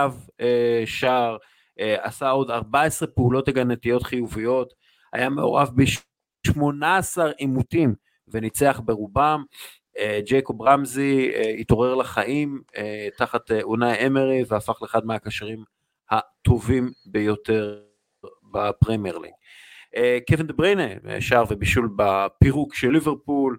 שער, 0.86 1.36
עשה 1.78 2.30
עוד 2.30 2.50
14 2.50 3.08
פעולות 3.08 3.48
הגנתיות 3.48 4.02
חיוביות, 4.02 4.74
היה 5.12 5.28
מעורב 5.28 5.70
ב-18 5.74 7.22
עימותים 7.36 7.94
וניצח 8.28 8.80
ברובם. 8.84 9.42
אה, 9.98 10.20
ג'ייקוב 10.26 10.62
רמזי 10.62 11.30
אה, 11.34 11.50
התעורר 11.50 11.94
לחיים 11.94 12.62
אה, 12.76 13.08
תחת 13.16 13.50
אונאי 13.62 14.06
אמרי 14.06 14.44
והפך 14.48 14.82
לאחד 14.82 15.06
מהקשרים 15.06 15.64
הטובים 16.10 16.92
ביותר 17.06 17.80
בפרמייר 18.52 19.18
ליג. 19.18 19.32
קווין 20.28 20.46
דה 20.46 20.52
בריינה, 20.52 21.20
שער 21.20 21.44
ובישול 21.50 21.88
בפירוק 21.96 22.74
של 22.74 22.90
ליברפול, 22.90 23.56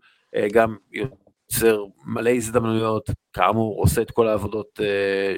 גם 0.54 0.76
יוצר 0.92 1.84
מלא 2.06 2.30
הזדמנויות, 2.30 3.10
כאמור 3.34 3.82
עושה 3.82 4.02
את 4.02 4.12
כל 4.12 4.28
העבודות 4.28 4.80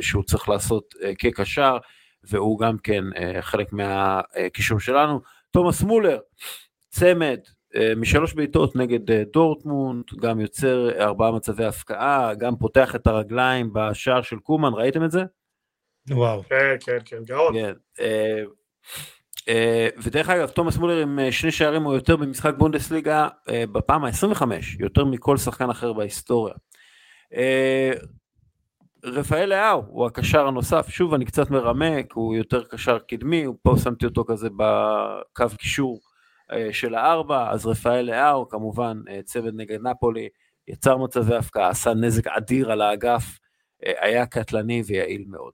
שהוא 0.01 0.23
צריך 0.23 0.49
לעשות 0.49 0.93
כקשר, 1.19 1.77
והוא 2.23 2.59
גם 2.59 2.77
כן 2.77 3.03
חלק 3.41 3.73
מהקישור 3.73 4.79
שלנו. 4.79 5.19
תומאס 5.51 5.81
מולר, 5.81 6.19
צמד, 6.89 7.39
אה, 7.75 7.93
משלוש 7.95 8.33
בעיטות 8.33 8.75
נגד 8.75 9.11
אה, 9.11 9.23
דורטמונד, 9.33 10.03
גם 10.21 10.39
יוצר 10.39 10.89
ארבעה 10.99 11.31
מצבי 11.31 11.65
הפקעה, 11.65 12.33
גם 12.33 12.55
פותח 12.55 12.95
את 12.95 13.07
הרגליים 13.07 13.69
בשער 13.73 14.21
של 14.21 14.39
קומן, 14.39 14.73
ראיתם 14.73 15.03
את 15.03 15.11
זה? 15.11 15.23
וואו. 16.09 16.43
כן, 16.43 16.75
כן, 16.85 16.97
כן, 17.05 17.23
גאון. 17.23 17.53
כן, 17.53 17.73
אה, 17.99 18.43
ודרך 19.97 20.29
אגב, 20.29 20.49
תומאס 20.49 20.77
מולר 20.77 21.01
עם 21.01 21.19
שני 21.31 21.51
שערים 21.51 21.85
או 21.85 21.93
יותר 21.93 22.15
במשחק 22.15 22.53
בונדסליגה 22.57 23.27
בפעם 23.51 24.05
ה-25, 24.05 24.41
יותר 24.79 25.05
מכל 25.05 25.37
שחקן 25.37 25.69
אחר 25.69 25.93
בהיסטוריה. 25.93 26.53
רפאל 29.03 29.49
לאהו 29.49 29.83
הוא 29.87 30.05
הקשר 30.05 30.47
הנוסף, 30.47 30.89
שוב 30.89 31.13
אני 31.13 31.25
קצת 31.25 31.49
מרמק, 31.49 32.13
הוא 32.13 32.35
יותר 32.35 32.63
קשר 32.63 32.99
קדמי, 32.99 33.45
פה 33.61 33.75
שמתי 33.83 34.05
אותו 34.05 34.25
כזה 34.27 34.49
בקו 34.57 35.45
קישור 35.57 35.99
אה, 36.51 36.73
של 36.73 36.95
הארבע, 36.95 37.51
אז 37.51 37.65
רפאל 37.65 38.01
לאהו, 38.01 38.49
כמובן 38.49 39.01
אה, 39.09 39.19
צוות 39.23 39.53
נגד 39.57 39.81
נפולי, 39.81 40.29
יצר 40.67 40.97
מצבי 40.97 41.35
הפקעה, 41.35 41.69
עשה 41.69 41.93
נזק 41.93 42.27
אדיר 42.27 42.71
על 42.71 42.81
האגף, 42.81 43.39
אה, 43.85 43.91
היה 43.99 44.25
קטלני 44.25 44.81
ויעיל 44.85 45.25
מאוד. 45.27 45.53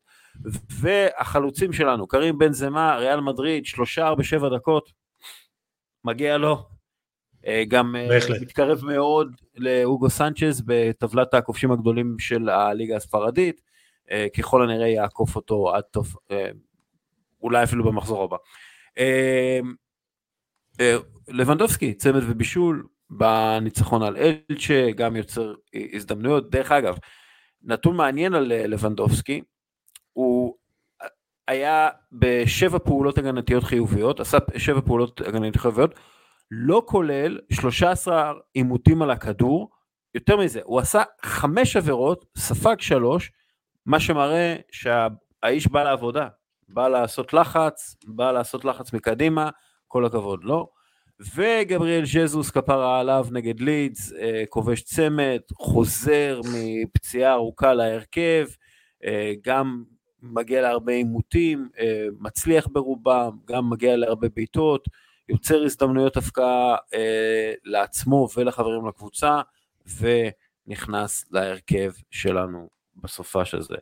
והחלוצים 0.69 1.73
שלנו, 1.73 2.07
קרים 2.07 2.37
בן 2.37 2.53
זמה, 2.53 2.95
ריאל 2.95 3.19
מדריד, 3.19 3.65
שלושה 3.65 4.15
בשבע 4.15 4.49
דקות, 4.49 4.91
מגיע 6.03 6.37
לו. 6.37 6.65
גם 7.67 7.95
בהחלט. 8.09 8.41
מתקרב 8.41 8.85
מאוד 8.85 9.35
לאוגו 9.55 10.09
סנצ'ז 10.09 10.61
בטבלת 10.65 11.33
הכובשים 11.33 11.71
הגדולים 11.71 12.19
של 12.19 12.49
הליגה 12.49 12.95
הספרדית, 12.95 13.61
ככל 14.37 14.63
הנראה 14.63 14.87
יעקוף 14.87 15.35
אותו 15.35 15.75
עד 15.75 15.83
טוב, 15.83 16.15
אולי 17.41 17.63
אפילו 17.63 17.83
במחזור 17.83 18.23
הבא. 18.23 18.37
אה, 20.79 20.97
לבנדובסקי, 21.27 21.93
צמד 21.93 22.21
ובישול 22.23 22.87
בניצחון 23.09 24.03
על 24.03 24.17
אלצ'ה, 24.17 24.91
גם 24.95 25.15
יוצר 25.15 25.53
הזדמנויות. 25.93 26.49
דרך 26.49 26.71
אגב, 26.71 26.97
נתון 27.63 27.97
מעניין 27.97 28.33
על 28.33 28.51
אה, 28.51 28.67
לבנדובסקי, 28.67 29.41
הוא 30.13 30.55
היה 31.47 31.89
בשבע 32.11 32.79
פעולות 32.79 33.17
הגנתיות 33.17 33.63
חיוביות, 33.63 34.19
עשה 34.19 34.37
שבע 34.57 34.81
פעולות 34.81 35.21
הגנתיות 35.21 35.55
חיוביות, 35.55 35.95
לא 36.51 36.83
כולל 36.85 37.39
13 37.51 38.33
עימותים 38.53 39.01
על 39.01 39.11
הכדור, 39.11 39.69
יותר 40.15 40.37
מזה, 40.37 40.59
הוא 40.63 40.79
עשה 40.79 41.03
חמש 41.21 41.75
עבירות, 41.75 42.25
ספג 42.37 42.75
שלוש, 42.79 43.31
מה 43.85 43.99
שמראה 43.99 44.55
שהאיש 44.71 45.67
בא 45.67 45.83
לעבודה, 45.83 46.27
בא 46.69 46.87
לעשות 46.87 47.33
לחץ, 47.33 47.95
בא 48.05 48.31
לעשות 48.31 48.65
לחץ 48.65 48.93
מקדימה, 48.93 49.49
כל 49.87 50.05
הכבוד 50.05 50.43
לו. 50.43 50.49
לא? 50.49 50.67
וגבריאל 51.35 52.05
ז'סוס 52.05 52.51
כפרה 52.51 52.99
עליו 52.99 53.27
נגד 53.31 53.59
לידס, 53.59 54.13
אה, 54.13 54.43
כובש 54.49 54.81
צמד, 54.81 55.39
חוזר 55.57 56.41
מפציעה 56.53 57.33
ארוכה 57.33 57.73
להרכב, 57.73 58.45
אה, 59.05 59.33
גם 59.41 59.83
מגיע 60.23 60.61
להרבה 60.61 60.93
עימותים, 60.93 61.69
אה, 61.79 62.05
מצליח 62.19 62.67
ברובם, 62.71 63.37
גם 63.45 63.69
מגיע 63.69 63.95
להרבה 63.95 64.27
בעיטות, 64.35 64.87
יוצר 65.29 65.63
הזדמנויות 65.63 66.17
הבקעה 66.17 66.75
לעצמו 67.63 68.27
ולחברים 68.37 68.87
לקבוצה, 68.87 69.41
ונכנס 69.99 71.25
להרכב 71.31 71.91
שלנו 72.11 72.69
בסופ"ש 72.95 73.61
הזה. 73.61 73.75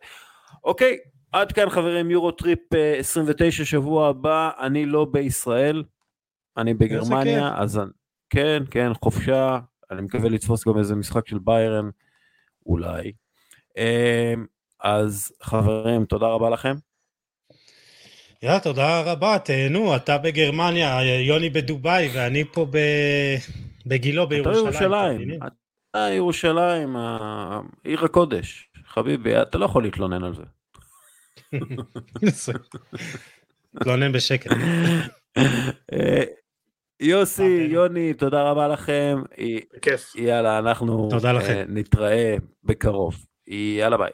אוקיי, 0.64 0.98
עד 1.32 1.52
כאן 1.52 1.70
חברים, 1.70 2.12
יורו 2.12 2.32
טריפ 2.32 2.60
29 3.00 3.66
שבוע 3.66 4.08
הבא, 4.10 4.50
אני 4.60 4.86
לא 4.86 5.06
בישראל, 5.06 5.84
אני 6.58 6.74
בגרמניה, 6.74 7.54
אז 7.58 7.82
כן, 8.30 8.64
כן, 8.72 8.94
חופשה, 8.94 9.60
אני 9.92 10.02
מקווה 10.02 10.30
לתפוס 10.30 10.68
גם 10.68 10.78
איזה 10.78 10.96
משחק 10.96 11.28
של 11.28 11.40
ביירן, 11.40 11.90
אולי. 12.66 13.12
אז 14.84 15.32
חברים, 15.44 16.06
תודה 16.06 16.28
רבה 16.28 16.50
לכם. 16.50 16.76
יאללה, 18.44 18.60
תודה 18.60 19.02
רבה, 19.02 19.40
תהנו, 19.40 19.96
אתה 19.96 20.18
בגרמניה, 20.18 21.04
יוני 21.04 21.50
בדובאי, 21.50 22.10
ואני 22.14 22.44
פה 22.54 22.66
ב... 22.72 22.78
בגילו 23.86 24.28
בירושלים. 24.28 24.68
אתה 24.68 24.80
בירושלים, 24.80 25.40
אתה 25.92 26.08
ירושלים, 26.12 26.96
עיר 27.84 28.06
הקודש, 28.06 28.70
חביבי, 28.86 29.42
אתה 29.42 29.58
לא 29.58 29.66
יכול 29.66 29.84
להתלונן 29.84 30.24
על 30.24 30.36
זה. 30.36 30.44
להתלונן 33.74 34.12
בשקט. 34.12 34.52
אה, 35.94 36.24
יוסי, 37.00 37.68
יוני, 37.70 38.14
תודה 38.14 38.44
רבה 38.44 38.68
לכם. 38.68 39.22
בכיף. 39.78 40.16
יאללה, 40.16 40.60
אנחנו 40.60 41.10
נתראה 41.68 42.36
בקרוב. 42.64 43.16
יאללה 43.48 43.98
ביי. 43.98 44.12